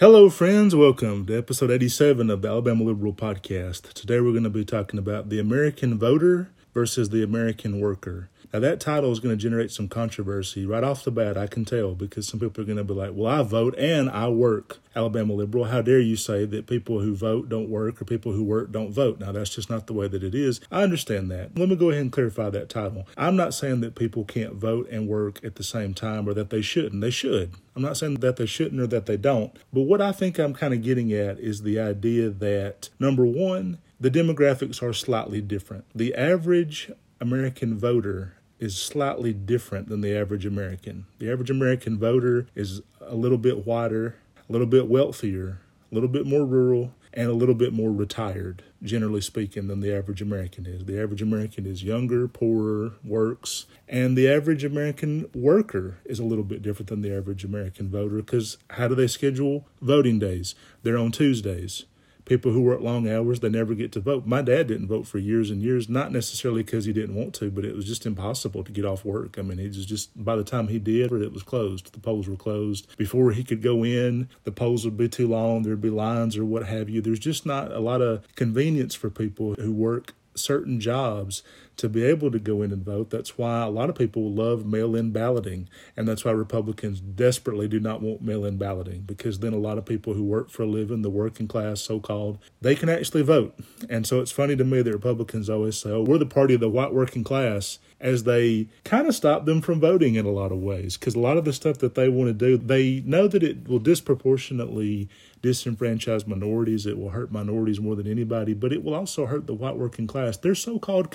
Hello, 0.00 0.30
friends. 0.30 0.74
Welcome 0.74 1.26
to 1.26 1.36
episode 1.36 1.70
87 1.70 2.30
of 2.30 2.40
the 2.40 2.48
Alabama 2.48 2.84
Liberal 2.84 3.12
Podcast. 3.12 3.92
Today 3.92 4.18
we're 4.18 4.30
going 4.30 4.44
to 4.44 4.48
be 4.48 4.64
talking 4.64 4.98
about 4.98 5.28
the 5.28 5.38
American 5.38 5.98
voter 5.98 6.48
versus 6.72 7.10
the 7.10 7.22
American 7.22 7.80
worker. 7.80 8.29
Now, 8.52 8.58
that 8.58 8.80
title 8.80 9.12
is 9.12 9.20
going 9.20 9.36
to 9.36 9.40
generate 9.40 9.70
some 9.70 9.88
controversy 9.88 10.66
right 10.66 10.82
off 10.82 11.04
the 11.04 11.12
bat, 11.12 11.36
I 11.36 11.46
can 11.46 11.64
tell, 11.64 11.94
because 11.94 12.26
some 12.26 12.40
people 12.40 12.62
are 12.62 12.66
going 12.66 12.78
to 12.78 12.84
be 12.84 12.94
like, 12.94 13.12
well, 13.14 13.32
I 13.32 13.42
vote 13.42 13.78
and 13.78 14.10
I 14.10 14.28
work. 14.28 14.78
Alabama 14.96 15.34
liberal, 15.34 15.66
how 15.66 15.82
dare 15.82 16.00
you 16.00 16.16
say 16.16 16.44
that 16.46 16.66
people 16.66 16.98
who 17.00 17.14
vote 17.14 17.48
don't 17.48 17.70
work 17.70 18.02
or 18.02 18.04
people 18.04 18.32
who 18.32 18.42
work 18.42 18.72
don't 18.72 18.90
vote? 18.90 19.20
Now, 19.20 19.30
that's 19.30 19.54
just 19.54 19.70
not 19.70 19.86
the 19.86 19.92
way 19.92 20.08
that 20.08 20.24
it 20.24 20.34
is. 20.34 20.60
I 20.68 20.82
understand 20.82 21.30
that. 21.30 21.56
Let 21.56 21.68
me 21.68 21.76
go 21.76 21.90
ahead 21.90 22.02
and 22.02 22.10
clarify 22.10 22.50
that 22.50 22.68
title. 22.68 23.06
I'm 23.16 23.36
not 23.36 23.54
saying 23.54 23.82
that 23.82 23.94
people 23.94 24.24
can't 24.24 24.54
vote 24.54 24.88
and 24.90 25.06
work 25.06 25.38
at 25.44 25.54
the 25.54 25.62
same 25.62 25.94
time 25.94 26.28
or 26.28 26.34
that 26.34 26.50
they 26.50 26.60
shouldn't. 26.60 27.00
They 27.00 27.10
should. 27.10 27.52
I'm 27.76 27.82
not 27.82 27.96
saying 27.96 28.14
that 28.14 28.36
they 28.36 28.46
shouldn't 28.46 28.80
or 28.80 28.88
that 28.88 29.06
they 29.06 29.16
don't. 29.16 29.56
But 29.72 29.82
what 29.82 30.02
I 30.02 30.10
think 30.10 30.38
I'm 30.38 30.54
kind 30.54 30.74
of 30.74 30.82
getting 30.82 31.12
at 31.12 31.38
is 31.38 31.62
the 31.62 31.78
idea 31.78 32.30
that, 32.30 32.88
number 32.98 33.24
one, 33.24 33.78
the 34.00 34.10
demographics 34.10 34.82
are 34.82 34.92
slightly 34.92 35.40
different. 35.40 35.84
The 35.94 36.16
average 36.16 36.90
American 37.20 37.78
voter 37.78 38.34
is 38.60 38.76
slightly 38.76 39.32
different 39.32 39.88
than 39.88 40.02
the 40.02 40.16
average 40.16 40.46
American. 40.46 41.06
The 41.18 41.32
average 41.32 41.50
American 41.50 41.98
voter 41.98 42.46
is 42.54 42.82
a 43.00 43.16
little 43.16 43.38
bit 43.38 43.66
whiter, 43.66 44.16
a 44.48 44.52
little 44.52 44.66
bit 44.66 44.86
wealthier, 44.86 45.60
a 45.90 45.94
little 45.94 46.08
bit 46.08 46.26
more 46.26 46.44
rural, 46.44 46.94
and 47.12 47.28
a 47.28 47.32
little 47.32 47.54
bit 47.54 47.72
more 47.72 47.90
retired, 47.90 48.62
generally 48.82 49.20
speaking, 49.20 49.66
than 49.66 49.80
the 49.80 49.92
average 49.92 50.22
American 50.22 50.66
is. 50.66 50.84
The 50.84 51.02
average 51.02 51.22
American 51.22 51.66
is 51.66 51.82
younger, 51.82 52.28
poorer, 52.28 52.92
works, 53.02 53.66
and 53.88 54.16
the 54.16 54.28
average 54.28 54.62
American 54.62 55.28
worker 55.34 55.96
is 56.04 56.20
a 56.20 56.24
little 56.24 56.44
bit 56.44 56.62
different 56.62 56.88
than 56.88 57.02
the 57.02 57.16
average 57.16 57.44
American 57.44 57.90
voter 57.90 58.16
because 58.16 58.58
how 58.70 58.86
do 58.86 58.94
they 58.94 59.08
schedule 59.08 59.66
voting 59.80 60.18
days? 60.20 60.54
They're 60.82 60.98
on 60.98 61.10
Tuesdays 61.10 61.86
people 62.30 62.52
who 62.52 62.62
work 62.62 62.80
long 62.80 63.10
hours 63.10 63.40
they 63.40 63.48
never 63.48 63.74
get 63.74 63.90
to 63.90 63.98
vote. 63.98 64.24
My 64.24 64.40
dad 64.40 64.68
didn't 64.68 64.86
vote 64.86 65.04
for 65.04 65.18
years 65.18 65.50
and 65.50 65.60
years 65.60 65.88
not 65.88 66.12
necessarily 66.12 66.62
because 66.62 66.84
he 66.84 66.92
didn't 66.92 67.16
want 67.16 67.34
to 67.34 67.50
but 67.50 67.64
it 67.64 67.74
was 67.74 67.84
just 67.84 68.06
impossible 68.06 68.62
to 68.62 68.70
get 68.70 68.84
off 68.84 69.04
work. 69.04 69.36
I 69.36 69.42
mean 69.42 69.58
he 69.58 69.66
was 69.66 69.84
just 69.84 70.10
by 70.24 70.36
the 70.36 70.44
time 70.44 70.68
he 70.68 70.78
did 70.78 71.10
it 71.10 71.32
was 71.32 71.42
closed. 71.42 71.92
The 71.92 71.98
polls 71.98 72.28
were 72.28 72.36
closed. 72.36 72.96
Before 72.96 73.32
he 73.32 73.42
could 73.42 73.62
go 73.62 73.84
in 73.84 74.28
the 74.44 74.52
polls 74.52 74.84
would 74.84 74.96
be 74.96 75.08
too 75.08 75.26
long 75.26 75.64
there'd 75.64 75.80
be 75.80 75.90
lines 75.90 76.36
or 76.36 76.44
what 76.44 76.66
have 76.66 76.88
you. 76.88 77.00
There's 77.00 77.18
just 77.18 77.44
not 77.44 77.72
a 77.72 77.80
lot 77.80 78.00
of 78.00 78.24
convenience 78.36 78.94
for 78.94 79.10
people 79.10 79.54
who 79.54 79.72
work 79.72 80.14
certain 80.36 80.78
jobs 80.78 81.42
to 81.80 81.88
be 81.88 82.04
able 82.04 82.30
to 82.30 82.38
go 82.38 82.60
in 82.60 82.72
and 82.72 82.84
vote. 82.84 83.08
That's 83.08 83.38
why 83.38 83.62
a 83.62 83.70
lot 83.70 83.88
of 83.88 83.96
people 83.96 84.30
love 84.30 84.66
mail 84.66 84.94
in 84.94 85.12
balloting. 85.12 85.66
And 85.96 86.06
that's 86.06 86.26
why 86.26 86.32
Republicans 86.32 87.00
desperately 87.00 87.68
do 87.68 87.80
not 87.80 88.02
want 88.02 88.20
mail 88.20 88.44
in 88.44 88.58
balloting 88.58 89.00
because 89.06 89.38
then 89.38 89.54
a 89.54 89.58
lot 89.58 89.78
of 89.78 89.86
people 89.86 90.12
who 90.12 90.22
work 90.22 90.50
for 90.50 90.64
a 90.64 90.66
living, 90.66 91.00
the 91.00 91.08
working 91.08 91.48
class, 91.48 91.80
so 91.80 91.98
called, 91.98 92.38
they 92.60 92.74
can 92.74 92.90
actually 92.90 93.22
vote. 93.22 93.58
And 93.88 94.06
so 94.06 94.20
it's 94.20 94.30
funny 94.30 94.56
to 94.56 94.64
me 94.64 94.82
that 94.82 94.92
Republicans 94.92 95.48
always 95.48 95.78
say, 95.78 95.90
oh, 95.90 96.02
we're 96.02 96.18
the 96.18 96.26
party 96.26 96.52
of 96.52 96.60
the 96.60 96.68
white 96.68 96.92
working 96.92 97.24
class 97.24 97.78
as 97.98 98.24
they 98.24 98.66
kind 98.84 99.06
of 99.06 99.14
stop 99.14 99.44
them 99.44 99.60
from 99.60 99.80
voting 99.80 100.14
in 100.14 100.26
a 100.26 100.30
lot 100.30 100.52
of 100.52 100.58
ways 100.58 100.96
because 100.96 101.14
a 101.14 101.20
lot 101.20 101.36
of 101.36 101.44
the 101.44 101.52
stuff 101.52 101.78
that 101.78 101.94
they 101.94 102.08
want 102.08 102.28
to 102.28 102.34
do, 102.34 102.56
they 102.56 103.00
know 103.00 103.26
that 103.26 103.42
it 103.42 103.68
will 103.68 103.78
disproportionately 103.78 105.08
disenfranchise 105.42 106.26
minorities. 106.26 106.86
It 106.86 106.98
will 106.98 107.10
hurt 107.10 107.32
minorities 107.32 107.80
more 107.80 107.96
than 107.96 108.06
anybody, 108.06 108.54
but 108.54 108.72
it 108.72 108.82
will 108.82 108.94
also 108.94 109.26
hurt 109.26 109.46
the 109.46 109.54
white 109.54 109.76
working 109.76 110.06
class. 110.06 110.36
Their 110.36 110.54
so 110.54 110.78
called 110.78 111.10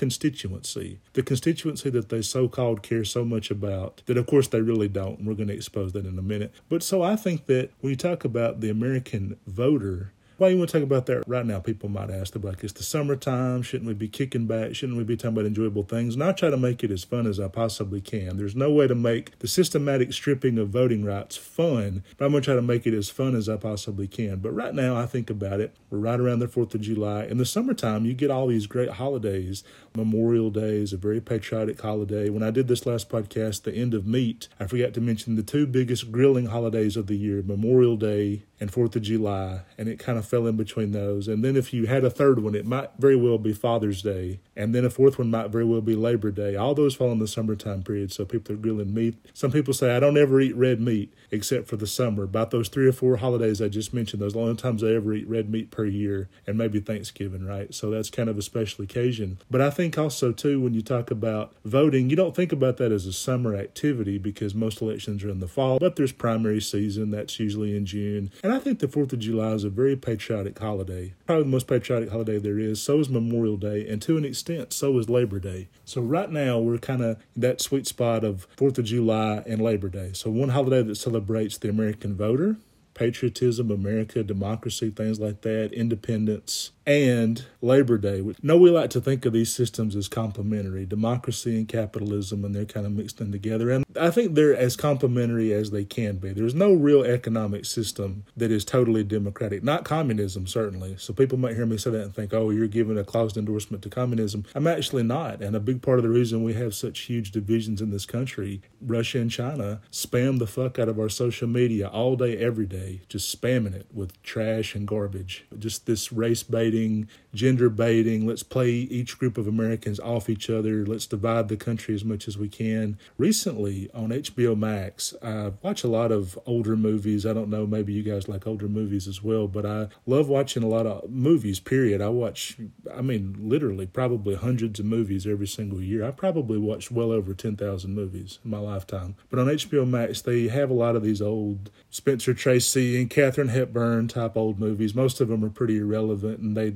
constituency, 0.55 0.99
the 1.13 1.23
constituency 1.23 1.89
that 1.89 2.09
they 2.09 2.21
so 2.21 2.47
called 2.47 2.81
care 2.83 3.03
so 3.03 3.25
much 3.25 3.51
about, 3.51 4.01
that 4.05 4.17
of 4.17 4.27
course 4.27 4.47
they 4.47 4.61
really 4.61 4.87
don't. 4.87 5.19
And 5.19 5.27
we're 5.27 5.33
going 5.33 5.49
to 5.49 5.53
expose 5.53 5.93
that 5.93 6.05
in 6.05 6.17
a 6.17 6.21
minute. 6.21 6.53
But 6.69 6.83
so 6.83 7.01
I 7.01 7.15
think 7.15 7.45
that 7.47 7.71
when 7.81 7.91
you 7.91 7.97
talk 7.97 8.25
about 8.25 8.61
the 8.61 8.69
American 8.69 9.37
voter, 9.47 10.11
why 10.37 10.49
you 10.49 10.57
want 10.57 10.69
to 10.69 10.79
talk 10.79 10.83
about 10.83 11.05
that 11.05 11.23
right 11.27 11.45
now? 11.45 11.59
People 11.59 11.87
might 11.87 12.11
ask, 12.11 12.35
like, 12.35 12.61
it's 12.61 12.73
the 12.73 12.83
summertime. 12.83 13.61
Shouldn't 13.61 13.87
we 13.87 13.93
be 13.93 14.09
kicking 14.09 14.47
back? 14.47 14.75
Shouldn't 14.75 14.97
we 14.97 15.05
be 15.05 15.15
talking 15.15 15.29
about 15.29 15.45
enjoyable 15.45 15.83
things? 15.83 16.13
And 16.13 16.21
I 16.21 16.33
try 16.33 16.49
to 16.49 16.57
make 16.57 16.83
it 16.83 16.91
as 16.91 17.05
fun 17.05 17.25
as 17.25 17.39
I 17.39 17.47
possibly 17.47 18.01
can. 18.01 18.35
There's 18.35 18.53
no 18.53 18.69
way 18.69 18.85
to 18.85 18.95
make 18.95 19.39
the 19.39 19.47
systematic 19.47 20.11
stripping 20.11 20.57
of 20.57 20.67
voting 20.67 21.05
rights 21.05 21.37
fun, 21.37 22.03
but 22.17 22.25
I'm 22.25 22.31
going 22.31 22.43
to 22.43 22.45
try 22.45 22.55
to 22.55 22.61
make 22.61 22.85
it 22.85 22.93
as 22.93 23.09
fun 23.09 23.33
as 23.33 23.47
I 23.47 23.55
possibly 23.55 24.09
can. 24.09 24.39
But 24.39 24.51
right 24.51 24.73
now, 24.73 24.97
I 24.97 25.05
think 25.05 25.29
about 25.29 25.61
it. 25.61 25.73
We're 25.89 25.99
right 25.99 26.19
around 26.19 26.39
the 26.39 26.47
4th 26.47 26.75
of 26.75 26.81
July. 26.81 27.23
In 27.23 27.37
the 27.37 27.45
summertime, 27.45 28.03
you 28.03 28.13
get 28.13 28.29
all 28.29 28.47
these 28.47 28.67
great 28.67 28.89
holidays. 28.89 29.63
Memorial 29.95 30.49
Day 30.49 30.77
is 30.77 30.93
a 30.93 30.97
very 30.97 31.21
patriotic 31.21 31.81
holiday. 31.81 32.29
When 32.29 32.43
I 32.43 32.51
did 32.51 32.67
this 32.67 32.85
last 32.85 33.09
podcast, 33.09 33.63
the 33.63 33.73
end 33.73 33.93
of 33.93 34.05
meat, 34.05 34.47
I 34.59 34.67
forgot 34.67 34.93
to 34.95 35.01
mention 35.01 35.35
the 35.35 35.43
two 35.43 35.65
biggest 35.65 36.11
grilling 36.11 36.47
holidays 36.47 36.97
of 36.97 37.07
the 37.07 37.15
year 37.15 37.41
Memorial 37.41 37.97
Day 37.97 38.43
and 38.59 38.71
Fourth 38.71 38.95
of 38.95 39.01
July, 39.01 39.61
and 39.77 39.89
it 39.89 39.99
kind 39.99 40.17
of 40.17 40.25
fell 40.25 40.47
in 40.47 40.55
between 40.55 40.91
those. 40.91 41.27
And 41.27 41.43
then 41.43 41.57
if 41.57 41.73
you 41.73 41.87
had 41.87 42.03
a 42.05 42.09
third 42.09 42.39
one, 42.39 42.55
it 42.55 42.65
might 42.65 42.91
very 42.97 43.15
well 43.15 43.37
be 43.37 43.53
Father's 43.53 44.01
Day, 44.01 44.39
and 44.55 44.73
then 44.73 44.85
a 44.85 44.89
fourth 44.89 45.17
one 45.17 45.29
might 45.29 45.49
very 45.49 45.65
well 45.65 45.81
be 45.81 45.95
Labor 45.95 46.31
Day. 46.31 46.55
All 46.55 46.73
those 46.73 46.95
fall 46.95 47.11
in 47.11 47.19
the 47.19 47.27
summertime 47.27 47.83
period, 47.83 48.11
so 48.11 48.25
people 48.25 48.55
are 48.55 48.59
grilling 48.59 48.93
meat. 48.93 49.15
Some 49.33 49.51
people 49.51 49.73
say 49.73 49.95
I 49.95 49.99
don't 49.99 50.17
ever 50.17 50.39
eat 50.39 50.55
red 50.55 50.79
meat 50.79 51.13
except 51.31 51.67
for 51.67 51.77
the 51.77 51.87
summer. 51.87 52.23
About 52.23 52.51
those 52.51 52.69
three 52.69 52.87
or 52.87 52.91
four 52.91 53.17
holidays 53.17 53.61
I 53.61 53.67
just 53.67 53.93
mentioned, 53.93 54.21
those 54.21 54.33
are 54.33 54.39
the 54.39 54.43
only 54.43 54.55
times 54.55 54.83
I 54.83 54.93
ever 54.93 55.13
eat 55.13 55.27
red 55.27 55.49
meat 55.49 55.71
per 55.71 55.85
year, 55.85 56.29
and 56.47 56.57
maybe 56.57 56.79
Thanksgiving, 56.79 57.45
right? 57.45 57.73
So 57.73 57.89
that's 57.89 58.09
kind 58.09 58.29
of 58.29 58.37
a 58.37 58.41
special 58.41 58.83
occasion. 58.83 59.39
But 59.49 59.61
I 59.61 59.69
think 59.69 59.97
also 59.97 60.31
too 60.31 60.61
when 60.61 60.73
you 60.73 60.81
talk 60.81 61.11
about 61.11 61.53
voting, 61.63 62.09
you 62.09 62.15
don't 62.15 62.35
think 62.35 62.51
about 62.51 62.77
that 62.77 62.91
as 62.91 63.05
a 63.05 63.13
summer 63.13 63.55
activity 63.55 64.17
because 64.17 64.55
most 64.55 64.81
elections 64.81 65.23
are 65.23 65.29
in 65.29 65.39
the 65.39 65.47
fall, 65.47 65.79
but 65.79 65.95
there's 65.95 66.11
primary 66.11 66.61
season 66.61 67.11
that's 67.11 67.39
usually 67.39 67.75
in 67.75 67.85
June. 67.85 68.31
And 68.43 68.53
I 68.53 68.59
think 68.59 68.79
the 68.79 68.87
4th 68.87 69.13
of 69.13 69.19
July 69.19 69.51
is 69.51 69.63
a 69.63 69.69
very 69.69 69.95
patriotic 69.95 70.57
holiday, 70.57 71.13
probably 71.25 71.43
the 71.43 71.49
most 71.49 71.67
patriotic 71.67 72.09
holiday 72.09 72.37
there 72.37 72.59
is. 72.59 72.81
So 72.81 72.99
is 72.99 73.09
Memorial 73.09 73.57
Day, 73.57 73.87
and 73.87 74.01
to 74.03 74.17
an 74.17 74.25
extent, 74.25 74.73
so 74.73 74.97
is 74.99 75.09
Labor 75.09 75.39
Day. 75.39 75.69
So 75.85 76.01
right 76.01 76.29
now, 76.29 76.59
we're 76.59 76.77
kind 76.77 77.03
of 77.03 77.17
that 77.35 77.61
sweet 77.61 77.87
spot 77.87 78.23
of 78.23 78.47
4th 78.57 78.77
of 78.77 78.85
July 78.85 79.43
and 79.45 79.61
Labor 79.61 79.89
Day. 79.89 80.11
So 80.13 80.29
one 80.29 80.49
holiday 80.49 80.81
that 80.83 80.95
celebrates 81.15 81.57
the 81.57 81.69
American 81.69 82.13
voter, 82.13 82.57
patriotism, 82.95 83.69
America, 83.69 84.23
democracy, 84.23 84.89
things 84.89 85.19
like 85.19 85.41
that, 85.41 85.71
independence, 85.73 86.71
and 86.87 87.45
Labor 87.61 87.97
Day. 87.97 88.23
No, 88.41 88.57
we 88.57 88.69
like 88.69 88.89
to 88.91 89.01
think 89.01 89.25
of 89.25 89.33
these 89.33 89.53
systems 89.53 89.95
as 89.95 90.07
complementary, 90.07 90.85
democracy 90.85 91.57
and 91.57 91.67
capitalism, 91.67 92.45
and 92.45 92.55
they're 92.55 92.65
kind 92.65 92.85
of 92.85 92.91
mixed 92.91 93.19
in 93.21 93.31
together. 93.31 93.69
And 93.69 93.85
I 93.99 94.09
think 94.11 94.35
they're 94.35 94.55
as 94.55 94.75
complementary 94.75 95.53
as 95.53 95.71
they 95.71 95.83
can 95.83 96.17
be. 96.17 96.31
There's 96.31 96.55
no 96.55 96.73
real 96.73 97.03
economic 97.03 97.65
system 97.65 98.23
that 98.37 98.51
is 98.51 98.63
totally 98.63 99.03
democratic, 99.03 99.63
not 99.63 99.83
communism, 99.83 100.47
certainly. 100.47 100.95
So 100.97 101.13
people 101.13 101.37
might 101.37 101.55
hear 101.55 101.65
me 101.65 101.77
say 101.77 101.89
that 101.91 102.03
and 102.03 102.15
think, 102.15 102.33
oh, 102.33 102.49
you're 102.49 102.67
giving 102.67 102.97
a 102.97 103.03
closed 103.03 103.35
endorsement 103.35 103.83
to 103.83 103.89
communism. 103.89 104.45
I'm 104.55 104.67
actually 104.67 105.03
not. 105.03 105.41
And 105.41 105.55
a 105.55 105.59
big 105.59 105.81
part 105.81 105.99
of 105.99 106.03
the 106.03 106.09
reason 106.09 106.43
we 106.43 106.53
have 106.53 106.73
such 106.75 106.99
huge 107.01 107.31
divisions 107.31 107.81
in 107.81 107.89
this 107.91 108.05
country, 108.05 108.61
Russia 108.81 109.19
and 109.19 109.31
China, 109.31 109.81
spam 109.91 110.39
the 110.39 110.47
fuck 110.47 110.79
out 110.79 110.87
of 110.87 110.99
our 110.99 111.09
social 111.09 111.47
media 111.47 111.87
all 111.87 112.15
day, 112.15 112.37
every 112.37 112.65
day, 112.65 112.84
just 113.09 113.41
spamming 113.41 113.73
it 113.73 113.87
with 113.93 114.21
trash 114.23 114.75
and 114.75 114.87
garbage. 114.87 115.45
Just 115.57 115.85
this 115.85 116.11
race 116.11 116.43
baiting 116.43 116.65
baiting, 116.75 117.07
gender 117.35 117.69
baiting. 117.69 118.25
Let's 118.25 118.43
play 118.43 118.69
each 118.69 119.17
group 119.17 119.37
of 119.37 119.47
Americans 119.47 119.99
off 119.99 120.29
each 120.29 120.49
other. 120.49 120.85
Let's 120.85 121.05
divide 121.05 121.47
the 121.47 121.57
country 121.57 121.95
as 121.95 122.03
much 122.03 122.27
as 122.27 122.37
we 122.37 122.49
can. 122.49 122.97
Recently 123.17 123.89
on 123.93 124.09
HBO 124.09 124.57
Max, 124.57 125.13
I 125.21 125.53
watch 125.61 125.83
a 125.83 125.87
lot 125.87 126.11
of 126.11 126.37
older 126.45 126.75
movies. 126.75 127.25
I 127.25 127.33
don't 127.33 127.49
know, 127.49 127.65
maybe 127.65 127.93
you 127.93 128.03
guys 128.03 128.27
like 128.27 128.45
older 128.45 128.67
movies 128.67 129.07
as 129.07 129.23
well, 129.23 129.47
but 129.47 129.65
I 129.65 129.87
love 130.05 130.27
watching 130.27 130.63
a 130.63 130.67
lot 130.67 130.85
of 130.85 131.09
movies, 131.09 131.59
period. 131.59 132.01
I 132.01 132.09
watch, 132.09 132.57
I 132.93 133.01
mean, 133.01 133.35
literally 133.39 133.85
probably 133.85 134.35
hundreds 134.35 134.79
of 134.79 134.85
movies 134.85 135.25
every 135.25 135.47
single 135.47 135.81
year. 135.81 136.05
I 136.05 136.11
probably 136.11 136.57
watched 136.57 136.91
well 136.91 137.11
over 137.11 137.33
10,000 137.33 137.93
movies 137.93 138.39
in 138.43 138.51
my 138.51 138.59
lifetime. 138.59 139.15
But 139.29 139.39
on 139.39 139.47
HBO 139.47 139.87
Max, 139.87 140.21
they 140.21 140.47
have 140.47 140.69
a 140.69 140.73
lot 140.73 140.95
of 140.95 141.03
these 141.03 141.21
old 141.21 141.69
Spencer 141.89 142.33
Tracy 142.33 142.99
and 142.99 143.09
Katharine 143.09 143.49
Hepburn 143.49 144.07
type 144.07 144.35
old 144.35 144.59
movies. 144.59 144.93
Most 144.93 145.21
of 145.21 145.27
them 145.27 145.43
are 145.43 145.49
pretty 145.49 145.77
irrelevant 145.77 146.39
and 146.39 146.55
they 146.55 146.65
they 146.65 146.71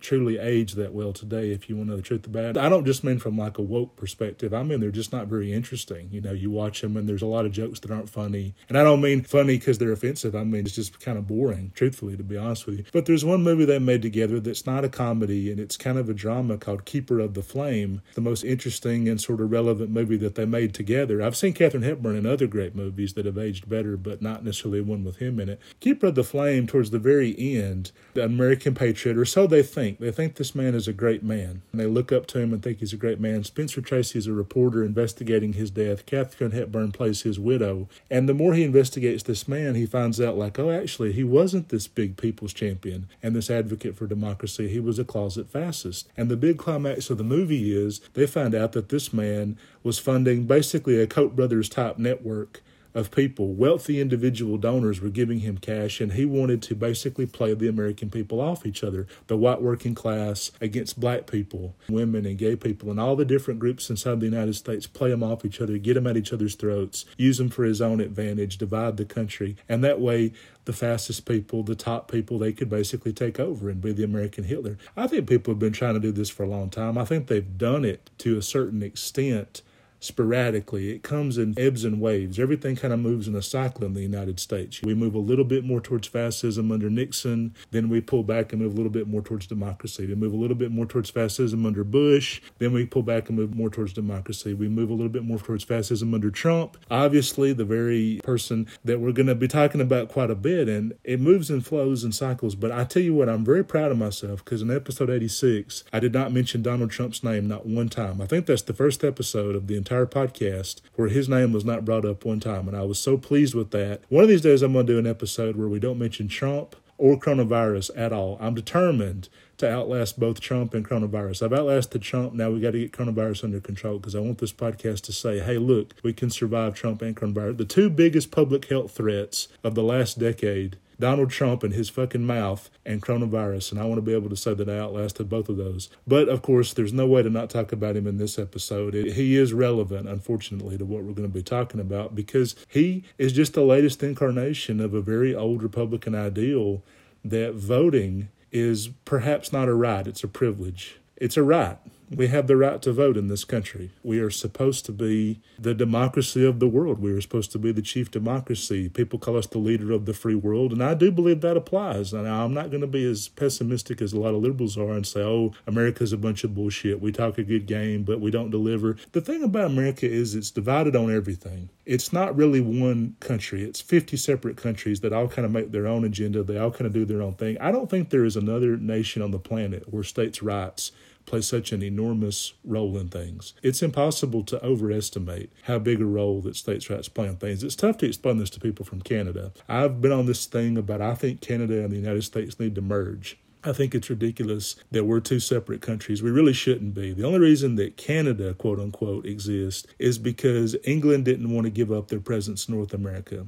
truly 0.00 0.38
age 0.38 0.74
that 0.74 0.92
well 0.92 1.12
today, 1.12 1.50
if 1.50 1.68
you 1.68 1.76
want 1.76 1.88
to 1.88 1.90
know 1.92 1.96
the 1.96 2.02
truth 2.02 2.26
about 2.26 2.44
it. 2.44 2.56
I 2.56 2.68
don't 2.68 2.84
just 2.84 3.04
mean 3.04 3.18
from 3.18 3.36
like 3.36 3.58
a 3.58 3.62
woke 3.62 3.96
perspective. 3.96 4.52
I 4.54 4.62
mean 4.62 4.80
they're 4.80 4.90
just 4.90 5.12
not 5.12 5.26
very 5.26 5.52
interesting. 5.52 6.08
You 6.10 6.20
know, 6.20 6.32
you 6.32 6.50
watch 6.50 6.80
them 6.80 6.96
and 6.96 7.08
there's 7.08 7.22
a 7.22 7.26
lot 7.26 7.46
of 7.46 7.52
jokes 7.52 7.80
that 7.80 7.90
aren't 7.90 8.10
funny. 8.10 8.54
And 8.68 8.78
I 8.78 8.82
don't 8.82 9.00
mean 9.00 9.22
funny 9.22 9.58
because 9.58 9.78
they're 9.78 9.92
offensive. 9.92 10.34
I 10.34 10.44
mean 10.44 10.64
it's 10.64 10.74
just 10.74 11.00
kind 11.00 11.18
of 11.18 11.26
boring, 11.26 11.72
truthfully, 11.74 12.16
to 12.16 12.22
be 12.22 12.36
honest 12.36 12.66
with 12.66 12.78
you. 12.78 12.84
But 12.92 13.06
there's 13.06 13.24
one 13.24 13.42
movie 13.42 13.64
they 13.64 13.78
made 13.78 14.02
together 14.02 14.40
that's 14.40 14.66
not 14.66 14.84
a 14.84 14.88
comedy 14.88 15.50
and 15.50 15.60
it's 15.60 15.76
kind 15.76 15.98
of 15.98 16.08
a 16.08 16.14
drama 16.14 16.58
called 16.58 16.84
Keeper 16.84 17.20
of 17.20 17.34
the 17.34 17.42
Flame, 17.42 18.02
the 18.14 18.20
most 18.20 18.44
interesting 18.44 19.08
and 19.08 19.20
sort 19.20 19.40
of 19.40 19.50
relevant 19.50 19.90
movie 19.90 20.16
that 20.18 20.34
they 20.34 20.46
made 20.46 20.74
together. 20.74 21.22
I've 21.22 21.36
seen 21.36 21.52
Katharine 21.52 21.82
Hepburn 21.82 22.16
in 22.16 22.26
other 22.26 22.46
great 22.46 22.74
movies 22.74 23.14
that 23.14 23.26
have 23.26 23.38
aged 23.38 23.68
better, 23.68 23.96
but 23.96 24.22
not 24.22 24.44
necessarily 24.44 24.80
one 24.80 25.04
with 25.04 25.16
him 25.16 25.40
in 25.40 25.48
it. 25.48 25.60
Keeper 25.80 26.06
of 26.06 26.14
the 26.14 26.24
Flame, 26.24 26.66
towards 26.66 26.90
the 26.90 26.98
very 26.98 27.34
end, 27.38 27.92
the 28.14 28.24
American 28.24 28.74
patriot, 28.74 29.18
or 29.18 29.24
so 29.24 29.46
they 29.46 29.62
think. 29.62 29.89
They 29.98 30.12
think 30.12 30.34
this 30.34 30.54
man 30.54 30.74
is 30.74 30.86
a 30.86 30.92
great 30.92 31.22
man. 31.22 31.62
And 31.72 31.80
they 31.80 31.86
look 31.86 32.12
up 32.12 32.26
to 32.28 32.38
him 32.38 32.52
and 32.52 32.62
think 32.62 32.78
he's 32.78 32.92
a 32.92 32.98
great 32.98 33.18
man. 33.18 33.44
Spencer 33.44 33.80
Tracy 33.80 34.18
is 34.18 34.26
a 34.26 34.32
reporter 34.32 34.84
investigating 34.84 35.54
his 35.54 35.70
death. 35.70 36.06
Katharine 36.06 36.52
Hepburn 36.52 36.92
plays 36.92 37.22
his 37.22 37.38
widow. 37.38 37.88
And 38.10 38.28
the 38.28 38.34
more 38.34 38.54
he 38.54 38.64
investigates 38.64 39.22
this 39.22 39.48
man, 39.48 39.74
he 39.74 39.86
finds 39.86 40.20
out, 40.20 40.36
like, 40.36 40.58
oh, 40.58 40.70
actually, 40.70 41.12
he 41.12 41.24
wasn't 41.24 41.70
this 41.70 41.86
big 41.86 42.16
people's 42.16 42.52
champion 42.52 43.08
and 43.22 43.34
this 43.34 43.50
advocate 43.50 43.96
for 43.96 44.06
democracy. 44.06 44.68
He 44.68 44.80
was 44.80 44.98
a 44.98 45.04
closet 45.04 45.50
fascist. 45.50 46.08
And 46.16 46.30
the 46.30 46.36
big 46.36 46.58
climax 46.58 47.10
of 47.10 47.18
the 47.18 47.24
movie 47.24 47.76
is 47.76 48.00
they 48.14 48.26
find 48.26 48.54
out 48.54 48.72
that 48.72 48.90
this 48.90 49.12
man 49.12 49.58
was 49.82 49.98
funding 49.98 50.46
basically 50.46 51.00
a 51.00 51.06
Koch 51.06 51.34
brothers 51.34 51.68
type 51.68 51.98
network 51.98 52.62
of 52.94 53.10
people, 53.10 53.52
wealthy 53.52 54.00
individual 54.00 54.58
donors 54.58 55.00
were 55.00 55.10
giving 55.10 55.40
him 55.40 55.58
cash, 55.58 56.00
and 56.00 56.14
he 56.14 56.24
wanted 56.24 56.62
to 56.62 56.74
basically 56.74 57.26
play 57.26 57.54
the 57.54 57.68
American 57.68 58.10
people 58.10 58.40
off 58.40 58.66
each 58.66 58.82
other 58.82 59.06
the 59.26 59.36
white 59.36 59.62
working 59.62 59.94
class 59.94 60.50
against 60.60 60.98
black 60.98 61.26
people, 61.26 61.74
women, 61.88 62.26
and 62.26 62.38
gay 62.38 62.56
people, 62.56 62.90
and 62.90 62.98
all 62.98 63.16
the 63.16 63.24
different 63.24 63.60
groups 63.60 63.90
inside 63.90 64.20
the 64.20 64.26
United 64.26 64.54
States 64.54 64.86
play 64.86 65.10
them 65.10 65.22
off 65.22 65.44
each 65.44 65.60
other, 65.60 65.78
get 65.78 65.94
them 65.94 66.06
at 66.06 66.16
each 66.16 66.32
other's 66.32 66.54
throats, 66.54 67.04
use 67.16 67.38
them 67.38 67.48
for 67.48 67.64
his 67.64 67.80
own 67.80 68.00
advantage, 68.00 68.58
divide 68.58 68.96
the 68.96 69.04
country, 69.04 69.56
and 69.68 69.84
that 69.84 70.00
way 70.00 70.32
the 70.64 70.72
fastest 70.72 71.26
people, 71.26 71.62
the 71.62 71.74
top 71.74 72.10
people, 72.10 72.38
they 72.38 72.52
could 72.52 72.68
basically 72.68 73.12
take 73.12 73.40
over 73.40 73.70
and 73.70 73.80
be 73.80 73.92
the 73.92 74.04
American 74.04 74.44
Hitler. 74.44 74.78
I 74.96 75.06
think 75.06 75.28
people 75.28 75.52
have 75.52 75.58
been 75.58 75.72
trying 75.72 75.94
to 75.94 76.00
do 76.00 76.12
this 76.12 76.30
for 76.30 76.44
a 76.44 76.48
long 76.48 76.70
time. 76.70 76.98
I 76.98 77.04
think 77.04 77.26
they've 77.26 77.58
done 77.58 77.84
it 77.84 78.10
to 78.18 78.36
a 78.36 78.42
certain 78.42 78.82
extent 78.82 79.62
sporadically. 80.00 80.90
It 80.90 81.02
comes 81.02 81.38
in 81.38 81.54
ebbs 81.58 81.84
and 81.84 82.00
waves. 82.00 82.38
Everything 82.38 82.76
kind 82.76 82.92
of 82.92 83.00
moves 83.00 83.28
in 83.28 83.34
a 83.34 83.42
cycle 83.42 83.84
in 83.84 83.94
the 83.94 84.00
United 84.00 84.40
States. 84.40 84.80
We 84.82 84.94
move 84.94 85.14
a 85.14 85.18
little 85.18 85.44
bit 85.44 85.64
more 85.64 85.80
towards 85.80 86.08
fascism 86.08 86.72
under 86.72 86.90
Nixon, 86.90 87.54
then 87.70 87.88
we 87.88 88.00
pull 88.00 88.22
back 88.22 88.52
and 88.52 88.60
move 88.60 88.72
a 88.72 88.76
little 88.76 88.90
bit 88.90 89.06
more 89.06 89.22
towards 89.22 89.46
democracy. 89.46 90.06
We 90.06 90.14
move 90.14 90.32
a 90.32 90.36
little 90.36 90.56
bit 90.56 90.70
more 90.70 90.86
towards 90.86 91.10
fascism 91.10 91.66
under 91.66 91.84
Bush, 91.84 92.40
then 92.58 92.72
we 92.72 92.86
pull 92.86 93.02
back 93.02 93.28
and 93.28 93.38
move 93.38 93.54
more 93.54 93.70
towards 93.70 93.92
democracy. 93.92 94.54
We 94.54 94.68
move 94.68 94.90
a 94.90 94.94
little 94.94 95.10
bit 95.12 95.24
more 95.24 95.38
towards 95.38 95.64
fascism 95.64 96.14
under 96.14 96.30
Trump. 96.30 96.76
Obviously, 96.90 97.52
the 97.52 97.64
very 97.64 98.20
person 98.24 98.66
that 98.84 99.00
we're 99.00 99.12
going 99.12 99.26
to 99.26 99.34
be 99.34 99.48
talking 99.48 99.80
about 99.80 100.08
quite 100.08 100.30
a 100.30 100.34
bit, 100.34 100.68
and 100.68 100.94
it 101.04 101.20
moves 101.20 101.50
and 101.50 101.64
flows 101.64 102.04
and 102.04 102.14
cycles. 102.14 102.54
But 102.54 102.72
I 102.72 102.84
tell 102.84 103.02
you 103.02 103.14
what, 103.14 103.28
I'm 103.28 103.44
very 103.44 103.64
proud 103.64 103.90
of 103.90 103.98
myself 103.98 104.44
because 104.44 104.62
in 104.62 104.70
episode 104.70 105.10
86, 105.10 105.84
I 105.92 106.00
did 106.00 106.12
not 106.12 106.32
mention 106.32 106.62
Donald 106.62 106.90
Trump's 106.90 107.22
name 107.22 107.46
not 107.46 107.66
one 107.66 107.88
time. 107.88 108.20
I 108.20 108.26
think 108.26 108.46
that's 108.46 108.62
the 108.62 108.72
first 108.72 109.04
episode 109.04 109.54
of 109.54 109.66
the 109.66 109.76
entire 109.76 109.89
entire 109.90 110.06
podcast 110.06 110.80
where 110.94 111.08
his 111.08 111.28
name 111.28 111.52
was 111.52 111.64
not 111.64 111.84
brought 111.84 112.04
up 112.04 112.24
one 112.24 112.38
time. 112.38 112.68
And 112.68 112.76
I 112.76 112.82
was 112.82 112.98
so 112.98 113.16
pleased 113.16 113.54
with 113.54 113.70
that. 113.72 114.02
One 114.08 114.22
of 114.22 114.28
these 114.28 114.40
days, 114.40 114.62
I'm 114.62 114.72
going 114.72 114.86
to 114.86 114.92
do 114.92 114.98
an 114.98 115.06
episode 115.06 115.56
where 115.56 115.68
we 115.68 115.80
don't 115.80 115.98
mention 115.98 116.28
Trump 116.28 116.76
or 116.96 117.18
coronavirus 117.18 117.90
at 117.96 118.12
all. 118.12 118.38
I'm 118.40 118.54
determined 118.54 119.28
to 119.58 119.68
outlast 119.68 120.20
both 120.20 120.40
Trump 120.40 120.74
and 120.74 120.86
coronavirus. 120.86 121.42
I've 121.42 121.52
outlasted 121.52 122.02
Trump. 122.02 122.34
Now 122.34 122.50
we 122.50 122.60
got 122.60 122.70
to 122.70 122.78
get 122.78 122.92
coronavirus 122.92 123.44
under 123.44 123.60
control 123.60 123.98
because 123.98 124.14
I 124.14 124.20
want 124.20 124.38
this 124.38 124.52
podcast 124.52 125.00
to 125.02 125.12
say, 125.12 125.40
hey, 125.40 125.58
look, 125.58 125.94
we 126.04 126.12
can 126.12 126.30
survive 126.30 126.74
Trump 126.74 127.02
and 127.02 127.16
coronavirus. 127.16 127.56
The 127.58 127.64
two 127.64 127.90
biggest 127.90 128.30
public 128.30 128.66
health 128.66 128.92
threats 128.92 129.48
of 129.64 129.74
the 129.74 129.82
last 129.82 130.18
decade 130.20 130.76
Donald 131.00 131.30
Trump 131.30 131.62
and 131.62 131.74
his 131.74 131.88
fucking 131.88 132.24
mouth 132.24 132.70
and 132.84 133.02
coronavirus. 133.02 133.72
And 133.72 133.80
I 133.80 133.84
want 133.84 133.96
to 133.96 134.02
be 134.02 134.14
able 134.14 134.30
to 134.30 134.36
say 134.36 134.54
that 134.54 134.68
I 134.68 134.78
outlasted 134.78 135.28
both 135.28 135.48
of 135.48 135.56
those. 135.56 135.88
But 136.06 136.28
of 136.28 136.42
course, 136.42 136.72
there's 136.72 136.92
no 136.92 137.06
way 137.06 137.22
to 137.22 137.30
not 137.30 137.50
talk 137.50 137.72
about 137.72 137.96
him 137.96 138.06
in 138.06 138.18
this 138.18 138.38
episode. 138.38 138.94
It, 138.94 139.14
he 139.14 139.36
is 139.36 139.52
relevant, 139.52 140.08
unfortunately, 140.08 140.78
to 140.78 140.84
what 140.84 141.02
we're 141.02 141.12
going 141.12 141.28
to 141.28 141.34
be 141.34 141.42
talking 141.42 141.80
about 141.80 142.14
because 142.14 142.54
he 142.68 143.04
is 143.18 143.32
just 143.32 143.54
the 143.54 143.62
latest 143.62 144.02
incarnation 144.02 144.80
of 144.80 144.94
a 144.94 145.00
very 145.00 145.34
old 145.34 145.62
Republican 145.62 146.14
ideal 146.14 146.82
that 147.24 147.54
voting 147.54 148.28
is 148.52 148.88
perhaps 149.04 149.52
not 149.52 149.68
a 149.68 149.74
right, 149.74 150.06
it's 150.06 150.24
a 150.24 150.28
privilege. 150.28 150.98
It's 151.16 151.36
a 151.36 151.42
right. 151.42 151.78
We 152.12 152.26
have 152.26 152.48
the 152.48 152.56
right 152.56 152.82
to 152.82 152.92
vote 152.92 153.16
in 153.16 153.28
this 153.28 153.44
country. 153.44 153.92
We 154.02 154.18
are 154.18 154.30
supposed 154.30 154.84
to 154.86 154.92
be 154.92 155.40
the 155.60 155.74
democracy 155.74 156.44
of 156.44 156.58
the 156.58 156.66
world. 156.66 156.98
We 156.98 157.12
are 157.12 157.20
supposed 157.20 157.52
to 157.52 157.58
be 157.58 157.70
the 157.70 157.82
chief 157.82 158.10
democracy. 158.10 158.88
People 158.88 159.20
call 159.20 159.36
us 159.36 159.46
the 159.46 159.58
leader 159.58 159.92
of 159.92 160.06
the 160.06 160.12
free 160.12 160.34
world, 160.34 160.72
and 160.72 160.82
I 160.82 160.94
do 160.94 161.12
believe 161.12 161.40
that 161.42 161.56
applies. 161.56 162.12
And 162.12 162.26
I'm 162.26 162.52
not 162.52 162.70
going 162.70 162.80
to 162.80 162.88
be 162.88 163.08
as 163.08 163.28
pessimistic 163.28 164.02
as 164.02 164.12
a 164.12 164.18
lot 164.18 164.34
of 164.34 164.42
liberals 164.42 164.76
are 164.76 164.90
and 164.90 165.06
say, 165.06 165.20
oh, 165.20 165.52
America's 165.68 166.12
a 166.12 166.18
bunch 166.18 166.42
of 166.42 166.52
bullshit. 166.52 167.00
We 167.00 167.12
talk 167.12 167.38
a 167.38 167.44
good 167.44 167.66
game, 167.66 168.02
but 168.02 168.20
we 168.20 168.32
don't 168.32 168.50
deliver. 168.50 168.96
The 169.12 169.20
thing 169.20 169.44
about 169.44 169.66
America 169.70 170.10
is 170.10 170.34
it's 170.34 170.50
divided 170.50 170.96
on 170.96 171.14
everything. 171.14 171.68
It's 171.86 172.12
not 172.12 172.36
really 172.36 172.60
one 172.60 173.16
country, 173.20 173.62
it's 173.62 173.80
50 173.80 174.16
separate 174.16 174.56
countries 174.56 175.00
that 175.00 175.12
all 175.12 175.28
kind 175.28 175.46
of 175.46 175.52
make 175.52 175.70
their 175.70 175.86
own 175.86 176.04
agenda. 176.04 176.42
They 176.42 176.58
all 176.58 176.70
kind 176.72 176.86
of 176.86 176.92
do 176.92 177.04
their 177.04 177.22
own 177.22 177.34
thing. 177.34 177.56
I 177.60 177.70
don't 177.70 177.88
think 177.88 178.10
there 178.10 178.24
is 178.24 178.36
another 178.36 178.76
nation 178.76 179.22
on 179.22 179.30
the 179.30 179.38
planet 179.38 179.92
where 179.92 180.02
states' 180.02 180.42
rights 180.42 180.90
play 181.26 181.40
such 181.40 181.72
an 181.72 181.82
enormous 181.82 182.54
role 182.64 182.96
in 182.98 183.08
things. 183.08 183.54
It's 183.62 183.82
impossible 183.82 184.42
to 184.44 184.64
overestimate 184.64 185.52
how 185.64 185.78
big 185.78 186.00
a 186.00 186.04
role 186.04 186.40
that 186.42 186.56
states' 186.56 186.90
rights 186.90 187.08
play 187.08 187.28
in 187.28 187.36
things. 187.36 187.62
It's 187.62 187.76
tough 187.76 187.98
to 187.98 188.06
explain 188.06 188.38
this 188.38 188.50
to 188.50 188.60
people 188.60 188.84
from 188.84 189.02
Canada. 189.02 189.52
I've 189.68 190.00
been 190.00 190.12
on 190.12 190.26
this 190.26 190.46
thing 190.46 190.76
about 190.76 191.00
I 191.00 191.14
think 191.14 191.40
Canada 191.40 191.82
and 191.82 191.92
the 191.92 191.96
United 191.96 192.22
States 192.22 192.58
need 192.58 192.74
to 192.74 192.82
merge. 192.82 193.38
I 193.62 193.72
think 193.72 193.94
it's 193.94 194.08
ridiculous 194.08 194.76
that 194.90 195.04
we're 195.04 195.20
two 195.20 195.38
separate 195.38 195.82
countries. 195.82 196.22
We 196.22 196.30
really 196.30 196.54
shouldn't 196.54 196.94
be. 196.94 197.12
The 197.12 197.26
only 197.26 197.40
reason 197.40 197.74
that 197.74 197.98
Canada, 197.98 198.54
quote 198.54 198.80
unquote, 198.80 199.26
exists 199.26 199.86
is 199.98 200.18
because 200.18 200.76
England 200.84 201.26
didn't 201.26 201.52
want 201.52 201.66
to 201.66 201.70
give 201.70 201.92
up 201.92 202.08
their 202.08 202.20
presence 202.20 202.68
in 202.68 202.74
North 202.74 202.94
America. 202.94 203.46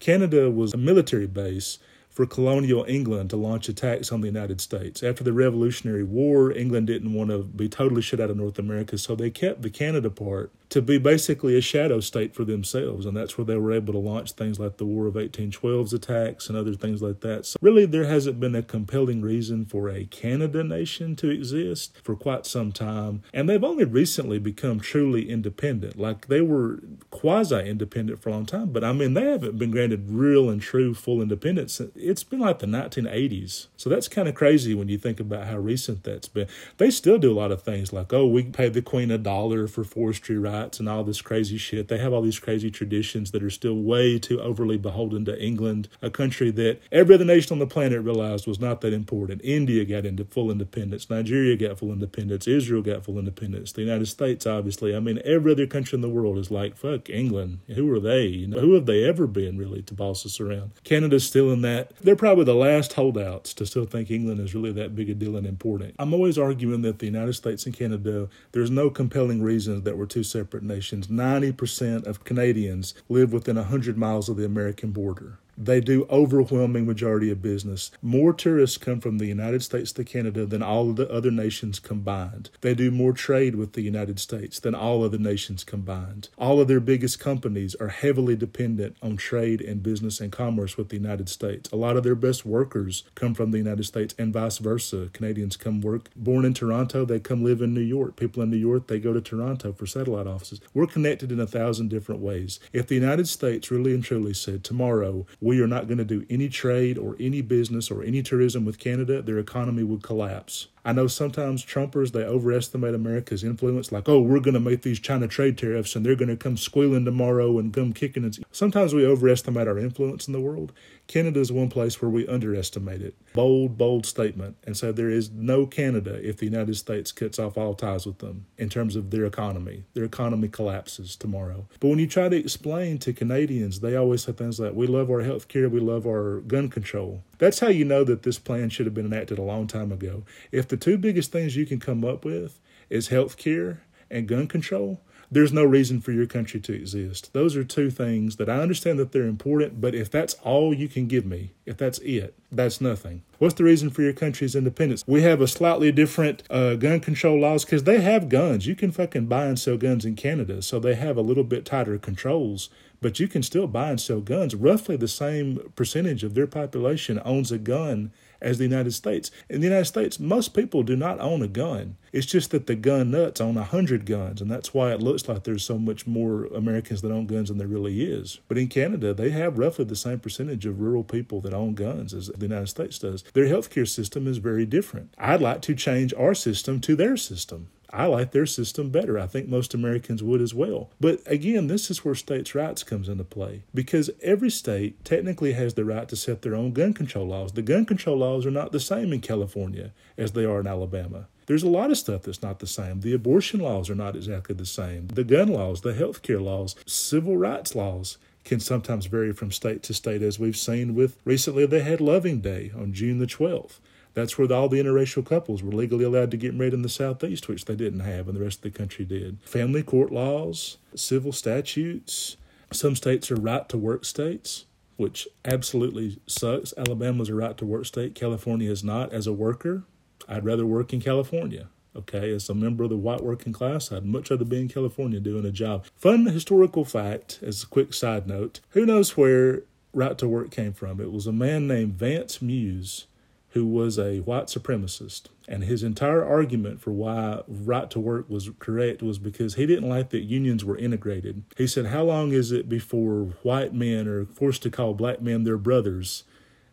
Canada 0.00 0.50
was 0.50 0.74
a 0.74 0.78
military 0.78 1.26
base 1.26 1.78
for 2.14 2.24
colonial 2.26 2.84
England 2.88 3.28
to 3.30 3.36
launch 3.36 3.68
attacks 3.68 4.12
on 4.12 4.20
the 4.20 4.28
United 4.28 4.60
States. 4.60 5.02
After 5.02 5.24
the 5.24 5.32
Revolutionary 5.32 6.04
War, 6.04 6.52
England 6.52 6.86
didn't 6.86 7.12
want 7.12 7.30
to 7.30 7.42
be 7.42 7.68
totally 7.68 8.02
shut 8.02 8.20
out 8.20 8.30
of 8.30 8.36
North 8.36 8.58
America, 8.58 8.96
so 8.96 9.16
they 9.16 9.30
kept 9.30 9.62
the 9.62 9.70
Canada 9.70 10.10
part 10.10 10.52
to 10.74 10.82
be 10.82 10.98
basically 10.98 11.56
a 11.56 11.60
shadow 11.60 12.00
state 12.00 12.34
for 12.34 12.44
themselves. 12.44 13.06
And 13.06 13.16
that's 13.16 13.38
where 13.38 13.44
they 13.44 13.56
were 13.56 13.70
able 13.70 13.92
to 13.92 13.98
launch 14.00 14.32
things 14.32 14.58
like 14.58 14.76
the 14.76 14.84
War 14.84 15.06
of 15.06 15.14
1812's 15.14 15.92
attacks 15.92 16.48
and 16.48 16.58
other 16.58 16.74
things 16.74 17.00
like 17.00 17.20
that. 17.20 17.46
So, 17.46 17.58
really, 17.62 17.86
there 17.86 18.06
hasn't 18.06 18.40
been 18.40 18.56
a 18.56 18.62
compelling 18.62 19.22
reason 19.22 19.66
for 19.66 19.88
a 19.88 20.04
Canada 20.06 20.64
nation 20.64 21.14
to 21.14 21.30
exist 21.30 22.00
for 22.02 22.16
quite 22.16 22.44
some 22.44 22.72
time. 22.72 23.22
And 23.32 23.48
they've 23.48 23.62
only 23.62 23.84
recently 23.84 24.40
become 24.40 24.80
truly 24.80 25.30
independent. 25.30 25.96
Like 25.96 26.26
they 26.26 26.40
were 26.40 26.80
quasi 27.10 27.60
independent 27.60 28.20
for 28.20 28.30
a 28.30 28.32
long 28.32 28.44
time, 28.44 28.70
but 28.70 28.82
I 28.82 28.92
mean, 28.92 29.14
they 29.14 29.30
haven't 29.30 29.56
been 29.56 29.70
granted 29.70 30.10
real 30.10 30.50
and 30.50 30.60
true 30.60 30.92
full 30.92 31.22
independence. 31.22 31.80
It's 31.94 32.24
been 32.24 32.40
like 32.40 32.58
the 32.58 32.66
1980s. 32.66 33.68
So, 33.76 33.88
that's 33.88 34.08
kind 34.08 34.26
of 34.26 34.34
crazy 34.34 34.74
when 34.74 34.88
you 34.88 34.98
think 34.98 35.20
about 35.20 35.46
how 35.46 35.58
recent 35.58 36.02
that's 36.02 36.26
been. 36.26 36.48
They 36.78 36.90
still 36.90 37.18
do 37.18 37.30
a 37.30 37.38
lot 37.38 37.52
of 37.52 37.62
things 37.62 37.92
like, 37.92 38.12
oh, 38.12 38.26
we 38.26 38.42
pay 38.42 38.68
the 38.68 38.82
Queen 38.82 39.12
a 39.12 39.18
dollar 39.18 39.68
for 39.68 39.84
forestry 39.84 40.36
rights 40.36 40.63
and 40.72 40.88
all 40.88 41.04
this 41.04 41.20
crazy 41.20 41.58
shit. 41.58 41.88
They 41.88 41.98
have 41.98 42.12
all 42.12 42.22
these 42.22 42.38
crazy 42.38 42.70
traditions 42.70 43.30
that 43.30 43.42
are 43.42 43.50
still 43.50 43.76
way 43.76 44.18
too 44.18 44.40
overly 44.40 44.76
beholden 44.76 45.24
to 45.26 45.40
England, 45.42 45.88
a 46.02 46.10
country 46.10 46.50
that 46.52 46.80
every 46.90 47.14
other 47.14 47.24
nation 47.24 47.52
on 47.52 47.58
the 47.58 47.66
planet 47.66 48.02
realized 48.02 48.46
was 48.46 48.60
not 48.60 48.80
that 48.80 48.92
important. 48.92 49.40
India 49.44 49.84
got 49.84 50.06
into 50.06 50.24
full 50.24 50.50
independence, 50.50 51.10
Nigeria 51.10 51.56
got 51.56 51.78
full 51.78 51.92
independence, 51.92 52.48
Israel 52.48 52.82
got 52.82 53.04
full 53.04 53.18
independence, 53.18 53.72
the 53.72 53.82
United 53.82 54.06
States, 54.06 54.46
obviously. 54.46 54.94
I 54.96 55.00
mean, 55.00 55.20
every 55.24 55.52
other 55.52 55.66
country 55.66 55.96
in 55.96 56.02
the 56.02 56.08
world 56.08 56.38
is 56.38 56.50
like, 56.50 56.76
fuck 56.76 57.10
England. 57.10 57.60
Who 57.74 57.90
are 57.92 58.00
they? 58.00 58.26
You 58.26 58.48
know, 58.48 58.60
who 58.60 58.74
have 58.74 58.86
they 58.86 59.04
ever 59.04 59.26
been, 59.26 59.58
really, 59.58 59.82
to 59.82 59.94
boss 59.94 60.24
us 60.26 60.40
around? 60.40 60.72
Canada's 60.84 61.26
still 61.26 61.52
in 61.52 61.62
that. 61.62 61.92
They're 61.98 62.16
probably 62.16 62.44
the 62.44 62.54
last 62.54 62.94
holdouts 62.94 63.54
to 63.54 63.66
still 63.66 63.84
think 63.84 64.10
England 64.10 64.40
is 64.40 64.54
really 64.54 64.72
that 64.72 64.94
big 64.94 65.10
a 65.10 65.14
deal 65.14 65.36
and 65.36 65.46
important. 65.46 65.94
I'm 65.98 66.14
always 66.14 66.38
arguing 66.38 66.82
that 66.82 66.98
the 66.98 67.06
United 67.06 67.34
States 67.34 67.66
and 67.66 67.74
Canada, 67.74 68.28
there's 68.52 68.70
no 68.70 68.90
compelling 68.90 69.42
reason 69.42 69.84
that 69.84 69.96
we're 69.96 70.06
two 70.06 70.22
separate 70.22 70.43
separate 70.44 70.62
nations. 70.62 71.06
90% 71.06 72.06
of 72.06 72.24
Canadians 72.24 72.92
live 73.08 73.32
within 73.32 73.56
100 73.56 73.96
miles 73.96 74.28
of 74.28 74.36
the 74.36 74.44
American 74.44 74.90
border. 74.90 75.38
They 75.56 75.80
do 75.80 76.06
overwhelming 76.10 76.86
majority 76.86 77.30
of 77.30 77.42
business. 77.42 77.90
More 78.02 78.32
tourists 78.32 78.76
come 78.76 79.00
from 79.00 79.18
the 79.18 79.26
United 79.26 79.62
States 79.62 79.92
to 79.92 80.04
Canada 80.04 80.46
than 80.46 80.62
all 80.62 80.90
of 80.90 80.96
the 80.96 81.10
other 81.10 81.30
nations 81.30 81.78
combined. 81.78 82.50
They 82.60 82.74
do 82.74 82.90
more 82.90 83.12
trade 83.12 83.54
with 83.54 83.72
the 83.72 83.82
United 83.82 84.18
States 84.18 84.58
than 84.58 84.74
all 84.74 85.04
other 85.04 85.18
nations 85.18 85.64
combined. 85.64 86.28
All 86.38 86.60
of 86.60 86.68
their 86.68 86.80
biggest 86.80 87.20
companies 87.20 87.74
are 87.76 87.88
heavily 87.88 88.36
dependent 88.36 88.96
on 89.02 89.16
trade 89.16 89.60
and 89.60 89.82
business 89.82 90.20
and 90.20 90.32
commerce 90.32 90.76
with 90.76 90.88
the 90.88 90.96
United 90.96 91.28
States. 91.28 91.70
A 91.70 91.76
lot 91.76 91.96
of 91.96 92.04
their 92.04 92.14
best 92.14 92.44
workers 92.44 93.04
come 93.14 93.34
from 93.34 93.50
the 93.50 93.58
United 93.58 93.84
States 93.84 94.14
and 94.18 94.32
vice 94.32 94.58
versa. 94.58 95.10
Canadians 95.12 95.56
come 95.56 95.80
work 95.80 96.10
born 96.16 96.44
in 96.44 96.54
Toronto, 96.54 97.04
they 97.04 97.20
come 97.20 97.44
live 97.44 97.60
in 97.60 97.74
New 97.74 97.80
York. 97.80 98.16
People 98.16 98.42
in 98.42 98.50
New 98.50 98.56
York, 98.56 98.86
they 98.86 98.98
go 98.98 99.12
to 99.12 99.20
Toronto 99.20 99.72
for 99.72 99.86
satellite 99.86 100.26
offices. 100.26 100.60
We're 100.72 100.86
connected 100.86 101.30
in 101.30 101.40
a 101.40 101.46
thousand 101.46 101.88
different 101.88 102.20
ways. 102.20 102.60
If 102.72 102.86
the 102.86 102.94
United 102.94 103.28
States 103.28 103.70
really 103.70 103.94
and 103.94 104.02
truly 104.02 104.34
said 104.34 104.64
tomorrow 104.64 105.26
we 105.44 105.60
are 105.60 105.66
not 105.66 105.86
going 105.86 105.98
to 105.98 106.06
do 106.06 106.24
any 106.30 106.48
trade 106.48 106.96
or 106.96 107.16
any 107.20 107.42
business 107.42 107.90
or 107.90 108.02
any 108.02 108.22
tourism 108.22 108.64
with 108.64 108.78
Canada, 108.78 109.20
their 109.20 109.38
economy 109.38 109.82
would 109.82 110.02
collapse. 110.02 110.68
I 110.84 110.92
know 110.92 111.06
sometimes 111.06 111.64
Trumpers, 111.64 112.12
they 112.12 112.24
overestimate 112.24 112.94
America's 112.94 113.42
influence, 113.42 113.90
like, 113.90 114.08
oh, 114.08 114.20
we're 114.20 114.40
going 114.40 114.54
to 114.54 114.60
make 114.60 114.82
these 114.82 115.00
China 115.00 115.26
trade 115.26 115.56
tariffs 115.56 115.96
and 115.96 116.04
they're 116.04 116.14
going 116.14 116.28
to 116.28 116.36
come 116.36 116.58
squealing 116.58 117.06
tomorrow 117.06 117.58
and 117.58 117.72
come 117.72 117.94
kicking. 117.94 118.24
And 118.24 118.38
sometimes 118.52 118.92
we 118.92 119.06
overestimate 119.06 119.66
our 119.66 119.78
influence 119.78 120.26
in 120.26 120.34
the 120.34 120.40
world. 120.40 120.72
Canada 121.06 121.40
is 121.40 121.52
one 121.52 121.68
place 121.70 122.00
where 122.00 122.10
we 122.10 122.26
underestimate 122.28 123.02
it. 123.02 123.14
Bold, 123.32 123.78
bold 123.78 124.06
statement. 124.06 124.56
And 124.64 124.76
so 124.76 124.92
there 124.92 125.10
is 125.10 125.30
no 125.30 125.66
Canada 125.66 126.20
if 126.26 126.38
the 126.38 126.46
United 126.46 126.76
States 126.76 127.12
cuts 127.12 127.38
off 127.38 127.56
all 127.56 127.74
ties 127.74 128.06
with 128.06 128.18
them 128.18 128.46
in 128.58 128.68
terms 128.68 128.96
of 128.96 129.10
their 129.10 129.24
economy. 129.24 129.84
Their 129.94 130.04
economy 130.04 130.48
collapses 130.48 131.16
tomorrow. 131.16 131.66
But 131.80 131.88
when 131.88 131.98
you 131.98 132.06
try 132.06 132.28
to 132.28 132.36
explain 132.36 132.98
to 132.98 133.12
Canadians, 133.12 133.80
they 133.80 133.96
always 133.96 134.24
say 134.24 134.32
things 134.32 134.60
like, 134.60 134.72
we 134.74 134.86
love 134.86 135.10
our 135.10 135.20
health 135.22 135.48
care, 135.48 135.68
we 135.68 135.80
love 135.80 136.06
our 136.06 136.40
gun 136.40 136.68
control. 136.68 137.22
That's 137.38 137.60
how 137.60 137.68
you 137.68 137.84
know 137.84 138.04
that 138.04 138.22
this 138.22 138.38
plan 138.38 138.70
should 138.70 138.86
have 138.86 138.94
been 138.94 139.06
enacted 139.06 139.38
a 139.38 139.42
long 139.42 139.66
time 139.66 139.92
ago. 139.92 140.24
If 140.52 140.68
the 140.68 140.76
two 140.76 140.98
biggest 140.98 141.32
things 141.32 141.56
you 141.56 141.66
can 141.66 141.80
come 141.80 142.04
up 142.04 142.24
with 142.24 142.58
is 142.90 143.08
health 143.08 143.36
care 143.36 143.82
and 144.10 144.28
gun 144.28 144.46
control, 144.46 145.00
there's 145.30 145.52
no 145.52 145.64
reason 145.64 146.00
for 146.00 146.12
your 146.12 146.26
country 146.26 146.60
to 146.60 146.72
exist. 146.72 147.32
Those 147.32 147.56
are 147.56 147.64
two 147.64 147.90
things 147.90 148.36
that 148.36 148.48
I 148.48 148.60
understand 148.60 148.98
that 148.98 149.12
they're 149.12 149.22
important, 149.22 149.80
but 149.80 149.94
if 149.94 150.10
that's 150.10 150.34
all 150.42 150.74
you 150.74 150.88
can 150.88 151.06
give 151.06 151.24
me, 151.24 151.52
if 151.66 151.76
that's 151.76 151.98
it, 152.00 152.34
that's 152.50 152.80
nothing. 152.80 153.22
What's 153.38 153.54
the 153.54 153.64
reason 153.64 153.90
for 153.90 154.02
your 154.02 154.12
country's 154.12 154.54
independence? 154.54 155.04
We 155.06 155.22
have 155.22 155.40
a 155.40 155.48
slightly 155.48 155.92
different 155.92 156.42
uh, 156.50 156.76
gun 156.76 157.00
control 157.00 157.40
laws 157.40 157.64
because 157.64 157.84
they 157.84 158.00
have 158.00 158.28
guns. 158.28 158.66
You 158.66 158.74
can 158.74 158.92
fucking 158.92 159.26
buy 159.26 159.46
and 159.46 159.58
sell 159.58 159.76
guns 159.76 160.04
in 160.04 160.16
Canada, 160.16 160.62
so 160.62 160.78
they 160.78 160.94
have 160.94 161.16
a 161.16 161.22
little 161.22 161.44
bit 161.44 161.64
tighter 161.64 161.98
controls 161.98 162.70
but 163.04 163.20
you 163.20 163.28
can 163.28 163.42
still 163.42 163.66
buy 163.66 163.90
and 163.90 164.00
sell 164.00 164.22
guns. 164.22 164.54
Roughly 164.54 164.96
the 164.96 165.08
same 165.08 165.70
percentage 165.76 166.24
of 166.24 166.32
their 166.32 166.46
population 166.46 167.20
owns 167.22 167.52
a 167.52 167.58
gun 167.58 168.12
as 168.44 168.58
the 168.58 168.64
United 168.64 168.92
States. 168.92 169.30
In 169.48 169.60
the 169.60 169.66
United 169.66 169.86
States, 169.86 170.20
most 170.20 170.54
people 170.54 170.82
do 170.82 170.94
not 170.94 171.20
own 171.20 171.42
a 171.42 171.48
gun. 171.48 171.96
It's 172.12 172.26
just 172.26 172.50
that 172.52 172.66
the 172.66 172.76
gun 172.76 173.10
nuts 173.10 173.40
own 173.40 173.56
a 173.56 173.64
hundred 173.64 174.06
guns, 174.06 174.40
and 174.40 174.50
that's 174.50 174.72
why 174.72 174.92
it 174.92 175.02
looks 175.02 175.28
like 175.28 175.42
there's 175.42 175.64
so 175.64 175.78
much 175.78 176.06
more 176.06 176.44
Americans 176.46 177.02
that 177.02 177.10
own 177.10 177.26
guns 177.26 177.48
than 177.48 177.58
there 177.58 177.66
really 177.66 178.04
is. 178.04 178.38
But 178.46 178.58
in 178.58 178.68
Canada, 178.68 179.14
they 179.14 179.30
have 179.30 179.58
roughly 179.58 179.84
the 179.84 179.96
same 179.96 180.20
percentage 180.20 180.66
of 180.66 180.80
rural 180.80 181.02
people 181.02 181.40
that 181.40 181.54
own 181.54 181.74
guns 181.74 182.14
as 182.14 182.28
the 182.28 182.46
United 182.46 182.68
States 182.68 182.98
does. 182.98 183.24
Their 183.32 183.46
healthcare 183.46 183.88
system 183.88 184.28
is 184.28 184.38
very 184.38 184.66
different. 184.66 185.14
I'd 185.18 185.40
like 185.40 185.62
to 185.62 185.74
change 185.74 186.14
our 186.14 186.34
system 186.34 186.80
to 186.82 186.94
their 186.94 187.16
system. 187.16 187.68
I 187.94 188.06
like 188.06 188.32
their 188.32 188.46
system 188.46 188.90
better. 188.90 189.18
I 189.18 189.26
think 189.26 189.48
most 189.48 189.72
Americans 189.72 190.22
would 190.22 190.40
as 190.40 190.52
well. 190.52 190.90
But 191.00 191.20
again, 191.26 191.68
this 191.68 191.90
is 191.90 192.04
where 192.04 192.16
states' 192.16 192.54
rights 192.54 192.82
comes 192.82 193.08
into 193.08 193.24
play 193.24 193.62
because 193.72 194.10
every 194.20 194.50
state 194.50 195.04
technically 195.04 195.52
has 195.52 195.74
the 195.74 195.84
right 195.84 196.08
to 196.08 196.16
set 196.16 196.42
their 196.42 196.56
own 196.56 196.72
gun 196.72 196.92
control 196.92 197.28
laws. 197.28 197.52
The 197.52 197.62
gun 197.62 197.86
control 197.86 198.18
laws 198.18 198.44
are 198.44 198.50
not 198.50 198.72
the 198.72 198.80
same 198.80 199.12
in 199.12 199.20
California 199.20 199.92
as 200.18 200.32
they 200.32 200.44
are 200.44 200.60
in 200.60 200.66
Alabama. 200.66 201.28
There's 201.46 201.62
a 201.62 201.68
lot 201.68 201.90
of 201.90 201.98
stuff 201.98 202.22
that's 202.22 202.42
not 202.42 202.58
the 202.58 202.66
same. 202.66 203.00
The 203.00 203.12
abortion 203.12 203.60
laws 203.60 203.90
are 203.90 203.94
not 203.94 204.16
exactly 204.16 204.54
the 204.54 204.66
same. 204.66 205.08
The 205.08 205.24
gun 205.24 205.48
laws, 205.48 205.82
the 205.82 205.94
health 205.94 206.22
care 206.22 206.40
laws, 206.40 206.74
civil 206.86 207.36
rights 207.36 207.74
laws 207.74 208.18
can 208.44 208.60
sometimes 208.60 209.06
vary 209.06 209.32
from 209.32 209.52
state 209.52 209.82
to 209.84 209.94
state, 209.94 210.22
as 210.22 210.38
we've 210.38 210.56
seen 210.56 210.94
with 210.94 211.16
recently 211.24 211.66
they 211.66 211.82
had 211.82 212.00
Loving 212.00 212.40
Day 212.40 212.72
on 212.76 212.92
June 212.92 213.18
the 213.18 213.26
12th. 213.26 213.78
That's 214.14 214.38
where 214.38 214.50
all 214.52 214.68
the 214.68 214.80
interracial 214.80 215.26
couples 215.26 215.62
were 215.62 215.72
legally 215.72 216.04
allowed 216.04 216.30
to 216.30 216.36
get 216.36 216.54
married 216.54 216.74
in 216.74 216.82
the 216.82 216.88
Southeast, 216.88 217.48
which 217.48 217.64
they 217.64 217.74
didn't 217.74 218.00
have, 218.00 218.28
and 218.28 218.36
the 218.36 218.42
rest 218.42 218.58
of 218.58 218.62
the 218.62 218.78
country 218.78 219.04
did. 219.04 219.38
Family 219.42 219.82
court 219.82 220.12
laws, 220.12 220.78
civil 220.94 221.32
statutes. 221.32 222.36
Some 222.72 222.96
states 222.96 223.30
are 223.30 223.36
right 223.36 223.68
to 223.68 223.76
work 223.76 224.04
states, 224.04 224.66
which 224.96 225.26
absolutely 225.44 226.18
sucks. 226.26 226.72
Alabama's 226.76 227.28
a 227.28 227.34
right 227.34 227.58
to 227.58 227.66
work 227.66 227.86
state. 227.86 228.14
California 228.14 228.70
is 228.70 228.84
not. 228.84 229.12
As 229.12 229.26
a 229.26 229.32
worker, 229.32 229.82
I'd 230.28 230.44
rather 230.44 230.64
work 230.64 230.92
in 230.92 231.00
California. 231.00 231.68
Okay, 231.96 232.32
as 232.32 232.48
a 232.48 232.54
member 232.54 232.84
of 232.84 232.90
the 232.90 232.96
white 232.96 233.22
working 233.22 233.52
class, 233.52 233.92
I'd 233.92 234.04
much 234.04 234.30
rather 234.30 234.44
be 234.44 234.60
in 234.60 234.68
California 234.68 235.20
doing 235.20 235.44
a 235.44 235.52
job. 235.52 235.86
Fun 235.94 236.26
historical 236.26 236.84
fact, 236.84 237.38
as 237.40 237.62
a 237.62 237.66
quick 237.66 237.94
side 237.94 238.26
note 238.26 238.60
who 238.70 238.84
knows 238.84 239.16
where 239.16 239.62
right 239.92 240.18
to 240.18 240.28
work 240.28 240.50
came 240.50 240.72
from? 240.72 241.00
It 241.00 241.12
was 241.12 241.26
a 241.26 241.32
man 241.32 241.68
named 241.68 241.94
Vance 241.94 242.42
Muse 242.42 243.06
who 243.54 243.64
was 243.64 244.00
a 244.00 244.18
white 244.18 244.46
supremacist. 244.46 245.28
And 245.46 245.62
his 245.62 245.84
entire 245.84 246.24
argument 246.24 246.80
for 246.80 246.90
why 246.90 247.42
right 247.46 247.88
to 247.90 248.00
work 248.00 248.28
was 248.28 248.50
correct 248.58 249.00
was 249.00 249.18
because 249.18 249.54
he 249.54 249.64
didn't 249.64 249.88
like 249.88 250.10
that 250.10 250.24
unions 250.24 250.64
were 250.64 250.76
integrated. 250.76 251.44
He 251.56 251.68
said, 251.68 251.86
How 251.86 252.02
long 252.02 252.32
is 252.32 252.50
it 252.50 252.68
before 252.68 253.36
white 253.42 253.72
men 253.72 254.08
are 254.08 254.24
forced 254.24 254.62
to 254.64 254.70
call 254.70 254.94
black 254.94 255.22
men 255.22 255.44
their 255.44 255.56
brothers 255.56 256.24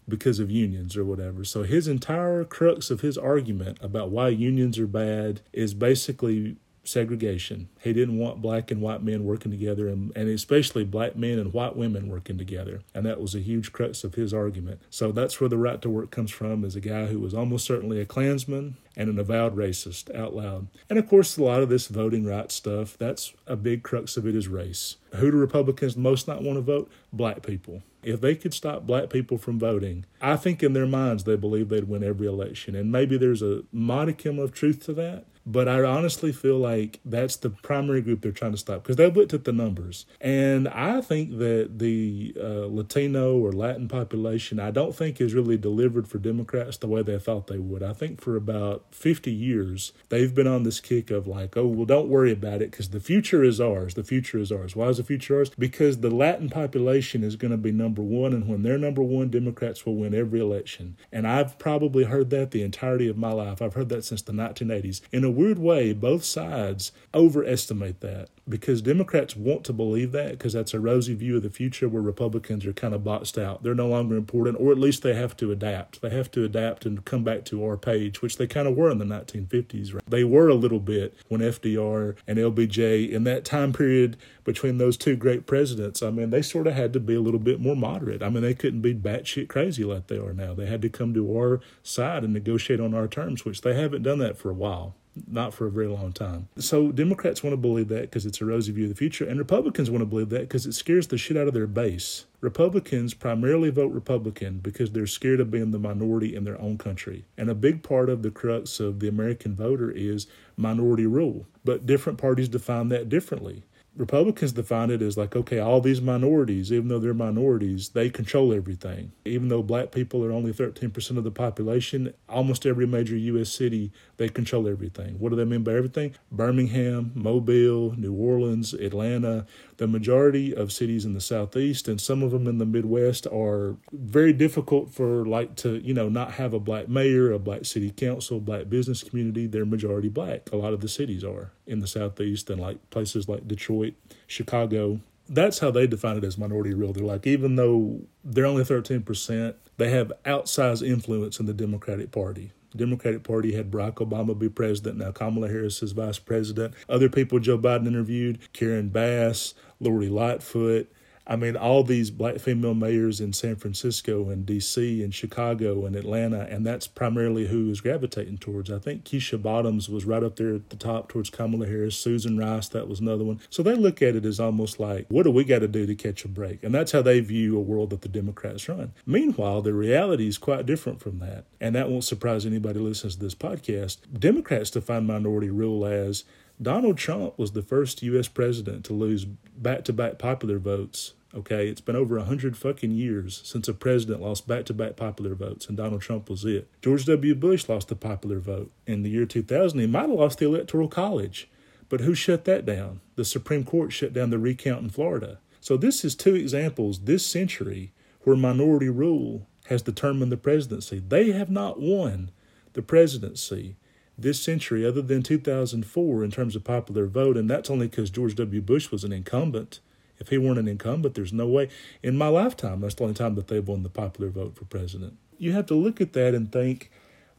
because 0.09 0.39
of 0.39 0.50
unions 0.50 0.97
or 0.97 1.05
whatever? 1.05 1.43
So 1.43 1.61
his 1.61 1.88
entire 1.88 2.43
crux 2.43 2.89
of 2.89 3.01
his 3.01 3.15
argument 3.15 3.77
about 3.79 4.09
why 4.09 4.29
unions 4.29 4.79
are 4.79 4.88
bad 4.88 5.41
is 5.53 5.75
basically 5.75 6.57
segregation. 6.83 7.69
He 7.81 7.93
didn't 7.93 8.17
want 8.17 8.41
black 8.41 8.71
and 8.71 8.81
white 8.81 9.03
men 9.03 9.23
working 9.23 9.51
together, 9.51 9.88
and, 9.88 10.11
and 10.15 10.29
especially 10.29 10.83
black 10.83 11.15
men 11.15 11.39
and 11.39 11.53
white 11.53 11.75
women 11.75 12.07
working 12.07 12.38
together. 12.38 12.81
And 12.93 13.05
that 13.05 13.21
was 13.21 13.35
a 13.35 13.39
huge 13.39 13.71
crux 13.71 14.03
of 14.03 14.15
his 14.15 14.33
argument. 14.33 14.81
So 14.89 15.11
that's 15.11 15.39
where 15.39 15.50
the 15.50 15.57
right 15.57 15.81
to 15.81 15.89
work 15.89 16.11
comes 16.11 16.31
from, 16.31 16.65
as 16.65 16.75
a 16.75 16.81
guy 16.81 17.05
who 17.07 17.19
was 17.19 17.33
almost 17.33 17.65
certainly 17.65 18.00
a 18.00 18.05
Klansman 18.05 18.77
and 18.95 19.09
an 19.09 19.19
avowed 19.19 19.55
racist 19.55 20.13
out 20.15 20.35
loud. 20.35 20.67
And 20.89 21.00
of 21.00 21.07
course, 21.07 21.38
a 21.38 21.43
lot 21.43 21.61
of 21.61 21.69
this 21.69 21.88
voting 21.88 22.25
rights 22.25 22.55
stuff, 22.55 22.97
that's 22.97 23.33
a 23.47 23.55
big 23.55 23.83
crux 23.83 24.17
of 24.17 24.25
it 24.27 24.35
is 24.35 24.47
race. 24.47 24.97
Who 25.15 25.31
do 25.31 25.38
Republicans 25.38 25.95
most 25.95 26.27
not 26.27 26.43
want 26.43 26.57
to 26.57 26.61
vote? 26.61 26.91
Black 27.13 27.41
people. 27.41 27.83
If 28.03 28.19
they 28.19 28.35
could 28.35 28.53
stop 28.53 28.88
black 28.88 29.11
people 29.11 29.38
from 29.38 29.59
voting, 29.59 30.05
I 30.19 30.35
think 30.35 30.63
in 30.63 30.73
their 30.73 30.88
minds 30.88 31.23
they 31.23 31.35
believe 31.35 31.69
they'd 31.69 31.88
win 31.88 32.03
every 32.03 32.27
election. 32.27 32.75
And 32.75 32.91
maybe 32.91 33.15
there's 33.15 33.43
a 33.43 33.63
modicum 33.71 34.39
of 34.39 34.51
truth 34.51 34.83
to 34.85 34.93
that. 34.93 35.25
But 35.45 35.67
I 35.67 35.83
honestly 35.83 36.31
feel 36.31 36.57
like 36.57 37.00
that's 37.03 37.36
the 37.36 37.50
primary 37.50 38.01
group 38.01 38.21
they're 38.21 38.31
trying 38.31 38.51
to 38.51 38.57
stop 38.57 38.83
because 38.83 38.95
they've 38.95 39.15
looked 39.15 39.33
at 39.33 39.45
the 39.45 39.51
numbers. 39.51 40.05
And 40.19 40.67
I 40.67 41.01
think 41.01 41.38
that 41.39 41.79
the 41.79 42.36
uh, 42.39 42.67
Latino 42.67 43.38
or 43.38 43.51
Latin 43.51 43.88
population, 43.88 44.60
I 44.60 44.71
don't 44.71 44.95
think 44.95 45.19
is 45.19 45.33
really 45.33 45.57
delivered 45.57 46.07
for 46.07 46.19
Democrats 46.19 46.77
the 46.77 46.88
way 46.88 47.01
they 47.01 47.17
thought 47.17 47.48
they 47.48 47.57
would. 47.57 47.81
I 47.81 47.93
think 47.93 48.21
for 48.21 48.36
about 48.36 48.86
50 48.91 49.31
years, 49.31 49.93
they've 50.10 50.33
been 50.33 50.48
on 50.48 50.63
this 50.63 50.79
kick 50.79 51.10
of 51.10 51.27
like, 51.27 51.57
oh, 51.57 51.67
well, 51.67 51.86
don't 51.86 52.10
worry 52.10 52.31
about 52.31 52.62
it 52.62 52.71
because 52.71 52.89
the 52.89 53.00
future 53.00 53.43
is 53.43 53.60
ours. 53.60 53.95
The 53.95 54.03
future 54.03 54.38
is 54.38 54.51
ours. 54.51 54.75
Why 54.75 54.88
is 54.88 54.98
the 54.98 55.03
future 55.03 55.38
ours? 55.38 55.50
Because 55.57 55.98
the 55.98 56.12
Latin 56.12 56.50
population 56.50 57.24
is 57.24 57.36
going 57.36 57.51
to 57.51 57.57
be 57.57 57.71
number 57.71 58.01
one. 58.01 58.33
And 58.33 58.48
when 58.48 58.63
they're 58.63 58.77
number 58.77 59.01
one, 59.01 59.29
Democrats 59.29 59.86
will 59.86 59.95
win 59.95 60.13
every 60.13 60.39
election. 60.39 60.98
And 61.12 61.27
I've 61.27 61.57
probably 61.57 62.03
heard 62.03 62.29
that 62.29 62.51
the 62.51 62.62
entirety 62.62 63.07
of 63.07 63.17
my 63.17 63.31
life. 63.31 63.62
I've 63.62 63.74
heard 63.74 63.89
that 63.89 64.05
since 64.05 64.21
the 64.21 64.33
1980s. 64.33 65.01
In 65.12 65.24
a 65.24 65.30
weird 65.31 65.59
way, 65.59 65.93
both 65.93 66.23
sides 66.23 66.91
overestimate 67.13 68.01
that 68.01 68.29
because 68.47 68.81
Democrats 68.81 69.35
want 69.35 69.63
to 69.63 69.73
believe 69.73 70.11
that 70.11 70.31
because 70.31 70.53
that's 70.53 70.73
a 70.73 70.79
rosy 70.79 71.13
view 71.13 71.38
of 71.38 71.43
the 71.43 71.50
future 71.50 71.88
where 71.88 72.01
Republicans 72.01 72.65
are 72.65 72.73
kind 72.73 72.93
of 72.93 73.03
boxed 73.03 73.38
out. 73.38 73.63
They're 73.63 73.73
no 73.73 73.88
longer 73.88 74.15
important, 74.15 74.57
or 74.59 74.71
at 74.71 74.77
least 74.77 75.03
they 75.03 75.13
have 75.13 75.35
to 75.38 75.51
adapt. 75.51 76.01
They 76.01 76.09
have 76.09 76.29
to 76.31 76.43
adapt 76.43 76.85
and 76.85 77.03
come 77.05 77.23
back 77.23 77.45
to 77.45 77.63
our 77.63 77.77
page, 77.77 78.21
which 78.21 78.38
they 78.38 78.47
kind 78.47 78.67
of 78.67 78.75
were 78.75 78.91
in 78.91 78.97
the 78.97 79.05
1950s. 79.05 79.93
Right? 79.93 80.03
They 80.07 80.23
were 80.23 80.50
a 80.50 80.55
little 80.55 80.79
bit 80.79 81.15
when 81.29 81.41
FDR 81.41 82.15
and 82.27 82.38
LBJ 82.38 83.09
in 83.09 83.23
that 83.23 83.45
time 83.45 83.73
period 83.73 84.17
between 84.43 84.77
those 84.77 84.97
two 84.97 85.15
great 85.15 85.45
presidents. 85.45 86.03
I 86.03 86.09
mean, 86.09 86.29
they 86.29 86.41
sort 86.41 86.67
of 86.67 86.73
had 86.73 86.93
to 86.93 87.00
be 87.00 87.15
a 87.15 87.21
little 87.21 87.39
bit 87.39 87.59
more 87.59 87.75
moderate. 87.75 88.23
I 88.23 88.29
mean, 88.29 88.43
they 88.43 88.55
couldn't 88.55 88.81
be 88.81 88.93
batshit 88.93 89.47
crazy 89.47 89.83
like 89.83 90.07
they 90.07 90.17
are 90.17 90.33
now. 90.33 90.53
They 90.53 90.65
had 90.65 90.81
to 90.81 90.89
come 90.89 91.13
to 91.13 91.38
our 91.38 91.61
side 91.83 92.23
and 92.23 92.33
negotiate 92.33 92.79
on 92.79 92.93
our 92.93 93.07
terms, 93.07 93.45
which 93.45 93.61
they 93.61 93.75
haven't 93.75 94.03
done 94.03 94.19
that 94.19 94.38
for 94.38 94.50
a 94.50 94.55
while 94.55 94.95
not 95.27 95.53
for 95.53 95.68
a 95.68 95.72
very 95.72 95.88
long 95.88 96.13
time. 96.13 96.48
So 96.58 96.91
Democrats 96.91 97.44
want 97.44 97.53
to 97.53 97.58
believe 97.58 97.89
that 97.89 98.01
because 98.01 98.25
it's 98.25 98.41
a 98.41 98.46
rosy 98.46 98.72
view 98.72 98.86
of 98.86 98.89
the 98.89 98.96
future, 98.96 99.25
and 99.25 99.38
Republicans 99.38 99.89
want 99.89 100.01
to 100.01 100.06
believe 100.06 100.30
that 100.30 100.41
because 100.41 100.65
it 100.65 100.74
scares 100.74 101.08
the 101.08 101.18
shit 101.18 101.38
out 101.38 101.48
of 101.48 101.53
their 101.53 101.68
base. 101.68 102.25
Republicans 102.39 103.13
primarily 103.13 103.70
vote 103.70 103.91
Republican 103.91 104.60
because 104.60 104.91
they're 104.91 105.06
scared 105.06 105.39
of 105.39 105.51
being 105.51 105.72
the 105.72 105.80
minority 105.80 106.36
in 106.36 106.44
their 106.44 106.60
own 106.60 106.77
country. 106.77 107.25
And 107.38 107.50
a 107.50 107.56
big 107.56 107.84
part 107.84 108.10
of 108.10 108.24
the 108.24 108.32
crux 108.32 108.80
of 108.80 109.00
the 109.00 109.08
American 109.08 109.56
voter 109.56 109.91
is 109.91 110.27
minority 110.58 111.06
rule. 111.06 111.46
But 111.63 111.86
different 111.86 112.18
parties 112.18 112.50
define 112.50 112.89
that 112.89 113.10
differently. 113.10 113.63
Republicans 113.98 114.53
define 114.53 114.89
it 114.89 115.01
as 115.01 115.17
like, 115.17 115.36
okay, 115.36 115.60
all 115.60 115.81
these 115.81 116.01
minorities, 116.01 116.71
even 116.71 116.88
though 116.88 117.00
they're 117.00 117.13
minorities, 117.13 117.89
they 117.89 118.10
control 118.10 118.53
everything. 118.53 119.12
Even 119.25 119.50
though 119.50 119.62
black 119.62 119.91
people 119.91 120.24
are 120.24 120.31
only 120.31 120.53
13% 120.53 121.17
of 121.17 121.25
the 121.25 121.31
population, 121.31 122.13
almost 122.29 122.65
every 122.65 122.88
major 122.88 123.17
U.S. 123.17 123.50
city, 123.50 123.91
they 124.15 124.29
control 124.29 124.67
everything. 124.67 125.19
What 125.19 125.29
do 125.29 125.36
they 125.36 125.43
mean 125.43 125.63
by 125.63 125.74
everything? 125.74 126.15
Birmingham, 126.31 127.12
Mobile, 127.15 127.93
New 127.98 128.13
Orleans, 128.13 128.74
Atlanta, 128.74 129.45
the 129.81 129.88
majority 129.88 130.55
of 130.55 130.71
cities 130.71 131.05
in 131.05 131.13
the 131.13 131.19
Southeast 131.19 131.88
and 131.88 132.00
some 132.00 132.21
of 132.21 132.29
them 132.29 132.45
in 132.45 132.59
the 132.59 132.67
Midwest 132.67 133.25
are 133.33 133.77
very 133.91 134.31
difficult 134.31 134.93
for 134.93 135.25
like 135.25 135.55
to, 135.55 135.79
you 135.83 135.91
know, 135.91 136.07
not 136.07 136.33
have 136.33 136.53
a 136.53 136.59
black 136.59 136.88
mayor, 136.88 137.31
a 137.31 137.39
black 137.39 137.65
city 137.65 137.89
council, 137.89 138.39
black 138.39 138.69
business 138.69 139.01
community. 139.01 139.47
They're 139.47 139.65
majority 139.65 140.07
black. 140.07 140.51
A 140.51 140.55
lot 140.55 140.73
of 140.73 140.81
the 140.81 140.88
cities 140.88 141.23
are 141.23 141.51
in 141.65 141.79
the 141.79 141.88
Southeast 141.88 142.51
and 142.51 142.61
like 142.61 142.91
places 142.91 143.27
like 143.27 143.47
Detroit, 143.47 143.95
Chicago. 144.27 145.00
That's 145.27 145.57
how 145.57 145.71
they 145.71 145.88
define 145.88 146.17
it 146.17 146.23
as 146.23 146.38
minority 146.38 146.75
rule. 146.75 146.93
They're 146.93 147.03
like, 147.03 147.25
even 147.25 147.55
though 147.55 148.01
they're 148.23 148.45
only 148.45 148.63
13%, 148.63 149.55
they 149.77 149.89
have 149.89 150.13
outsized 150.25 150.88
influence 150.88 151.39
in 151.39 151.47
the 151.47 151.55
Democratic 151.55 152.11
Party 152.11 152.51
Democratic 152.75 153.23
Party 153.23 153.53
had 153.53 153.71
Barack 153.71 153.95
Obama 153.95 154.38
be 154.38 154.50
president. 154.50 154.97
Now 154.97 155.11
Kamala 155.11 155.47
Harris 155.47 155.83
is 155.83 155.91
vice 155.91 156.19
president. 156.19 156.73
Other 156.88 157.09
people 157.09 157.39
Joe 157.39 157.57
Biden 157.57 157.88
interviewed, 157.88 158.39
Karen 158.53 158.89
Bass, 158.89 159.53
Lori 159.81 160.07
Lightfoot, 160.07 160.88
I 161.27 161.35
mean, 161.35 161.55
all 161.55 161.83
these 161.83 162.09
black 162.09 162.39
female 162.39 162.73
mayors 162.73 163.21
in 163.21 163.31
San 163.31 163.55
Francisco 163.55 164.29
and 164.29 164.45
D.C. 164.45 165.03
and 165.03 165.13
Chicago 165.13 165.85
and 165.85 165.95
Atlanta, 165.95 166.47
and 166.50 166.65
that's 166.65 166.88
primarily 166.88 167.47
who 167.47 167.69
is 167.69 167.79
gravitating 167.79 168.39
towards. 168.39 168.71
I 168.71 168.79
think 168.79 169.03
Keisha 169.03 169.41
Bottoms 169.41 169.88
was 169.88 170.03
right 170.03 170.23
up 170.23 170.35
there 170.35 170.55
at 170.55 170.71
the 170.71 170.75
top 170.75 171.09
towards 171.09 171.29
Kamala 171.29 171.67
Harris. 171.67 171.95
Susan 171.95 172.38
Rice, 172.38 172.67
that 172.69 172.88
was 172.88 173.00
another 173.00 173.23
one. 173.23 173.39
So 173.50 173.61
they 173.61 173.75
look 173.75 174.01
at 174.01 174.15
it 174.15 174.25
as 174.25 174.39
almost 174.39 174.79
like, 174.79 175.05
what 175.09 175.23
do 175.23 175.31
we 175.31 175.43
got 175.43 175.59
to 175.59 175.67
do 175.67 175.85
to 175.85 175.95
catch 175.95 176.25
a 176.25 176.27
break? 176.27 176.63
And 176.63 176.73
that's 176.73 176.91
how 176.91 177.03
they 177.03 177.19
view 177.19 177.55
a 177.55 177.61
world 177.61 177.91
that 177.91 178.01
the 178.01 178.09
Democrats 178.09 178.67
run. 178.67 178.93
Meanwhile, 179.05 179.61
the 179.61 179.73
reality 179.73 180.27
is 180.27 180.38
quite 180.38 180.65
different 180.65 181.00
from 181.00 181.19
that. 181.19 181.45
And 181.59 181.75
that 181.75 181.89
won't 181.89 182.03
surprise 182.03 182.45
anybody 182.45 182.79
listens 182.79 183.15
to 183.15 183.21
this 183.21 183.35
podcast. 183.35 184.00
Democrats 184.19 184.71
define 184.71 185.05
minority 185.05 185.51
rule 185.51 185.85
as 185.85 186.23
Donald 186.62 186.98
Trump 186.98 187.39
was 187.39 187.53
the 187.53 187.63
first 187.63 188.03
U.S. 188.03 188.27
president 188.27 188.86
to 188.86 188.94
lose 188.94 189.25
back 189.25 189.84
to 189.86 189.94
back 189.94 190.20
popular 190.20 190.60
votes. 190.60 191.13
Okay, 191.34 191.68
it's 191.68 191.82
been 191.82 191.96
over 191.96 192.18
a 192.18 192.25
hundred 192.25 192.58
fucking 192.58 192.91
years 192.91 193.41
since 193.44 193.68
a 193.68 193.74
president 193.74 194.22
lost 194.22 194.48
back 194.48 194.65
to 194.65 194.74
back 194.74 194.96
popular 194.96 195.34
votes, 195.34 195.68
and 195.68 195.77
Donald 195.77 196.01
Trump 196.01 196.30
was 196.30 196.46
it. 196.46 196.70
George 196.82 197.06
W. 197.06 197.34
Bush 197.34 197.68
lost 197.68 197.88
the 197.88 197.96
popular 197.96 198.39
vote 198.39 198.72
in 198.86 199.01
the 199.01 199.10
year 199.10 199.25
2000. 199.25 199.80
He 199.80 199.88
might 199.88 200.01
have 200.01 200.12
lost 200.12 200.39
the 200.39 200.46
Electoral 200.46 200.88
College, 200.88 201.50
but 201.89 202.01
who 202.01 202.13
shut 202.13 202.46
that 202.46 202.65
down? 202.65 203.00
The 203.15 203.25
Supreme 203.25 203.63
Court 203.63 203.91
shut 203.91 204.13
down 204.13 204.30
the 204.30 204.38
recount 204.38 204.84
in 204.84 204.89
Florida. 204.89 205.39
So, 205.62 205.77
this 205.77 206.03
is 206.03 206.15
two 206.15 206.36
examples 206.36 207.00
this 207.00 207.25
century 207.25 207.94
where 208.24 208.36
minority 208.36 208.89
rule 208.89 209.48
has 209.65 209.82
determined 209.82 210.32
the 210.32 210.38
presidency. 210.38 211.00
They 211.00 211.32
have 211.32 211.50
not 211.50 211.80
won 211.80 212.30
the 212.74 212.82
presidency 212.82 213.77
this 214.18 214.41
century 214.41 214.86
other 214.86 215.01
than 215.01 215.24
2004 215.24 216.24
in 216.24 216.32
terms 216.32 216.56
of 216.56 216.63
popular 216.63 217.06
vote, 217.08 217.38
and 217.38 217.50
that's 217.50 217.70
only 217.70 217.88
because 217.88 218.10
George 218.10 218.36
W. 218.36 218.62
Bush 218.62 218.91
was 218.91 219.03
an 219.03 219.12
incumbent. 219.12 219.80
If 220.20 220.30
he 220.30 220.38
weren't 220.38 220.60
an 220.60 220.68
incumbent, 220.68 221.15
there's 221.15 221.34
no 221.34 221.48
way. 221.48 221.70
In 222.03 222.18
my 222.18 222.27
lifetime, 222.27 222.82
that's 222.82 222.96
the 222.96 223.03
only 223.03 223.15
time 223.15 223.36
that 223.36 223.48
they've 223.48 223.68
won 223.68 223.84
the 223.84 223.89
popular 223.89 224.30
vote 224.30 224.56
for 224.56 224.65
president. 224.65 225.18
You 225.39 225.53
have 225.53 225.65
to 225.68 225.75
look 225.75 226.00
at 226.00 226.13
that 226.13 226.36
and 226.36 226.51
think 226.51 226.91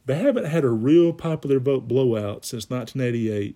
they 0.05 0.15
haven't 0.15 0.45
had 0.45 0.65
a 0.65 0.69
real 0.69 1.13
popular 1.13 1.59
vote 1.59 1.87
blowout 1.87 2.43
since 2.43 2.69
1988, 2.69 3.55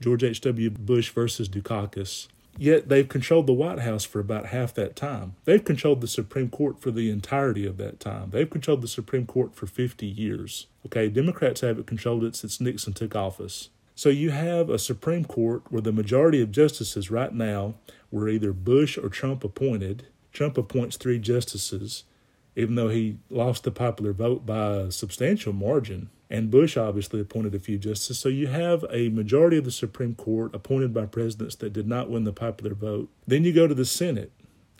George 0.00 0.22
H.W. 0.22 0.70
Bush 0.70 1.10
versus 1.10 1.48
Dukakis. 1.48 2.28
Yet 2.58 2.88
they've 2.88 3.08
controlled 3.08 3.46
the 3.46 3.52
White 3.52 3.80
House 3.80 4.04
for 4.04 4.20
about 4.20 4.46
half 4.46 4.74
that 4.74 4.96
time. 4.96 5.36
They've 5.44 5.62
controlled 5.62 6.00
the 6.00 6.08
Supreme 6.08 6.48
Court 6.48 6.80
for 6.80 6.90
the 6.90 7.10
entirety 7.10 7.66
of 7.66 7.76
that 7.78 8.00
time. 8.00 8.30
They've 8.30 8.48
controlled 8.48 8.82
the 8.82 8.88
Supreme 8.88 9.26
Court 9.26 9.54
for 9.54 9.66
50 9.66 10.06
years. 10.06 10.66
Okay, 10.86 11.08
Democrats 11.08 11.62
have 11.62 11.80
it 11.80 11.86
controlled 11.86 12.22
it 12.22 12.36
since 12.36 12.60
Nixon 12.60 12.92
took 12.92 13.16
office. 13.16 13.70
So 13.96 14.08
you 14.08 14.30
have 14.30 14.70
a 14.70 14.78
Supreme 14.78 15.24
Court 15.24 15.62
where 15.68 15.82
the 15.82 15.90
majority 15.90 16.40
of 16.40 16.52
justices 16.52 17.10
right 17.10 17.34
now 17.34 17.74
were 18.12 18.28
either 18.28 18.52
Bush 18.52 18.96
or 18.96 19.08
Trump 19.08 19.42
appointed. 19.42 20.06
Trump 20.32 20.56
appoints 20.56 20.96
three 20.96 21.18
justices, 21.18 22.04
even 22.54 22.76
though 22.76 22.88
he 22.88 23.18
lost 23.30 23.64
the 23.64 23.72
popular 23.72 24.12
vote 24.12 24.46
by 24.46 24.74
a 24.74 24.92
substantial 24.92 25.52
margin. 25.52 26.08
And 26.30 26.52
Bush 26.52 26.76
obviously 26.76 27.20
appointed 27.20 27.56
a 27.56 27.58
few 27.58 27.78
justices. 27.78 28.20
So 28.20 28.28
you 28.28 28.46
have 28.46 28.84
a 28.88 29.08
majority 29.08 29.56
of 29.56 29.64
the 29.64 29.72
Supreme 29.72 30.14
Court 30.14 30.54
appointed 30.54 30.94
by 30.94 31.06
presidents 31.06 31.56
that 31.56 31.72
did 31.72 31.88
not 31.88 32.08
win 32.08 32.22
the 32.22 32.32
popular 32.32 32.76
vote. 32.76 33.10
Then 33.26 33.42
you 33.42 33.52
go 33.52 33.66
to 33.66 33.74
the 33.74 33.84
Senate. 33.84 34.30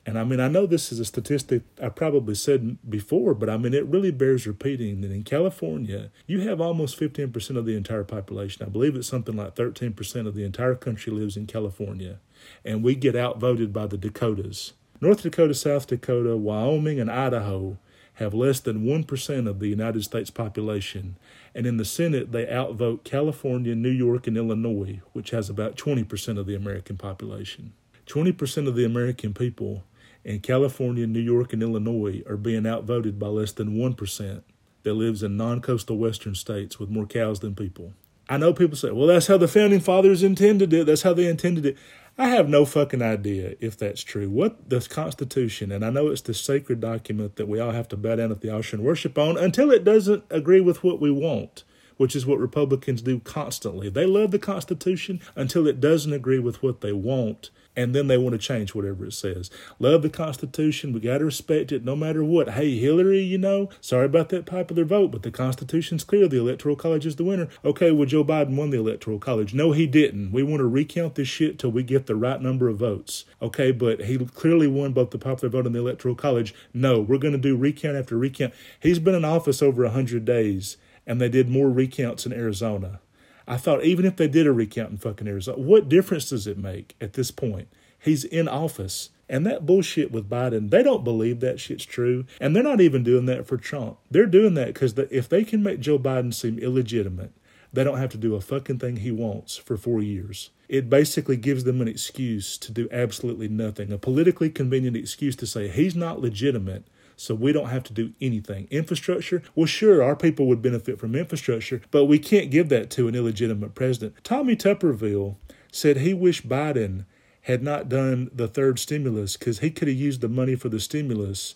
And 0.07 0.17
I 0.17 0.23
mean, 0.23 0.39
I 0.39 0.47
know 0.47 0.67
this 0.67 0.93
is 0.93 1.01
a 1.01 1.05
statistic 1.05 1.63
I 1.83 1.89
probably 1.89 2.37
said 2.37 2.79
before, 2.89 3.35
but 3.35 3.51
I 3.51 3.57
mean, 3.57 3.75
it 3.75 3.87
really 3.87 4.13
bears 4.13 4.47
repeating 4.47 5.01
that 5.01 5.11
in 5.11 5.25
California, 5.25 6.11
you 6.29 6.43
have 6.43 6.61
almost 6.61 6.99
15% 6.99 7.57
of 7.57 7.67
the 7.67 7.77
entire 7.77 8.05
population. 8.05 8.65
I 8.65 8.69
believe 8.69 8.95
it's 8.95 9.09
something 9.09 9.37
like 9.37 9.57
13% 9.57 10.29
of 10.29 10.37
the 10.37 10.45
entire 10.45 10.77
country 10.77 11.13
lives 11.13 11.37
in 11.37 11.49
California. 11.49 12.21
And 12.65 12.85
we 12.85 12.95
get 12.95 13.17
outvoted 13.17 13.73
by 13.73 13.89
the 13.89 13.99
Dakotas. 13.99 14.75
North 15.01 15.23
Dakota, 15.23 15.55
South 15.55 15.89
Dakota, 15.89 16.37
Wyoming, 16.37 17.01
and 17.01 17.11
Idaho 17.11 17.77
have 18.15 18.33
less 18.33 18.61
than 18.61 18.85
1% 18.85 19.49
of 19.49 19.59
the 19.59 19.69
United 19.69 20.03
States 20.05 20.31
population, 20.31 21.17
and 21.55 21.67
in 21.67 21.77
the 21.77 21.85
Senate 21.85 22.33
they 22.33 22.49
outvote 22.49 23.05
California, 23.05 23.75
New 23.75 23.91
York, 23.91 24.27
and 24.27 24.39
Illinois, 24.39 25.01
which 25.13 25.31
has 25.31 25.51
about 25.51 25.77
20% 25.77 26.39
of 26.39 26.47
the 26.47 26.55
American 26.55 26.97
population. 26.97 27.73
20% 28.07 28.69
of 28.69 28.75
the 28.75 28.85
American 28.85 29.35
people 29.35 29.85
in 30.27 30.41
California, 30.41 31.07
New 31.07 31.21
York, 31.21 31.53
and 31.53 31.63
Illinois 31.63 32.21
are 32.29 32.37
being 32.37 32.67
outvoted 32.67 33.17
by 33.17 33.29
less 33.29 33.53
than 33.53 33.77
1% 33.77 34.43
that 34.83 34.95
lives 34.95 35.23
in 35.23 35.37
non 35.37 35.61
coastal 35.61 35.97
western 35.97 36.35
states 36.35 36.81
with 36.81 36.91
more 36.91 37.07
cows 37.07 37.39
than 37.39 37.55
people. 37.55 37.93
I 38.29 38.37
know 38.37 38.53
people 38.53 38.77
say, 38.77 38.91
well, 38.91 39.07
that's 39.07 39.29
how 39.29 39.39
the 39.39 39.47
founding 39.47 39.79
fathers 39.79 40.25
intended 40.25 40.73
it. 40.73 40.87
That's 40.87 41.03
how 41.03 41.15
they 41.15 41.29
intended 41.29 41.65
it. 41.65 41.79
I 42.19 42.27
have 42.29 42.49
no 42.49 42.65
fucking 42.65 43.03
idea 43.03 43.55
if 43.61 43.79
that's 43.79 44.03
true. 44.03 44.29
What 44.29 44.69
the 44.69 44.81
Constitution, 44.81 45.71
and 45.71 45.85
I 45.85 45.91
know 45.91 46.09
it's 46.09 46.23
the 46.23 46.35
sacred 46.35 46.81
document 46.81 47.37
that 47.37 47.47
we 47.47 47.61
all 47.61 47.71
have 47.71 47.87
to 47.89 47.97
bow 47.97 48.17
down 48.17 48.33
at 48.33 48.41
the 48.41 48.53
altar 48.53 48.75
and 48.75 48.85
worship 48.85 49.17
on 49.17 49.39
until 49.39 49.71
it 49.71 49.85
doesn't 49.85 50.25
agree 50.29 50.61
with 50.61 50.83
what 50.83 51.01
we 51.01 51.11
want, 51.13 51.63
which 51.97 52.17
is 52.17 52.27
what 52.27 52.39
Republicans 52.39 53.03
do 53.03 53.21
constantly. 53.21 53.89
They 53.89 54.07
love 54.07 54.31
the 54.31 54.39
Constitution 54.39 55.21
until 55.35 55.67
it 55.67 55.81
doesn't 55.81 56.13
agree 56.13 56.39
with 56.39 56.63
what 56.63 56.81
they 56.81 56.93
want 56.93 57.51
and 57.77 57.95
then 57.95 58.07
they 58.07 58.17
want 58.17 58.33
to 58.33 58.39
change 58.39 58.75
whatever 58.75 59.05
it 59.05 59.13
says. 59.13 59.51
Love 59.79 60.03
the 60.03 60.09
Constitution. 60.09 60.93
We 60.93 61.01
got 61.01 61.19
to 61.19 61.27
respect 61.27 61.71
it 61.71 61.85
no 61.85 61.95
matter 61.95 62.25
what. 62.25 62.51
Hey, 62.51 62.79
Hillary, 62.79 63.21
you 63.21 63.39
know, 63.39 63.69
sorry 63.81 64.07
about 64.07 64.31
that 64.31 64.47
popular 64.47 64.85
vote, 64.85 65.11
but 65.11 65.23
the 65.23 65.31
Constitution's 65.31 66.03
clear. 66.03 66.27
The 66.27 66.39
Electoral 66.39 66.75
College 66.75 67.05
is 67.05 67.17
the 67.17 67.25
winner. 67.25 67.49
Okay, 67.65 67.91
well, 67.91 68.07
Joe 68.07 68.25
Biden 68.25 68.57
won 68.57 68.71
the 68.71 68.79
Electoral 68.79 69.19
College. 69.19 69.53
No, 69.53 69.73
he 69.73 69.87
didn't. 69.87 70.33
We 70.33 70.43
want 70.43 70.61
to 70.61 70.67
recount 70.67 71.17
this 71.17 71.29
shit 71.29 71.59
till 71.59 71.71
we 71.71 71.83
get 71.83 72.07
the 72.07 72.17
right 72.17 72.41
number 72.41 72.69
of 72.69 72.79
votes. 72.79 73.27
Okay, 73.43 73.71
but 73.71 74.05
he 74.05 74.17
clearly 74.19 74.67
won 74.67 74.93
both 74.93 75.11
the 75.11 75.19
popular 75.19 75.51
vote 75.51 75.67
and 75.67 75.75
the 75.75 75.81
Electoral 75.81 76.15
College. 76.15 76.55
No, 76.73 77.01
we're 77.01 77.19
going 77.19 77.33
to 77.33 77.39
do 77.39 77.57
recount 77.57 77.97
after 77.97 78.17
recount. 78.17 78.55
He's 78.81 78.99
been 78.99 79.15
in 79.15 79.25
office 79.25 79.61
over 79.61 79.83
100 79.83 80.25
days, 80.25 80.79
and 81.07 81.21
they 81.21 81.29
did 81.29 81.49
more 81.49 81.71
recounts 81.71 82.27
in 82.27 82.33
Arizona. 82.33 83.01
I 83.49 83.57
thought 83.57 83.85
even 83.85 84.05
if 84.05 84.17
they 84.17 84.29
did 84.29 84.47
a 84.47 84.53
recount 84.53 84.91
in 84.91 84.97
fucking 84.97 85.29
Arizona, 85.29 85.59
what 85.59 85.89
difference 85.89 86.31
does 86.31 86.47
it 86.47 86.59
make 86.59 86.97
at 87.01 87.13
this 87.13 87.31
point? 87.31 87.69
He's 87.99 88.25
in 88.25 88.49
office. 88.49 89.11
And 89.29 89.45
that 89.45 89.67
bullshit 89.67 90.13
with 90.13 90.31
Biden, 90.31 90.71
they 90.71 90.85
don't 90.85 91.03
believe 91.03 91.41
that 91.41 91.59
shit's 91.59 91.85
true. 91.85 92.27
And 92.41 92.55
they're 92.55 92.63
not 92.63 92.81
even 92.81 93.03
doing 93.03 93.27
that 93.27 93.47
for 93.47 93.57
Trump. 93.57 93.99
They're 94.11 94.27
doing 94.27 94.55
that 94.55 94.69
because 94.69 94.97
if 95.11 95.29
they 95.29 95.43
can 95.43 95.63
make 95.63 95.81
Joe 95.81 95.99
Biden 95.99 96.33
seem 96.33 96.59
illegitimate, 96.59 97.33
they 97.73 97.83
don't 97.83 97.99
have 97.99 98.11
to 98.11 98.19
do 98.19 98.35
a 98.35 98.41
fucking 98.41 98.79
thing 98.79 98.97
he 98.97 99.11
wants 99.11 99.57
for 99.57 99.77
four 99.77 100.01
years. 100.01 100.51
It 100.69 100.89
basically 100.89 101.37
gives 101.37 101.65
them 101.65 101.81
an 101.81 101.89
excuse 101.89 102.57
to 102.59 102.73
do 102.73 102.89
absolutely 102.91 103.49
nothing, 103.49 103.93
a 103.93 103.99
politically 103.99 104.51
convenient 104.51 104.97
excuse 104.97 105.37
to 105.37 105.47
say 105.47 105.69
he's 105.69 105.97
not 105.97 106.21
legitimate, 106.21 106.85
so 107.17 107.35
we 107.35 107.53
don't 107.53 107.71
have 107.71 107.83
to 107.85 107.93
do 107.93 108.13
anything. 108.21 108.69
Infrastructure, 108.71 109.43
well, 109.55 109.67
sure, 109.67 110.03
our 110.03 110.15
people 110.15 110.47
would 110.47 110.63
benefit 110.63 110.99
from 110.99 111.15
infrastructure, 111.15 111.81
but 111.91 112.05
we 112.05 112.19
can't 112.19 112.51
give 112.51 112.69
that 112.69 112.91
to 112.91 113.09
an 113.09 113.15
illegitimate 113.15 113.75
president. 113.75 114.15
Tommy 114.23 114.55
Tuberville 114.55 115.37
said 115.73 115.97
he 115.99 116.15
wished 116.15 116.49
Biden 116.49 117.07
had 117.43 117.63
not 117.63 117.89
done 117.89 118.31
the 118.35 118.49
third 118.49 118.79
stimulus 118.79 119.37
because 119.37 119.61
he 119.61 119.71
could 119.71 119.89
have 119.89 119.97
used 119.97 120.21
the 120.21 120.29
money 120.29 120.57
for 120.57 120.69
the 120.69 120.81
stimulus 120.81 121.55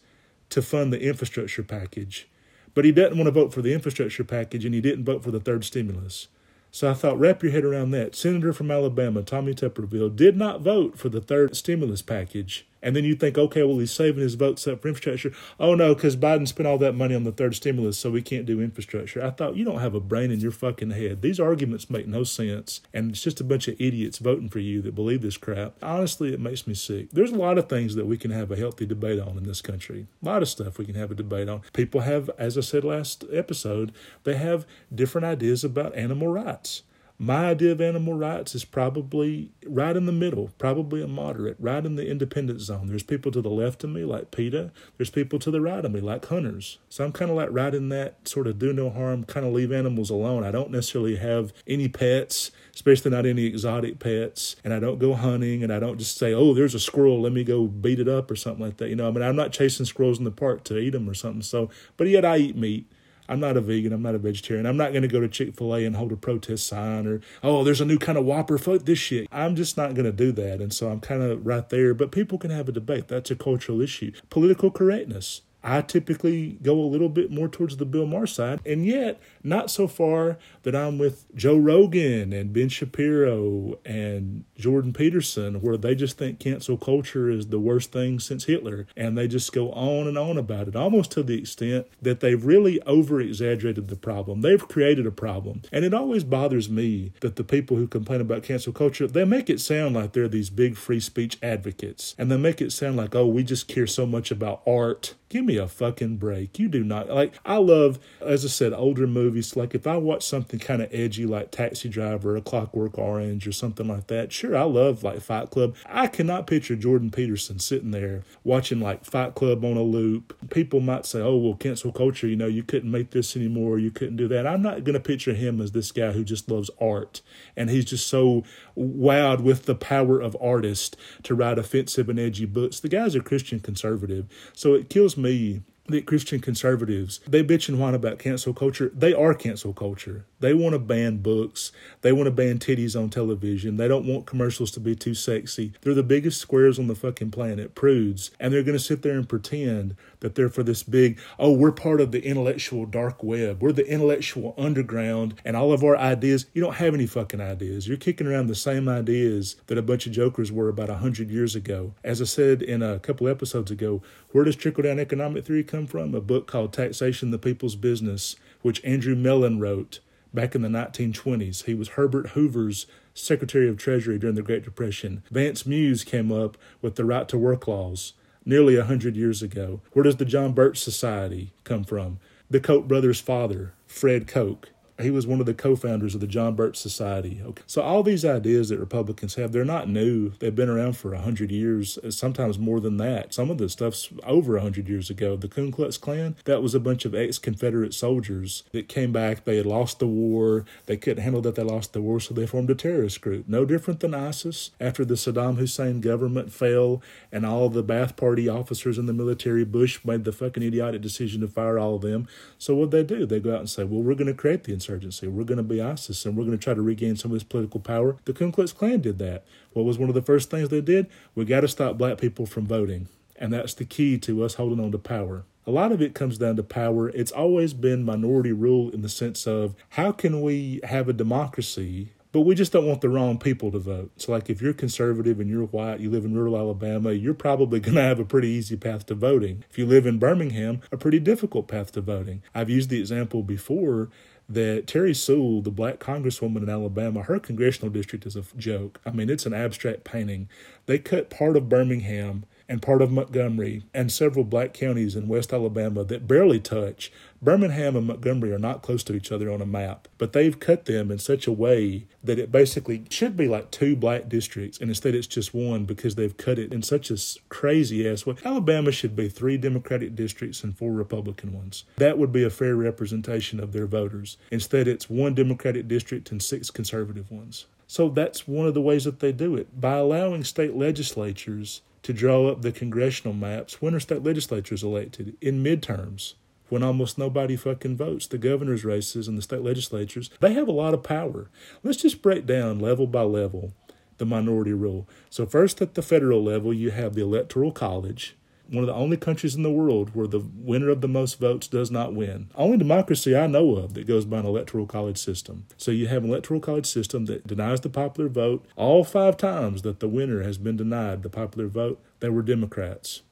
to 0.48 0.62
fund 0.62 0.92
the 0.92 1.00
infrastructure 1.00 1.62
package. 1.62 2.28
But 2.72 2.84
he 2.84 2.92
doesn't 2.92 3.16
want 3.16 3.26
to 3.26 3.32
vote 3.32 3.52
for 3.52 3.60
the 3.60 3.72
infrastructure 3.74 4.24
package 4.24 4.64
and 4.64 4.74
he 4.74 4.80
didn't 4.80 5.04
vote 5.04 5.24
for 5.24 5.30
the 5.30 5.40
third 5.40 5.64
stimulus. 5.64 6.28
So 6.70 6.88
I 6.88 6.94
thought, 6.94 7.18
wrap 7.18 7.42
your 7.42 7.50
head 7.50 7.64
around 7.64 7.90
that. 7.90 8.14
Senator 8.14 8.52
from 8.52 8.70
Alabama, 8.70 9.22
Tommy 9.22 9.54
Tuberville, 9.54 10.14
did 10.14 10.36
not 10.36 10.60
vote 10.60 10.96
for 10.96 11.08
the 11.08 11.20
third 11.20 11.56
stimulus 11.56 12.02
package 12.02 12.68
and 12.82 12.96
then 12.96 13.04
you 13.04 13.14
think, 13.14 13.36
okay, 13.36 13.62
well, 13.62 13.78
he's 13.78 13.92
saving 13.92 14.22
his 14.22 14.34
votes 14.34 14.66
up 14.66 14.82
for 14.82 14.88
infrastructure. 14.88 15.32
Oh, 15.58 15.74
no, 15.74 15.94
because 15.94 16.16
Biden 16.16 16.48
spent 16.48 16.66
all 16.66 16.78
that 16.78 16.94
money 16.94 17.14
on 17.14 17.24
the 17.24 17.32
third 17.32 17.54
stimulus, 17.54 17.98
so 17.98 18.10
we 18.10 18.22
can't 18.22 18.46
do 18.46 18.60
infrastructure. 18.60 19.24
I 19.24 19.30
thought, 19.30 19.56
you 19.56 19.64
don't 19.64 19.80
have 19.80 19.94
a 19.94 20.00
brain 20.00 20.30
in 20.30 20.40
your 20.40 20.52
fucking 20.52 20.90
head. 20.90 21.22
These 21.22 21.40
arguments 21.40 21.90
make 21.90 22.06
no 22.06 22.24
sense. 22.24 22.80
And 22.92 23.10
it's 23.10 23.22
just 23.22 23.40
a 23.40 23.44
bunch 23.44 23.68
of 23.68 23.80
idiots 23.80 24.18
voting 24.18 24.48
for 24.48 24.60
you 24.60 24.80
that 24.82 24.94
believe 24.94 25.22
this 25.22 25.36
crap. 25.36 25.74
Honestly, 25.82 26.32
it 26.32 26.40
makes 26.40 26.66
me 26.66 26.74
sick. 26.74 27.10
There's 27.10 27.32
a 27.32 27.36
lot 27.36 27.58
of 27.58 27.68
things 27.68 27.94
that 27.94 28.06
we 28.06 28.16
can 28.16 28.30
have 28.30 28.50
a 28.50 28.56
healthy 28.56 28.86
debate 28.86 29.20
on 29.20 29.36
in 29.36 29.44
this 29.44 29.62
country. 29.62 30.06
A 30.22 30.26
lot 30.26 30.42
of 30.42 30.48
stuff 30.48 30.78
we 30.78 30.86
can 30.86 30.94
have 30.94 31.10
a 31.10 31.14
debate 31.14 31.48
on. 31.48 31.62
People 31.72 32.00
have, 32.02 32.30
as 32.38 32.56
I 32.56 32.62
said 32.62 32.84
last 32.84 33.24
episode, 33.32 33.92
they 34.24 34.36
have 34.36 34.66
different 34.94 35.26
ideas 35.26 35.64
about 35.64 35.94
animal 35.96 36.28
rights. 36.28 36.82
My 37.22 37.50
idea 37.50 37.72
of 37.72 37.82
animal 37.82 38.14
rights 38.14 38.54
is 38.54 38.64
probably 38.64 39.52
right 39.66 39.94
in 39.94 40.06
the 40.06 40.10
middle, 40.10 40.52
probably 40.56 41.02
a 41.02 41.06
moderate, 41.06 41.58
right 41.60 41.84
in 41.84 41.96
the 41.96 42.08
independent 42.08 42.62
zone. 42.62 42.86
There's 42.86 43.02
people 43.02 43.30
to 43.32 43.42
the 43.42 43.50
left 43.50 43.84
of 43.84 43.90
me, 43.90 44.06
like 44.06 44.30
PETA. 44.30 44.72
There's 44.96 45.10
people 45.10 45.38
to 45.40 45.50
the 45.50 45.60
right 45.60 45.84
of 45.84 45.92
me, 45.92 46.00
like 46.00 46.24
hunters. 46.24 46.78
So 46.88 47.04
I'm 47.04 47.12
kind 47.12 47.30
of 47.30 47.36
like 47.36 47.50
right 47.50 47.74
in 47.74 47.90
that 47.90 48.26
sort 48.26 48.46
of 48.46 48.58
do 48.58 48.72
no 48.72 48.88
harm, 48.88 49.24
kind 49.24 49.44
of 49.44 49.52
leave 49.52 49.70
animals 49.70 50.08
alone. 50.08 50.44
I 50.44 50.50
don't 50.50 50.70
necessarily 50.70 51.16
have 51.16 51.52
any 51.66 51.88
pets, 51.88 52.52
especially 52.74 53.10
not 53.10 53.26
any 53.26 53.44
exotic 53.44 53.98
pets. 53.98 54.56
And 54.64 54.72
I 54.72 54.80
don't 54.80 54.98
go 54.98 55.12
hunting 55.12 55.62
and 55.62 55.70
I 55.70 55.78
don't 55.78 55.98
just 55.98 56.16
say, 56.16 56.32
oh, 56.32 56.54
there's 56.54 56.74
a 56.74 56.80
squirrel, 56.80 57.20
let 57.20 57.32
me 57.32 57.44
go 57.44 57.66
beat 57.66 58.00
it 58.00 58.08
up 58.08 58.30
or 58.30 58.36
something 58.36 58.64
like 58.64 58.78
that. 58.78 58.88
You 58.88 58.96
know, 58.96 59.06
I 59.06 59.10
mean, 59.10 59.22
I'm 59.22 59.36
not 59.36 59.52
chasing 59.52 59.84
squirrels 59.84 60.16
in 60.18 60.24
the 60.24 60.30
park 60.30 60.64
to 60.64 60.78
eat 60.78 60.90
them 60.90 61.06
or 61.06 61.12
something. 61.12 61.42
So, 61.42 61.68
but 61.98 62.08
yet 62.08 62.24
I 62.24 62.38
eat 62.38 62.56
meat. 62.56 62.90
I'm 63.30 63.40
not 63.40 63.56
a 63.56 63.60
vegan. 63.60 63.92
I'm 63.92 64.02
not 64.02 64.16
a 64.16 64.18
vegetarian. 64.18 64.66
I'm 64.66 64.76
not 64.76 64.90
going 64.90 65.02
to 65.02 65.08
go 65.08 65.20
to 65.20 65.28
Chick 65.28 65.54
fil 65.54 65.74
A 65.74 65.84
and 65.84 65.94
hold 65.94 66.10
a 66.10 66.16
protest 66.16 66.66
sign 66.66 67.06
or, 67.06 67.20
oh, 67.42 67.62
there's 67.62 67.80
a 67.80 67.84
new 67.84 67.96
kind 67.96 68.18
of 68.18 68.24
Whopper. 68.24 68.58
Fuck 68.58 68.82
this 68.82 68.98
shit. 68.98 69.28
I'm 69.30 69.54
just 69.54 69.76
not 69.76 69.94
going 69.94 70.04
to 70.06 70.12
do 70.12 70.32
that. 70.32 70.60
And 70.60 70.72
so 70.72 70.90
I'm 70.90 71.00
kind 71.00 71.22
of 71.22 71.46
right 71.46 71.68
there. 71.68 71.94
But 71.94 72.10
people 72.10 72.38
can 72.38 72.50
have 72.50 72.68
a 72.68 72.72
debate. 72.72 73.06
That's 73.06 73.30
a 73.30 73.36
cultural 73.36 73.80
issue. 73.80 74.12
Political 74.30 74.72
correctness. 74.72 75.42
I 75.62 75.82
typically 75.82 76.58
go 76.62 76.80
a 76.80 76.88
little 76.88 77.10
bit 77.10 77.30
more 77.30 77.46
towards 77.46 77.76
the 77.76 77.84
Bill 77.84 78.06
Maher 78.06 78.26
side, 78.26 78.60
and 78.64 78.86
yet 78.86 79.20
not 79.42 79.70
so 79.70 79.86
far 79.86 80.38
that 80.62 80.76
I'm 80.76 80.98
with 80.98 81.24
Joe 81.34 81.56
Rogan 81.56 82.32
and 82.32 82.52
Ben 82.52 82.68
Shapiro 82.68 83.78
and 83.84 84.44
Jordan 84.56 84.92
Peterson, 84.92 85.60
where 85.60 85.76
they 85.76 85.94
just 85.94 86.18
think 86.18 86.38
cancel 86.38 86.76
culture 86.76 87.30
is 87.30 87.48
the 87.48 87.58
worst 87.58 87.92
thing 87.92 88.20
since 88.20 88.44
Hitler, 88.44 88.86
and 88.96 89.16
they 89.16 89.28
just 89.28 89.52
go 89.52 89.72
on 89.72 90.06
and 90.06 90.18
on 90.18 90.36
about 90.36 90.68
it, 90.68 90.76
almost 90.76 91.12
to 91.12 91.22
the 91.22 91.38
extent 91.38 91.86
that 92.00 92.20
they've 92.20 92.44
really 92.44 92.80
over 92.82 93.20
exaggerated 93.20 93.88
the 93.88 93.96
problem. 93.96 94.40
They've 94.40 94.66
created 94.66 95.06
a 95.06 95.10
problem, 95.10 95.62
and 95.72 95.84
it 95.84 95.94
always 95.94 96.24
bothers 96.24 96.68
me 96.68 97.12
that 97.20 97.36
the 97.36 97.44
people 97.44 97.76
who 97.76 97.86
complain 97.86 98.20
about 98.20 98.42
cancel 98.42 98.72
culture 98.72 99.06
they 99.06 99.24
make 99.24 99.48
it 99.48 99.60
sound 99.60 99.94
like 99.94 100.12
they're 100.12 100.28
these 100.28 100.50
big 100.50 100.76
free 100.76 101.00
speech 101.00 101.38
advocates, 101.42 102.14
and 102.18 102.30
they 102.30 102.36
make 102.36 102.60
it 102.60 102.72
sound 102.72 102.96
like 102.96 103.14
oh 103.14 103.26
we 103.26 103.42
just 103.42 103.68
care 103.68 103.86
so 103.86 104.06
much 104.06 104.30
about 104.30 104.62
art 104.66 105.14
Give 105.30 105.44
me 105.44 105.58
a 105.58 105.68
fucking 105.68 106.16
break. 106.16 106.58
You 106.58 106.68
do 106.68 106.82
not 106.82 107.08
like. 107.08 107.38
I 107.46 107.58
love, 107.58 108.00
as 108.20 108.44
I 108.44 108.48
said, 108.48 108.72
older 108.72 109.06
movies. 109.06 109.29
Like 109.56 109.74
if 109.74 109.86
I 109.86 109.96
watch 109.96 110.26
something 110.26 110.58
kind 110.58 110.82
of 110.82 110.92
edgy, 110.92 111.26
like 111.26 111.50
Taxi 111.50 111.88
Driver, 111.88 112.36
or 112.36 112.40
Clockwork 112.40 112.98
Orange, 112.98 113.46
or 113.46 113.52
something 113.52 113.88
like 113.88 114.06
that. 114.08 114.32
Sure, 114.32 114.56
I 114.56 114.62
love 114.62 115.02
like 115.02 115.20
Fight 115.20 115.50
Club. 115.50 115.76
I 115.86 116.06
cannot 116.06 116.46
picture 116.46 116.76
Jordan 116.76 117.10
Peterson 117.10 117.58
sitting 117.58 117.90
there 117.90 118.22
watching 118.44 118.80
like 118.80 119.04
Fight 119.04 119.34
Club 119.34 119.64
on 119.64 119.76
a 119.76 119.82
loop. 119.82 120.36
People 120.50 120.80
might 120.80 121.06
say, 121.06 121.20
"Oh, 121.20 121.36
well, 121.36 121.54
cancel 121.54 121.92
culture. 121.92 122.26
You 122.26 122.36
know, 122.36 122.46
you 122.46 122.62
couldn't 122.62 122.90
make 122.90 123.10
this 123.10 123.36
anymore. 123.36 123.78
You 123.78 123.90
couldn't 123.90 124.16
do 124.16 124.28
that." 124.28 124.46
I'm 124.46 124.62
not 124.62 124.84
going 124.84 124.94
to 124.94 125.00
picture 125.00 125.34
him 125.34 125.60
as 125.60 125.72
this 125.72 125.92
guy 125.92 126.12
who 126.12 126.24
just 126.24 126.50
loves 126.50 126.70
art 126.80 127.22
and 127.56 127.70
he's 127.70 127.84
just 127.84 128.06
so 128.06 128.44
wowed 128.76 129.40
with 129.42 129.66
the 129.66 129.74
power 129.74 130.20
of 130.20 130.36
artist 130.40 130.96
to 131.22 131.34
write 131.34 131.58
offensive 131.58 132.08
and 132.08 132.18
edgy 132.18 132.46
books. 132.46 132.80
The 132.80 132.88
guy's 132.88 133.14
a 133.14 133.20
Christian 133.20 133.60
conservative, 133.60 134.26
so 134.54 134.74
it 134.74 134.88
kills 134.88 135.16
me 135.16 135.62
that 135.90 136.06
Christian 136.06 136.40
conservatives, 136.40 137.20
they 137.26 137.42
bitch 137.42 137.68
and 137.68 137.78
whine 137.78 137.94
about 137.94 138.18
cancel 138.18 138.54
culture. 138.54 138.90
They 138.94 139.12
are 139.12 139.34
cancel 139.34 139.72
culture. 139.72 140.24
They 140.40 140.54
want 140.54 140.72
to 140.72 140.78
ban 140.78 141.18
books. 141.18 141.70
They 142.00 142.12
want 142.12 142.26
to 142.26 142.30
ban 142.30 142.58
titties 142.58 143.00
on 143.00 143.10
television. 143.10 143.76
They 143.76 143.88
don't 143.88 144.06
want 144.06 144.26
commercials 144.26 144.70
to 144.72 144.80
be 144.80 144.96
too 144.96 145.14
sexy. 145.14 145.72
They're 145.82 145.94
the 145.94 146.02
biggest 146.02 146.40
squares 146.40 146.78
on 146.78 146.88
the 146.88 146.94
fucking 146.94 147.30
planet, 147.30 147.74
prudes. 147.74 148.30
And 148.40 148.52
they're 148.52 148.62
going 148.62 148.76
to 148.76 148.82
sit 148.82 149.02
there 149.02 149.16
and 149.16 149.28
pretend 149.28 149.96
that 150.20 150.34
they're 150.34 150.48
for 150.48 150.62
this 150.62 150.82
big, 150.82 151.18
oh, 151.38 151.52
we're 151.52 151.72
part 151.72 152.00
of 152.00 152.10
the 152.10 152.24
intellectual 152.24 152.86
dark 152.86 153.22
web. 153.22 153.62
We're 153.62 153.72
the 153.72 153.86
intellectual 153.86 154.54
underground 154.56 155.34
and 155.44 155.56
all 155.56 155.72
of 155.72 155.84
our 155.84 155.96
ideas. 155.96 156.46
You 156.54 156.62
don't 156.62 156.76
have 156.76 156.94
any 156.94 157.06
fucking 157.06 157.40
ideas. 157.40 157.86
You're 157.86 157.96
kicking 157.96 158.26
around 158.26 158.46
the 158.46 158.54
same 158.54 158.88
ideas 158.88 159.56
that 159.66 159.78
a 159.78 159.82
bunch 159.82 160.06
of 160.06 160.12
jokers 160.12 160.50
were 160.50 160.68
about 160.68 160.90
a 160.90 160.96
hundred 160.96 161.30
years 161.30 161.54
ago. 161.54 161.94
As 162.02 162.22
I 162.22 162.24
said 162.24 162.62
in 162.62 162.82
a 162.82 162.98
couple 162.98 163.28
episodes 163.28 163.70
ago, 163.70 164.02
where 164.30 164.44
does 164.44 164.56
trickle 164.56 164.82
down 164.82 164.98
economic 164.98 165.44
theory 165.44 165.64
come 165.64 165.86
from? 165.86 166.14
A 166.14 166.20
book 166.20 166.46
called 166.46 166.72
Taxation 166.72 167.30
the 167.30 167.38
People's 167.38 167.76
Business, 167.76 168.36
which 168.62 168.82
Andrew 168.84 169.14
Mellon 169.14 169.60
wrote 169.60 170.00
back 170.32 170.54
in 170.54 170.62
the 170.62 170.68
1920s. 170.68 171.64
He 171.64 171.74
was 171.74 171.90
Herbert 171.90 172.30
Hoover's 172.30 172.86
Secretary 173.14 173.68
of 173.68 173.76
Treasury 173.76 174.18
during 174.18 174.36
the 174.36 174.42
Great 174.42 174.64
Depression. 174.64 175.22
Vance 175.30 175.66
Muse 175.66 176.04
came 176.04 176.30
up 176.30 176.56
with 176.80 176.96
the 176.96 177.04
right 177.04 177.28
to 177.28 177.38
work 177.38 177.66
laws 177.66 178.12
nearly 178.44 178.76
a 178.76 178.84
hundred 178.84 179.16
years 179.16 179.42
ago. 179.42 179.80
Where 179.92 180.02
does 180.02 180.16
the 180.16 180.24
John 180.24 180.52
Birch 180.52 180.78
Society 180.78 181.52
come 181.64 181.84
from? 181.84 182.18
The 182.48 182.60
Koch 182.60 182.88
brothers' 182.88 183.20
father, 183.20 183.74
Fred 183.86 184.26
Koch. 184.26 184.70
He 185.00 185.10
was 185.10 185.26
one 185.26 185.40
of 185.40 185.46
the 185.46 185.54
co-founders 185.54 186.14
of 186.14 186.20
the 186.20 186.26
John 186.26 186.54
Birch 186.54 186.76
Society. 186.76 187.40
Okay. 187.44 187.62
So 187.66 187.82
all 187.82 188.02
these 188.02 188.24
ideas 188.24 188.68
that 188.68 188.78
Republicans 188.78 189.34
have, 189.36 189.52
they're 189.52 189.64
not 189.64 189.88
new. 189.88 190.30
They've 190.38 190.54
been 190.54 190.68
around 190.68 190.96
for 190.96 191.14
a 191.14 191.20
hundred 191.20 191.50
years, 191.50 191.98
uh, 191.98 192.10
sometimes 192.10 192.58
more 192.58 192.80
than 192.80 192.96
that. 192.98 193.32
Some 193.32 193.50
of 193.50 193.58
the 193.58 193.68
stuff's 193.68 194.10
over 194.24 194.56
a 194.56 194.60
hundred 194.60 194.88
years 194.88 195.10
ago. 195.10 195.36
The 195.36 195.48
Ku 195.48 195.70
Klux 195.70 195.96
Klan, 195.96 196.36
that 196.44 196.62
was 196.62 196.74
a 196.74 196.80
bunch 196.80 197.04
of 197.04 197.14
ex-Confederate 197.14 197.94
soldiers 197.94 198.64
that 198.72 198.88
came 198.88 199.12
back. 199.12 199.44
They 199.44 199.56
had 199.56 199.66
lost 199.66 199.98
the 199.98 200.06
war. 200.06 200.64
They 200.86 200.96
couldn't 200.96 201.22
handle 201.22 201.42
that 201.42 201.54
they 201.54 201.62
lost 201.62 201.92
the 201.92 202.02
war, 202.02 202.20
so 202.20 202.34
they 202.34 202.46
formed 202.46 202.70
a 202.70 202.74
terrorist 202.74 203.20
group. 203.20 203.48
No 203.48 203.64
different 203.64 204.00
than 204.00 204.14
ISIS. 204.14 204.70
After 204.80 205.04
the 205.04 205.14
Saddam 205.14 205.56
Hussein 205.56 206.00
government 206.00 206.52
fell 206.52 207.02
and 207.32 207.46
all 207.46 207.68
the 207.68 207.84
Ba'ath 207.84 208.16
Party 208.16 208.48
officers 208.48 208.98
in 208.98 209.06
the 209.06 209.12
military, 209.12 209.64
Bush 209.64 210.04
made 210.04 210.24
the 210.24 210.32
fucking 210.32 210.62
idiotic 210.62 211.00
decision 211.00 211.40
to 211.40 211.48
fire 211.48 211.78
all 211.78 211.96
of 211.96 212.02
them. 212.02 212.28
So 212.58 212.74
what 212.74 212.90
they 212.90 213.02
do? 213.02 213.26
They 213.26 213.40
go 213.40 213.54
out 213.54 213.60
and 213.60 213.70
say, 213.70 213.84
well, 213.84 214.02
we're 214.02 214.14
going 214.14 214.26
to 214.26 214.34
create 214.34 214.64
the 214.64 214.72
insurgency 214.72 214.89
insurgency. 214.90 215.28
We're 215.28 215.44
going 215.44 215.58
to 215.58 215.62
be 215.62 215.80
ISIS 215.80 216.24
and 216.26 216.36
we're 216.36 216.44
going 216.44 216.58
to 216.58 216.62
try 216.62 216.74
to 216.74 216.82
regain 216.82 217.16
some 217.16 217.30
of 217.30 217.36
this 217.36 217.44
political 217.44 217.80
power. 217.80 218.16
The 218.24 218.32
Ku 218.32 218.50
Klux 218.50 218.72
Klan 218.72 219.00
did 219.00 219.18
that. 219.20 219.44
What 219.72 219.84
was 219.84 219.98
one 219.98 220.08
of 220.08 220.14
the 220.14 220.22
first 220.22 220.50
things 220.50 220.68
they 220.68 220.80
did? 220.80 221.06
We 221.34 221.44
got 221.44 221.60
to 221.60 221.68
stop 221.68 221.96
black 221.96 222.18
people 222.18 222.46
from 222.46 222.66
voting. 222.66 223.08
And 223.36 223.52
that's 223.52 223.74
the 223.74 223.84
key 223.84 224.18
to 224.18 224.44
us 224.44 224.54
holding 224.54 224.84
on 224.84 224.92
to 224.92 224.98
power. 224.98 225.44
A 225.66 225.70
lot 225.70 225.92
of 225.92 226.02
it 226.02 226.14
comes 226.14 226.38
down 226.38 226.56
to 226.56 226.62
power. 226.62 227.08
It's 227.10 227.30
always 227.30 227.72
been 227.72 228.04
minority 228.04 228.52
rule 228.52 228.90
in 228.90 229.02
the 229.02 229.08
sense 229.08 229.46
of 229.46 229.76
how 229.90 230.10
can 230.10 230.42
we 230.42 230.80
have 230.84 231.08
a 231.08 231.12
democracy 231.12 232.12
but 232.32 232.42
we 232.42 232.54
just 232.54 232.72
don't 232.72 232.86
want 232.86 233.00
the 233.00 233.08
wrong 233.08 233.38
people 233.38 233.72
to 233.72 233.78
vote. 233.78 234.12
So, 234.16 234.32
like, 234.32 234.48
if 234.48 234.62
you're 234.62 234.72
conservative 234.72 235.40
and 235.40 235.50
you're 235.50 235.64
white, 235.64 236.00
you 236.00 236.10
live 236.10 236.24
in 236.24 236.34
rural 236.34 236.56
Alabama, 236.56 237.12
you're 237.12 237.34
probably 237.34 237.80
going 237.80 237.96
to 237.96 238.02
have 238.02 238.20
a 238.20 238.24
pretty 238.24 238.48
easy 238.48 238.76
path 238.76 239.06
to 239.06 239.14
voting. 239.14 239.64
If 239.68 239.78
you 239.78 239.86
live 239.86 240.06
in 240.06 240.18
Birmingham, 240.18 240.80
a 240.92 240.96
pretty 240.96 241.18
difficult 241.18 241.66
path 241.66 241.92
to 241.92 242.00
voting. 242.00 242.42
I've 242.54 242.70
used 242.70 242.90
the 242.90 243.00
example 243.00 243.42
before 243.42 244.10
that 244.50 244.88
Terry 244.88 245.14
Sewell, 245.14 245.62
the 245.62 245.70
black 245.70 246.00
congresswoman 246.00 246.64
in 246.64 246.68
Alabama, 246.68 247.22
her 247.22 247.38
congressional 247.38 247.88
district 247.90 248.26
is 248.26 248.34
a 248.34 248.42
joke. 248.56 249.00
I 249.06 249.12
mean, 249.12 249.30
it's 249.30 249.46
an 249.46 249.54
abstract 249.54 250.02
painting. 250.02 250.48
They 250.86 250.98
cut 250.98 251.30
part 251.30 251.56
of 251.56 251.68
Birmingham 251.68 252.44
and 252.70 252.80
part 252.80 253.02
of 253.02 253.10
Montgomery 253.10 253.82
and 253.92 254.12
several 254.12 254.44
black 254.44 254.72
counties 254.72 255.16
in 255.16 255.26
West 255.26 255.52
Alabama 255.52 256.04
that 256.04 256.28
barely 256.28 256.60
touch. 256.60 257.10
Birmingham 257.42 257.96
and 257.96 258.06
Montgomery 258.06 258.52
are 258.52 258.60
not 258.60 258.80
close 258.80 259.02
to 259.02 259.14
each 259.14 259.32
other 259.32 259.50
on 259.50 259.60
a 259.60 259.66
map, 259.66 260.06
but 260.18 260.32
they've 260.32 260.60
cut 260.60 260.84
them 260.84 261.10
in 261.10 261.18
such 261.18 261.48
a 261.48 261.52
way 261.52 262.06
that 262.22 262.38
it 262.38 262.52
basically 262.52 263.04
should 263.10 263.36
be 263.36 263.48
like 263.48 263.72
two 263.72 263.96
black 263.96 264.28
districts, 264.28 264.78
and 264.78 264.88
instead 264.88 265.16
it's 265.16 265.26
just 265.26 265.52
one 265.52 265.84
because 265.84 266.14
they've 266.14 266.36
cut 266.36 266.60
it 266.60 266.72
in 266.72 266.82
such 266.82 267.10
a 267.10 267.16
crazy 267.48 268.08
ass 268.08 268.24
way. 268.24 268.36
Alabama 268.44 268.92
should 268.92 269.16
be 269.16 269.28
three 269.28 269.56
Democratic 269.56 270.14
districts 270.14 270.62
and 270.62 270.78
four 270.78 270.92
Republican 270.92 271.52
ones. 271.52 271.82
That 271.96 272.18
would 272.18 272.30
be 272.30 272.44
a 272.44 272.50
fair 272.50 272.76
representation 272.76 273.58
of 273.58 273.72
their 273.72 273.86
voters. 273.86 274.36
Instead, 274.52 274.86
it's 274.86 275.10
one 275.10 275.34
Democratic 275.34 275.88
district 275.88 276.30
and 276.30 276.40
six 276.40 276.70
conservative 276.70 277.32
ones. 277.32 277.66
So 277.88 278.08
that's 278.08 278.46
one 278.46 278.68
of 278.68 278.74
the 278.74 278.80
ways 278.80 279.02
that 279.02 279.18
they 279.18 279.32
do 279.32 279.56
it 279.56 279.80
by 279.80 279.96
allowing 279.96 280.44
state 280.44 280.76
legislatures 280.76 281.80
to 282.02 282.12
draw 282.12 282.48
up 282.48 282.62
the 282.62 282.72
congressional 282.72 283.34
maps 283.34 283.82
when 283.82 283.94
are 283.94 284.00
state 284.00 284.22
legislatures 284.22 284.82
elected? 284.82 285.36
In 285.40 285.62
midterms, 285.62 286.34
when 286.70 286.82
almost 286.82 287.18
nobody 287.18 287.56
fucking 287.56 287.96
votes. 287.96 288.26
The 288.26 288.38
governor's 288.38 288.84
races 288.84 289.28
and 289.28 289.36
the 289.36 289.42
state 289.42 289.62
legislatures, 289.62 290.30
they 290.40 290.54
have 290.54 290.68
a 290.68 290.72
lot 290.72 290.94
of 290.94 291.02
power. 291.02 291.50
Let's 291.82 292.02
just 292.02 292.22
break 292.22 292.46
down 292.46 292.78
level 292.78 293.06
by 293.06 293.22
level 293.22 293.74
the 294.18 294.26
minority 294.26 294.72
rule. 294.72 295.08
So, 295.30 295.46
first 295.46 295.82
at 295.82 295.94
the 295.94 296.02
federal 296.02 296.44
level, 296.44 296.72
you 296.72 296.90
have 296.90 297.14
the 297.14 297.22
Electoral 297.22 297.72
College, 297.72 298.36
one 298.70 298.84
of 298.84 298.86
the 298.86 298.94
only 298.94 299.16
countries 299.16 299.56
in 299.56 299.62
the 299.62 299.70
world 299.70 300.14
where 300.14 300.26
the 300.26 300.44
winner 300.54 300.88
of 300.88 301.00
the 301.00 301.08
most 301.08 301.40
votes 301.40 301.66
does 301.66 301.90
not 301.90 302.14
win. 302.14 302.50
Only 302.54 302.78
democracy 302.78 303.36
I 303.36 303.46
know 303.46 303.76
of 303.76 303.94
that 303.94 304.06
goes 304.06 304.24
by 304.24 304.38
an 304.38 304.46
electoral 304.46 304.86
college 304.86 305.18
system. 305.18 305.66
So 305.76 305.90
you 305.90 306.06
have 306.06 306.22
an 306.22 306.30
electoral 306.30 306.60
college 306.60 306.86
system 306.86 307.26
that 307.26 307.46
denies 307.46 307.80
the 307.80 307.88
popular 307.88 308.28
vote. 308.28 308.64
All 308.76 309.02
five 309.02 309.36
times 309.36 309.82
that 309.82 310.00
the 310.00 310.08
winner 310.08 310.42
has 310.42 310.56
been 310.56 310.76
denied 310.76 311.22
the 311.22 311.28
popular 311.28 311.68
vote, 311.68 312.00
they 312.20 312.28
were 312.28 312.42
Democrats. 312.42 313.22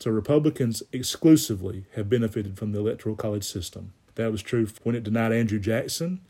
So 0.00 0.10
Republicans 0.10 0.82
exclusively 0.92 1.86
have 1.94 2.10
benefited 2.10 2.58
from 2.58 2.72
the 2.72 2.80
electoral 2.80 3.16
college 3.16 3.44
system. 3.44 3.92
That 4.16 4.32
was 4.32 4.42
true 4.42 4.68
when 4.82 4.94
it 4.94 5.04
denied 5.04 5.32
Andrew 5.32 5.60
Jackson 5.60 6.20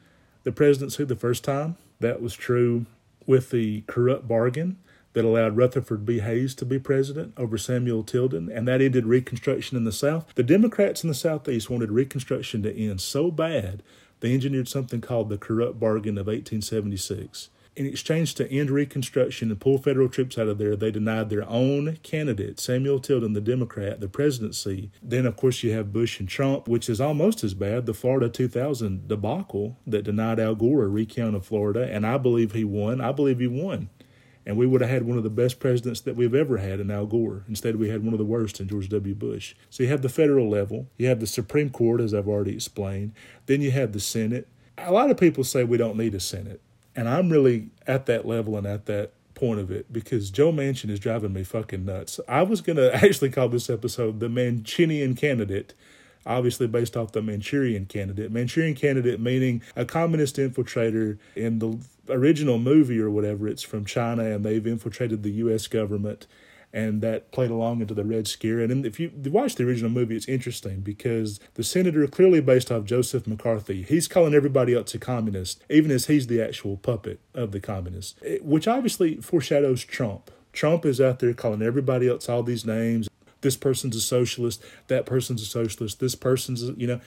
the 0.45 0.53
presidency 0.53 1.05
the 1.05 1.17
first 1.17 1.45
time. 1.45 1.77
That 2.01 2.23
was 2.23 2.35
true 2.35 2.87
with 3.27 3.51
the 3.51 3.83
corrupt 3.83 4.27
bargain 4.27 4.79
that 5.19 5.25
allowed 5.25 5.57
Rutherford 5.57 6.07
B. 6.07 6.21
Hayes 6.21 6.55
to 6.55 6.65
be 6.65 6.79
president 6.79 7.35
over 7.37 7.59
Samuel 7.59 8.05
Tilden, 8.05 8.49
and 8.49 8.69
that 8.69 8.81
ended 8.81 9.05
Reconstruction 9.05 9.77
in 9.77 9.83
the 9.83 9.91
South. 9.91 10.33
The 10.37 10.45
Democrats 10.45 11.03
in 11.03 11.09
the 11.09 11.15
Southeast 11.15 11.69
wanted 11.69 11.91
Reconstruction 11.91 12.63
to 12.63 12.73
end 12.73 13.01
so 13.01 13.33
bad, 13.33 13.83
they 14.21 14.33
engineered 14.33 14.69
something 14.69 15.01
called 15.01 15.29
the 15.29 15.37
Corrupt 15.37 15.81
Bargain 15.81 16.19
of 16.19 16.29
1876. 16.29 17.49
In 17.75 17.85
exchange 17.85 18.37
to 18.37 18.49
end 18.49 18.71
Reconstruction 18.71 19.51
and 19.51 19.61
pull 19.61 19.79
federal 19.79 20.09
troops 20.09 20.39
out 20.39 20.47
of 20.47 20.59
there, 20.59 20.77
they 20.77 20.93
denied 20.93 21.31
their 21.31 21.49
own 21.49 21.99
candidate, 22.05 22.61
Samuel 22.61 23.01
Tilden, 23.01 23.33
the 23.33 23.41
Democrat, 23.41 23.99
the 23.99 24.07
presidency. 24.07 24.93
Then, 25.03 25.27
of 25.27 25.37
course, 25.37 25.65
you 25.65 25.73
have 25.73 25.93
Bush 25.93 26.21
and 26.21 26.29
Trump, 26.29 26.69
which 26.69 26.89
is 26.89 27.01
almost 27.01 27.43
as 27.43 27.55
bad. 27.55 27.87
The 27.87 27.95
Florida 27.95 28.29
2000 28.29 29.09
debacle 29.09 29.79
that 29.85 30.05
denied 30.05 30.39
Al 30.39 30.55
Gore 30.55 30.85
a 30.85 30.89
recount 30.89 31.35
of 31.35 31.45
Florida, 31.45 31.93
and 31.93 32.07
I 32.07 32.19
believe 32.19 32.53
he 32.53 32.63
won. 32.63 33.01
I 33.01 33.11
believe 33.11 33.41
he 33.41 33.49
won 33.49 33.91
and 34.49 34.57
we 34.57 34.67
would 34.67 34.81
have 34.81 34.89
had 34.89 35.03
one 35.03 35.19
of 35.19 35.25
the 35.25 35.31
best 35.31 35.61
presidents 35.61 36.01
that 36.01 36.17
we've 36.17 36.35
ever 36.35 36.57
had 36.57 36.81
in 36.81 36.91
Al 36.91 37.05
Gore. 37.05 37.45
Instead, 37.49 37.77
we 37.77 37.91
had 37.91 38.03
one 38.03 38.15
of 38.15 38.19
the 38.19 38.25
worst 38.25 38.61
in 38.61 38.67
George 38.67 38.89
W. 38.89 39.15
Bush. 39.15 39.55
So 39.69 39.83
you 39.83 39.91
have 39.91 40.01
the 40.01 40.09
federal 40.09 40.49
level, 40.49 40.89
you 40.97 41.07
have 41.07 41.21
the 41.21 41.27
Supreme 41.27 41.69
Court, 41.69 42.01
as 42.01 42.15
I've 42.15 42.27
already 42.27 42.55
explained, 42.55 43.13
then 43.45 43.61
you 43.61 43.71
have 43.73 43.93
the 43.93 44.01
Senate. 44.01 44.49
A 44.79 44.91
lot 44.91 45.11
of 45.11 45.19
people 45.19 45.45
say 45.45 45.65
we 45.65 45.77
don't 45.77 45.99
need 45.99 46.15
a 46.15 46.21
Senate, 46.21 46.63
and 46.97 47.11
I'm 47.11 47.29
really 47.29 47.69
at 47.87 48.07
that 48.07 48.27
level 48.27 48.57
and 48.57 48.67
at 48.67 48.87
that 48.87 49.13
point 49.35 49.61
of 49.61 49.71
it 49.71 49.93
because 49.93 50.31
Joe 50.31 50.51
Manchin 50.51 50.89
is 50.89 50.99
driving 50.99 51.35
me 51.35 51.45
fucking 51.45 51.85
nuts. 51.85 52.19
I 52.27 52.43
was 52.43 52.63
going 52.63 52.77
to 52.79 52.95
actually 52.95 53.31
call 53.31 53.51
this 53.51 53.69
episode 53.69 54.19
The 54.19 54.29
Manchinian 54.29 55.15
Candidate 55.15 55.75
obviously 56.29 56.67
based 56.67 56.97
off 56.97 57.13
the 57.13 57.23
Manchurian 57.23 57.87
candidate. 57.87 58.31
Manchurian 58.31 58.75
candidate 58.75 59.19
meaning 59.19 59.63
a 59.75 59.85
communist 59.85 60.37
infiltrator 60.37 61.19
in 61.35 61.59
the 61.59 61.79
original 62.09 62.59
movie 62.59 63.01
or 63.01 63.11
whatever. 63.11 63.49
It's 63.49 63.63
from 63.63 63.85
China 63.85 64.25
and 64.25 64.45
they've 64.45 64.67
infiltrated 64.67 65.23
the 65.23 65.33
U.S. 65.33 65.67
government. 65.67 66.27
And 66.71 67.01
that 67.01 67.33
played 67.33 67.51
along 67.51 67.81
into 67.81 67.95
the 67.95 68.05
Red 68.05 68.29
Scare. 68.29 68.61
And 68.61 68.85
if 68.85 69.01
you 69.01 69.11
watch 69.25 69.55
the 69.55 69.65
original 69.65 69.91
movie, 69.91 70.15
it's 70.15 70.29
interesting 70.29 70.81
because 70.81 71.41
the 71.55 71.65
senator, 71.65 72.07
clearly 72.07 72.43
based 72.43 72.71
off 72.71 72.85
Joseph 72.85 73.27
McCarthy, 73.27 73.83
he's 73.85 74.07
calling 74.07 74.35
everybody 74.35 74.75
else 74.75 74.93
a 74.95 74.99
communist, 74.99 75.65
even 75.71 75.91
as 75.91 76.09
he's 76.09 76.27
the 76.27 76.43
actual 76.43 76.77
puppet 76.77 77.21
of 77.33 77.53
the 77.53 77.61
communists, 77.61 78.17
which 78.43 78.69
obviously 78.69 79.17
foreshadows 79.17 79.83
Trump. 79.83 80.31
Trump 80.53 80.85
is 80.85 81.01
out 81.01 81.21
there 81.21 81.33
calling 81.33 81.63
everybody 81.63 82.07
else 82.07 82.29
all 82.29 82.43
these 82.43 82.67
names 82.67 83.09
this 83.41 83.57
person's 83.57 83.97
a 83.97 84.01
socialist, 84.01 84.63
that 84.89 85.07
person's 85.07 85.43
a 85.43 85.47
socialist, 85.47 86.01
this 86.01 86.15
person's, 86.15 86.63
you 86.77 86.87
know, 86.87 87.01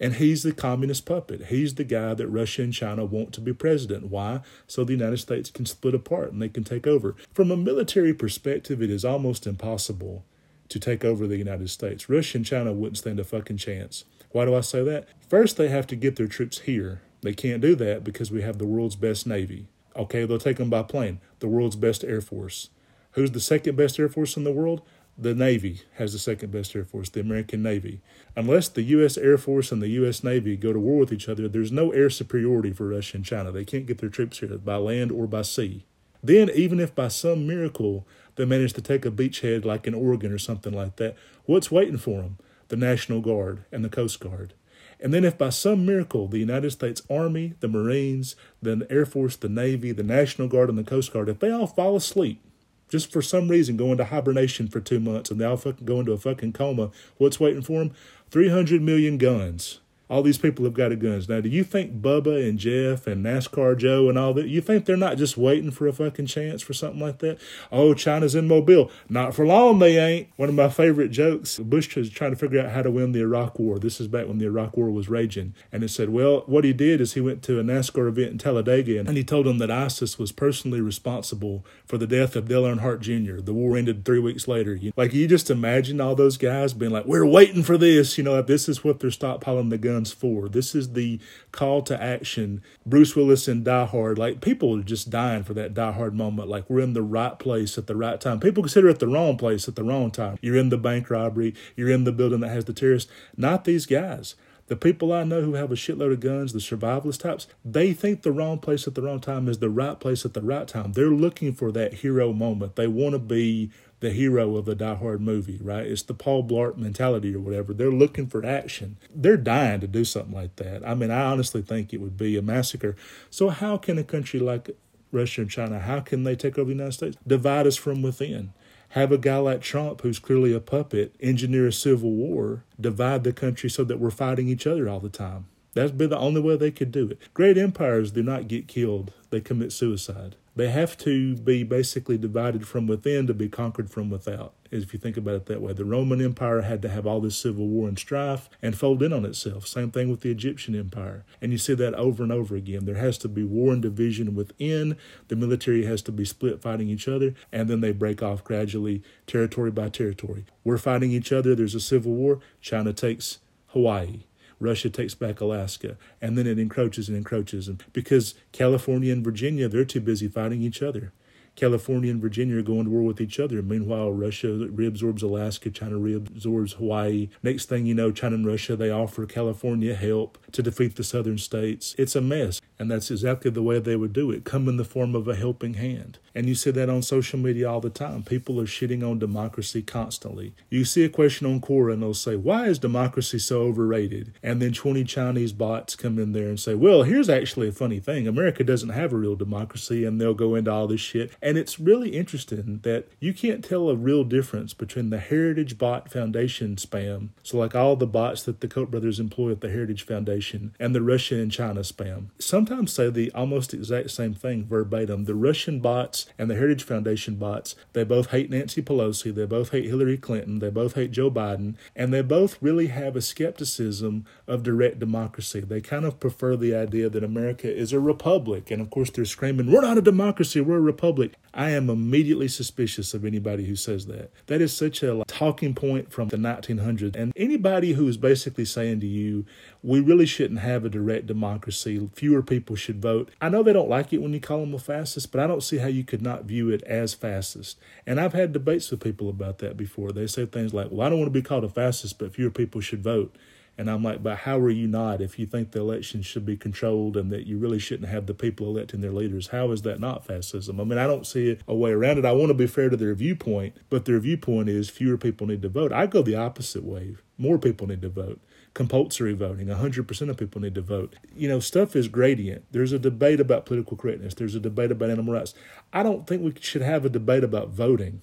and 0.00 0.14
he's 0.14 0.42
the 0.42 0.52
communist 0.52 1.04
puppet. 1.04 1.46
He's 1.46 1.74
the 1.74 1.84
guy 1.84 2.14
that 2.14 2.26
Russia 2.26 2.62
and 2.62 2.72
China 2.72 3.04
want 3.04 3.34
to 3.34 3.40
be 3.40 3.52
president. 3.52 4.06
Why? 4.06 4.40
So 4.66 4.82
the 4.82 4.94
United 4.94 5.18
States 5.18 5.50
can 5.50 5.66
split 5.66 5.94
apart 5.94 6.32
and 6.32 6.40
they 6.40 6.48
can 6.48 6.64
take 6.64 6.86
over. 6.86 7.14
From 7.34 7.50
a 7.50 7.56
military 7.56 8.14
perspective, 8.14 8.80
it 8.80 8.90
is 8.90 9.04
almost 9.04 9.46
impossible 9.46 10.24
to 10.70 10.78
take 10.78 11.04
over 11.04 11.26
the 11.26 11.36
United 11.36 11.68
States. 11.68 12.08
Russia 12.08 12.38
and 12.38 12.46
China 12.46 12.72
wouldn't 12.72 12.96
stand 12.98 13.20
a 13.20 13.24
fucking 13.24 13.58
chance. 13.58 14.04
Why 14.30 14.46
do 14.46 14.54
I 14.54 14.62
say 14.62 14.82
that? 14.84 15.08
First, 15.28 15.56
they 15.56 15.68
have 15.68 15.86
to 15.88 15.96
get 15.96 16.16
their 16.16 16.28
troops 16.28 16.60
here. 16.60 17.02
They 17.22 17.34
can't 17.34 17.60
do 17.60 17.74
that 17.74 18.02
because 18.02 18.30
we 18.30 18.40
have 18.40 18.58
the 18.58 18.66
world's 18.66 18.96
best 18.96 19.26
Navy. 19.26 19.66
Okay, 19.96 20.24
they'll 20.24 20.38
take 20.38 20.56
them 20.56 20.70
by 20.70 20.82
plane. 20.82 21.20
The 21.40 21.48
world's 21.48 21.76
best 21.76 22.04
Air 22.04 22.20
Force. 22.20 22.70
Who's 23.12 23.32
the 23.32 23.40
second 23.40 23.76
best 23.76 23.98
Air 23.98 24.08
Force 24.08 24.36
in 24.36 24.44
the 24.44 24.52
world? 24.52 24.82
The 25.20 25.34
Navy 25.34 25.82
has 25.96 26.14
the 26.14 26.18
second 26.18 26.50
best 26.50 26.74
Air 26.74 26.84
Force, 26.84 27.10
the 27.10 27.20
American 27.20 27.62
Navy. 27.62 28.00
Unless 28.34 28.70
the 28.70 28.82
U.S. 28.82 29.18
Air 29.18 29.36
Force 29.36 29.70
and 29.70 29.82
the 29.82 29.88
U.S. 29.88 30.24
Navy 30.24 30.56
go 30.56 30.72
to 30.72 30.80
war 30.80 30.98
with 30.98 31.12
each 31.12 31.28
other, 31.28 31.46
there's 31.46 31.70
no 31.70 31.92
air 31.92 32.08
superiority 32.08 32.72
for 32.72 32.88
Russia 32.88 33.18
and 33.18 33.24
China. 33.24 33.52
They 33.52 33.66
can't 33.66 33.86
get 33.86 33.98
their 33.98 34.08
troops 34.08 34.38
here 34.38 34.56
by 34.56 34.76
land 34.76 35.12
or 35.12 35.26
by 35.26 35.42
sea. 35.42 35.84
Then, 36.22 36.50
even 36.54 36.80
if 36.80 36.94
by 36.94 37.08
some 37.08 37.46
miracle 37.46 38.06
they 38.36 38.46
manage 38.46 38.72
to 38.74 38.82
take 38.82 39.04
a 39.04 39.10
beachhead 39.10 39.64
like 39.64 39.86
in 39.86 39.94
Oregon 39.94 40.32
or 40.32 40.38
something 40.38 40.72
like 40.72 40.96
that, 40.96 41.16
what's 41.44 41.70
waiting 41.70 41.98
for 41.98 42.22
them? 42.22 42.38
The 42.68 42.76
National 42.76 43.20
Guard 43.20 43.64
and 43.70 43.84
the 43.84 43.88
Coast 43.90 44.20
Guard. 44.20 44.54
And 45.02 45.12
then, 45.12 45.24
if 45.24 45.36
by 45.36 45.50
some 45.50 45.84
miracle 45.84 46.28
the 46.28 46.38
United 46.38 46.70
States 46.70 47.02
Army, 47.10 47.54
the 47.60 47.68
Marines, 47.68 48.36
the 48.62 48.86
Air 48.90 49.06
Force, 49.06 49.36
the 49.36 49.48
Navy, 49.48 49.92
the 49.92 50.02
National 50.02 50.48
Guard, 50.48 50.68
and 50.68 50.78
the 50.78 50.84
Coast 50.84 51.12
Guard, 51.12 51.28
if 51.28 51.38
they 51.38 51.50
all 51.50 51.66
fall 51.66 51.96
asleep, 51.96 52.42
just 52.90 53.10
for 53.10 53.22
some 53.22 53.48
reason 53.48 53.76
go 53.76 53.92
into 53.92 54.04
hibernation 54.04 54.68
for 54.68 54.80
two 54.80 55.00
months 55.00 55.30
and 55.30 55.40
they 55.40 55.44
all 55.44 55.56
fucking 55.56 55.86
go 55.86 56.00
into 56.00 56.12
a 56.12 56.18
fucking 56.18 56.52
coma. 56.52 56.90
What's 57.16 57.40
waiting 57.40 57.62
for 57.62 57.78
them? 57.78 57.94
300 58.30 58.82
million 58.82 59.16
guns 59.16 59.80
all 60.10 60.22
these 60.22 60.38
people 60.38 60.64
have 60.64 60.74
got 60.74 60.90
guns. 60.98 61.28
Now, 61.28 61.40
do 61.40 61.48
you 61.48 61.62
think 61.62 62.02
Bubba 62.02 62.46
and 62.46 62.58
Jeff 62.58 63.06
and 63.06 63.24
NASCAR 63.24 63.78
Joe 63.78 64.08
and 64.08 64.18
all 64.18 64.34
that, 64.34 64.48
you 64.48 64.60
think 64.60 64.84
they're 64.84 64.96
not 64.96 65.16
just 65.16 65.36
waiting 65.36 65.70
for 65.70 65.86
a 65.86 65.92
fucking 65.92 66.26
chance 66.26 66.62
for 66.62 66.72
something 66.72 67.00
like 67.00 67.20
that? 67.20 67.38
Oh, 67.70 67.94
China's 67.94 68.34
in 68.34 68.48
Mobile. 68.48 68.90
Not 69.08 69.34
for 69.34 69.46
long, 69.46 69.78
they 69.78 69.98
ain't. 69.98 70.28
One 70.36 70.48
of 70.48 70.56
my 70.56 70.68
favorite 70.68 71.10
jokes 71.10 71.60
Bush 71.60 71.94
was 71.94 72.10
trying 72.10 72.32
to 72.32 72.36
figure 72.36 72.60
out 72.60 72.72
how 72.72 72.82
to 72.82 72.90
win 72.90 73.12
the 73.12 73.20
Iraq 73.20 73.58
War. 73.60 73.78
This 73.78 74.00
is 74.00 74.08
back 74.08 74.26
when 74.26 74.38
the 74.38 74.46
Iraq 74.46 74.76
War 74.76 74.90
was 74.90 75.08
raging. 75.08 75.54
And 75.70 75.84
it 75.84 75.90
said, 75.90 76.10
well, 76.10 76.42
what 76.46 76.64
he 76.64 76.72
did 76.72 77.00
is 77.00 77.12
he 77.12 77.20
went 77.20 77.44
to 77.44 77.60
a 77.60 77.62
NASCAR 77.62 78.08
event 78.08 78.32
in 78.32 78.38
Talladega 78.38 78.98
and 78.98 79.16
he 79.16 79.22
told 79.22 79.46
them 79.46 79.58
that 79.58 79.70
ISIS 79.70 80.18
was 80.18 80.32
personally 80.32 80.80
responsible 80.80 81.64
for 81.86 81.98
the 81.98 82.06
death 82.08 82.34
of 82.34 82.48
Dale 82.48 82.64
Earnhardt 82.64 83.00
Jr. 83.00 83.40
The 83.40 83.54
war 83.54 83.76
ended 83.76 84.04
three 84.04 84.18
weeks 84.18 84.48
later. 84.48 84.78
Like, 84.96 85.12
you 85.12 85.28
just 85.28 85.50
imagine 85.50 86.00
all 86.00 86.16
those 86.16 86.36
guys 86.36 86.72
being 86.72 86.90
like, 86.90 87.04
we're 87.06 87.24
waiting 87.24 87.62
for 87.62 87.78
this. 87.78 88.18
You 88.18 88.24
know, 88.24 88.38
if 88.38 88.46
this 88.48 88.68
is 88.68 88.82
what 88.82 88.98
they're 88.98 89.10
stockpiling 89.10 89.70
the 89.70 89.78
guns 89.78 89.99
for. 90.06 90.48
This 90.48 90.74
is 90.74 90.92
the 90.92 91.20
call 91.52 91.82
to 91.82 92.02
action. 92.02 92.62
Bruce 92.86 93.14
Willis 93.16 93.48
in 93.48 93.64
Die 93.64 93.86
Hard, 93.86 94.18
like 94.18 94.40
people 94.40 94.78
are 94.78 94.82
just 94.82 95.10
dying 95.10 95.42
for 95.42 95.54
that 95.54 95.74
Die 95.74 95.92
Hard 95.92 96.14
moment. 96.14 96.48
Like 96.48 96.68
we're 96.70 96.80
in 96.80 96.92
the 96.92 97.02
right 97.02 97.38
place 97.38 97.76
at 97.76 97.86
the 97.86 97.96
right 97.96 98.20
time. 98.20 98.40
People 98.40 98.62
consider 98.62 98.88
it 98.88 98.98
the 98.98 99.08
wrong 99.08 99.36
place 99.36 99.68
at 99.68 99.76
the 99.76 99.84
wrong 99.84 100.10
time. 100.10 100.38
You're 100.40 100.56
in 100.56 100.68
the 100.68 100.78
bank 100.78 101.10
robbery. 101.10 101.54
You're 101.76 101.90
in 101.90 102.04
the 102.04 102.12
building 102.12 102.40
that 102.40 102.48
has 102.50 102.64
the 102.64 102.72
terrorists. 102.72 103.10
Not 103.36 103.64
these 103.64 103.86
guys. 103.86 104.34
The 104.70 104.76
people 104.76 105.12
I 105.12 105.24
know 105.24 105.42
who 105.42 105.54
have 105.54 105.72
a 105.72 105.74
shitload 105.74 106.12
of 106.12 106.20
guns, 106.20 106.52
the 106.52 106.60
survivalist 106.60 107.22
types, 107.22 107.48
they 107.64 107.92
think 107.92 108.22
the 108.22 108.30
wrong 108.30 108.60
place 108.60 108.86
at 108.86 108.94
the 108.94 109.02
wrong 109.02 109.18
time 109.18 109.48
is 109.48 109.58
the 109.58 109.68
right 109.68 109.98
place 109.98 110.24
at 110.24 110.32
the 110.32 110.42
right 110.42 110.68
time. 110.68 110.92
They're 110.92 111.08
looking 111.08 111.52
for 111.52 111.72
that 111.72 111.94
hero 111.94 112.32
moment. 112.32 112.76
They 112.76 112.86
want 112.86 113.14
to 113.14 113.18
be 113.18 113.72
the 114.00 114.10
hero 114.10 114.56
of 114.56 114.64
the 114.64 114.74
Die 114.74 114.94
Hard 114.94 115.20
movie, 115.20 115.58
right? 115.62 115.86
It's 115.86 116.02
the 116.02 116.14
Paul 116.14 116.42
Blart 116.44 116.76
mentality 116.76 117.34
or 117.34 117.40
whatever. 117.40 117.72
They're 117.72 117.90
looking 117.90 118.26
for 118.26 118.44
action. 118.44 118.96
They're 119.14 119.36
dying 119.36 119.80
to 119.80 119.86
do 119.86 120.04
something 120.04 120.34
like 120.34 120.56
that. 120.56 120.86
I 120.86 120.94
mean, 120.94 121.10
I 121.10 121.22
honestly 121.22 121.62
think 121.62 121.92
it 121.92 122.00
would 122.00 122.16
be 122.16 122.36
a 122.36 122.42
massacre. 122.42 122.96
So, 123.28 123.50
how 123.50 123.76
can 123.76 123.98
a 123.98 124.04
country 124.04 124.40
like 124.40 124.70
Russia 125.12 125.42
and 125.42 125.50
China, 125.50 125.80
how 125.80 126.00
can 126.00 126.24
they 126.24 126.36
take 126.36 126.58
over 126.58 126.66
the 126.66 126.74
United 126.74 126.92
States? 126.92 127.16
Divide 127.26 127.66
us 127.66 127.76
from 127.76 128.02
within. 128.02 128.52
Have 128.90 129.12
a 129.12 129.18
guy 129.18 129.36
like 129.38 129.60
Trump, 129.60 130.00
who's 130.00 130.18
clearly 130.18 130.52
a 130.52 130.60
puppet, 130.60 131.14
engineer 131.20 131.68
a 131.68 131.72
civil 131.72 132.10
war, 132.10 132.64
divide 132.80 133.24
the 133.24 133.32
country 133.32 133.70
so 133.70 133.84
that 133.84 134.00
we're 134.00 134.10
fighting 134.10 134.48
each 134.48 134.66
other 134.66 134.88
all 134.88 135.00
the 135.00 135.08
time. 135.08 135.46
That'd 135.74 135.98
be 135.98 136.06
the 136.06 136.18
only 136.18 136.40
way 136.40 136.56
they 136.56 136.70
could 136.70 136.90
do 136.90 137.08
it. 137.08 137.18
Great 137.32 137.56
empires 137.56 138.10
do 138.10 138.22
not 138.22 138.48
get 138.48 138.68
killed, 138.68 139.12
they 139.30 139.40
commit 139.40 139.72
suicide. 139.72 140.36
They 140.56 140.68
have 140.68 140.98
to 140.98 141.36
be 141.36 141.62
basically 141.62 142.18
divided 142.18 142.66
from 142.66 142.86
within 142.86 143.26
to 143.28 143.34
be 143.34 143.48
conquered 143.48 143.88
from 143.88 144.10
without, 144.10 144.52
if 144.72 144.92
you 144.92 144.98
think 144.98 145.16
about 145.16 145.36
it 145.36 145.46
that 145.46 145.62
way. 145.62 145.72
The 145.72 145.84
Roman 145.84 146.20
Empire 146.20 146.62
had 146.62 146.82
to 146.82 146.88
have 146.88 147.06
all 147.06 147.20
this 147.20 147.36
civil 147.36 147.68
war 147.68 147.88
and 147.88 147.98
strife 147.98 148.50
and 148.60 148.76
fold 148.76 149.02
in 149.02 149.12
on 149.12 149.24
itself. 149.24 149.66
Same 149.66 149.92
thing 149.92 150.10
with 150.10 150.20
the 150.20 150.30
Egyptian 150.30 150.74
Empire. 150.74 151.24
And 151.40 151.52
you 151.52 151.58
see 151.58 151.74
that 151.74 151.94
over 151.94 152.24
and 152.24 152.32
over 152.32 152.56
again. 152.56 152.84
There 152.84 152.96
has 152.96 153.16
to 153.18 153.28
be 153.28 153.44
war 153.44 153.72
and 153.72 153.80
division 153.80 154.34
within. 154.34 154.96
The 155.28 155.36
military 155.36 155.84
has 155.84 156.02
to 156.02 156.12
be 156.12 156.24
split 156.24 156.60
fighting 156.60 156.88
each 156.88 157.06
other, 157.06 157.32
and 157.52 157.70
then 157.70 157.80
they 157.80 157.92
break 157.92 158.20
off 158.20 158.42
gradually, 158.42 159.02
territory 159.28 159.70
by 159.70 159.88
territory. 159.88 160.44
We're 160.64 160.78
fighting 160.78 161.12
each 161.12 161.30
other. 161.32 161.54
There's 161.54 161.76
a 161.76 161.80
civil 161.80 162.12
war. 162.12 162.40
China 162.60 162.92
takes 162.92 163.38
Hawaii. 163.68 164.24
Russia 164.60 164.90
takes 164.90 165.14
back 165.14 165.40
Alaska, 165.40 165.96
and 166.20 166.36
then 166.38 166.46
it 166.46 166.58
encroaches 166.58 167.08
and 167.08 167.16
encroaches. 167.16 167.66
And 167.66 167.82
because 167.92 168.34
California 168.52 169.12
and 169.12 169.24
Virginia, 169.24 169.68
they're 169.68 169.84
too 169.84 170.00
busy 170.00 170.28
fighting 170.28 170.62
each 170.62 170.82
other. 170.82 171.12
California 171.56 172.10
and 172.10 172.20
Virginia 172.20 172.58
are 172.58 172.62
going 172.62 172.84
to 172.84 172.90
war 172.90 173.02
with 173.02 173.20
each 173.20 173.38
other. 173.38 173.62
Meanwhile, 173.62 174.12
Russia 174.12 174.46
reabsorbs 174.46 175.22
Alaska, 175.22 175.70
China 175.70 175.96
reabsorbs 175.96 176.74
Hawaii. 176.74 177.28
Next 177.42 177.68
thing 177.68 177.86
you 177.86 177.94
know, 177.94 178.12
China 178.12 178.36
and 178.36 178.46
Russia, 178.46 178.76
they 178.76 178.90
offer 178.90 179.26
California 179.26 179.94
help 179.94 180.38
to 180.52 180.62
defeat 180.62 180.96
the 180.96 181.04
southern 181.04 181.38
states. 181.38 181.94
It's 181.98 182.16
a 182.16 182.20
mess. 182.20 182.60
And 182.78 182.90
that's 182.90 183.10
exactly 183.10 183.50
the 183.50 183.62
way 183.62 183.78
they 183.78 183.96
would 183.96 184.14
do 184.14 184.30
it 184.30 184.44
come 184.44 184.66
in 184.66 184.78
the 184.78 184.84
form 184.84 185.14
of 185.14 185.28
a 185.28 185.34
helping 185.34 185.74
hand. 185.74 186.18
And 186.34 186.48
you 186.48 186.54
see 186.54 186.70
that 186.70 186.88
on 186.88 187.02
social 187.02 187.38
media 187.38 187.70
all 187.70 187.80
the 187.80 187.90
time. 187.90 188.22
People 188.22 188.60
are 188.60 188.66
shitting 188.66 189.08
on 189.08 189.18
democracy 189.18 189.82
constantly. 189.82 190.54
You 190.70 190.84
see 190.84 191.04
a 191.04 191.08
question 191.08 191.46
on 191.46 191.60
Quora 191.60 191.92
and 191.92 192.02
they'll 192.02 192.14
say, 192.14 192.36
Why 192.36 192.66
is 192.66 192.78
democracy 192.78 193.38
so 193.38 193.62
overrated? 193.62 194.32
And 194.42 194.62
then 194.62 194.72
20 194.72 195.04
Chinese 195.04 195.52
bots 195.52 195.96
come 195.96 196.18
in 196.18 196.32
there 196.32 196.48
and 196.48 196.58
say, 196.58 196.74
Well, 196.74 197.02
here's 197.02 197.28
actually 197.28 197.68
a 197.68 197.72
funny 197.72 198.00
thing 198.00 198.26
America 198.26 198.64
doesn't 198.64 198.90
have 198.90 199.12
a 199.12 199.16
real 199.16 199.36
democracy. 199.36 200.04
And 200.04 200.20
they'll 200.20 200.34
go 200.34 200.54
into 200.54 200.72
all 200.72 200.86
this 200.86 201.00
shit. 201.00 201.32
It's 201.56 201.80
really 201.80 202.10
interesting 202.10 202.80
that 202.82 203.08
you 203.18 203.32
can't 203.32 203.64
tell 203.64 203.88
a 203.88 203.96
real 203.96 204.24
difference 204.24 204.74
between 204.74 205.10
the 205.10 205.18
Heritage 205.18 205.78
Bot 205.78 206.10
Foundation 206.10 206.76
spam, 206.76 207.28
so 207.42 207.58
like 207.58 207.74
all 207.74 207.96
the 207.96 208.06
bots 208.06 208.42
that 208.42 208.60
the 208.60 208.68
Koch 208.68 208.90
brothers 208.90 209.20
employ 209.20 209.52
at 209.52 209.60
the 209.60 209.70
Heritage 209.70 210.04
Foundation, 210.04 210.74
and 210.78 210.94
the 210.94 211.02
Russia 211.02 211.36
and 211.36 211.50
China 211.50 211.80
spam. 211.80 212.26
Sometimes 212.38 212.92
say 212.92 213.10
the 213.10 213.32
almost 213.32 213.74
exact 213.74 214.10
same 214.10 214.34
thing 214.34 214.64
verbatim. 214.64 215.24
The 215.24 215.34
Russian 215.34 215.80
bots 215.80 216.26
and 216.38 216.50
the 216.50 216.56
Heritage 216.56 216.84
Foundation 216.84 217.36
bots, 217.36 217.74
they 217.92 218.04
both 218.04 218.30
hate 218.30 218.50
Nancy 218.50 218.82
Pelosi, 218.82 219.34
they 219.34 219.46
both 219.46 219.70
hate 219.70 219.86
Hillary 219.86 220.18
Clinton, 220.18 220.58
they 220.58 220.70
both 220.70 220.94
hate 220.94 221.10
Joe 221.10 221.30
Biden, 221.30 221.74
and 221.96 222.12
they 222.12 222.22
both 222.22 222.58
really 222.60 222.88
have 222.88 223.16
a 223.16 223.22
skepticism 223.22 224.26
of 224.46 224.62
direct 224.62 224.98
democracy. 224.98 225.60
They 225.60 225.80
kind 225.80 226.04
of 226.04 226.20
prefer 226.20 226.56
the 226.56 226.74
idea 226.74 227.08
that 227.08 227.24
America 227.24 227.72
is 227.72 227.92
a 227.92 228.00
republic. 228.00 228.70
And 228.70 228.80
of 228.80 228.90
course, 228.90 229.10
they're 229.10 229.24
screaming, 229.24 229.70
We're 229.70 229.80
not 229.80 229.98
a 229.98 230.02
democracy, 230.02 230.60
we're 230.60 230.76
a 230.76 230.80
republic. 230.80 231.29
I 231.52 231.70
am 231.70 231.90
immediately 231.90 232.46
suspicious 232.46 233.12
of 233.12 233.24
anybody 233.24 233.64
who 233.64 233.74
says 233.74 234.06
that. 234.06 234.30
That 234.46 234.60
is 234.60 234.76
such 234.76 235.02
a 235.02 235.24
talking 235.26 235.74
point 235.74 236.12
from 236.12 236.28
the 236.28 236.36
1900s. 236.36 237.16
And 237.16 237.32
anybody 237.34 237.94
who 237.94 238.06
is 238.06 238.16
basically 238.16 238.64
saying 238.64 239.00
to 239.00 239.06
you, 239.06 239.44
we 239.82 239.98
really 240.00 240.26
shouldn't 240.26 240.60
have 240.60 240.84
a 240.84 240.88
direct 240.88 241.26
democracy, 241.26 242.08
fewer 242.14 242.42
people 242.42 242.76
should 242.76 243.02
vote. 243.02 243.30
I 243.40 243.48
know 243.48 243.62
they 243.62 243.72
don't 243.72 243.88
like 243.88 244.12
it 244.12 244.22
when 244.22 244.32
you 244.32 244.40
call 244.40 244.60
them 244.60 244.74
a 244.74 244.78
fascist, 244.78 245.32
but 245.32 245.40
I 245.40 245.48
don't 245.48 245.62
see 245.62 245.78
how 245.78 245.88
you 245.88 246.04
could 246.04 246.22
not 246.22 246.44
view 246.44 246.70
it 246.70 246.82
as 246.84 247.14
fascist. 247.14 247.78
And 248.06 248.20
I've 248.20 248.34
had 248.34 248.52
debates 248.52 248.90
with 248.90 249.02
people 249.02 249.28
about 249.28 249.58
that 249.58 249.76
before. 249.76 250.12
They 250.12 250.28
say 250.28 250.46
things 250.46 250.72
like, 250.72 250.88
well, 250.90 251.06
I 251.06 251.10
don't 251.10 251.18
want 251.18 251.32
to 251.32 251.38
be 251.38 251.42
called 251.42 251.64
a 251.64 251.68
fascist, 251.68 252.18
but 252.18 252.34
fewer 252.34 252.50
people 252.50 252.80
should 252.80 253.02
vote. 253.02 253.34
And 253.80 253.90
I'm 253.90 254.04
like, 254.04 254.22
but 254.22 254.40
how 254.40 254.58
are 254.58 254.68
you 254.68 254.86
not 254.86 255.22
if 255.22 255.38
you 255.38 255.46
think 255.46 255.70
the 255.70 255.80
election 255.80 256.20
should 256.20 256.44
be 256.44 256.54
controlled 256.54 257.16
and 257.16 257.32
that 257.32 257.46
you 257.46 257.56
really 257.56 257.78
shouldn't 257.78 258.10
have 258.10 258.26
the 258.26 258.34
people 258.34 258.66
electing 258.66 259.00
their 259.00 259.10
leaders? 259.10 259.46
How 259.46 259.70
is 259.70 259.80
that 259.82 259.98
not 259.98 260.26
fascism? 260.26 260.78
I 260.78 260.84
mean, 260.84 260.98
I 260.98 261.06
don't 261.06 261.26
see 261.26 261.56
a 261.66 261.74
way 261.74 261.92
around 261.92 262.18
it. 262.18 262.26
I 262.26 262.32
want 262.32 262.48
to 262.48 262.54
be 262.54 262.66
fair 262.66 262.90
to 262.90 262.96
their 262.98 263.14
viewpoint, 263.14 263.78
but 263.88 264.04
their 264.04 264.20
viewpoint 264.20 264.68
is 264.68 264.90
fewer 264.90 265.16
people 265.16 265.46
need 265.46 265.62
to 265.62 265.70
vote. 265.70 265.92
I 265.92 266.04
go 266.04 266.20
the 266.20 266.36
opposite 266.36 266.84
way. 266.84 267.16
More 267.38 267.56
people 267.58 267.86
need 267.86 268.02
to 268.02 268.10
vote 268.10 268.38
compulsory 268.74 269.32
voting. 269.32 269.68
100% 269.68 270.28
of 270.28 270.36
people 270.36 270.60
need 270.60 270.74
to 270.74 270.82
vote. 270.82 271.16
You 271.34 271.48
know, 271.48 271.58
stuff 271.58 271.96
is 271.96 272.06
gradient. 272.06 272.66
There's 272.70 272.92
a 272.92 272.98
debate 272.98 273.40
about 273.40 273.66
political 273.66 273.96
correctness, 273.96 274.34
there's 274.34 274.54
a 274.54 274.60
debate 274.60 274.92
about 274.92 275.10
animal 275.10 275.34
rights. 275.34 275.54
I 275.92 276.02
don't 276.02 276.26
think 276.26 276.42
we 276.42 276.54
should 276.60 276.82
have 276.82 277.04
a 277.06 277.08
debate 277.08 277.44
about 277.44 277.70
voting 277.70 278.22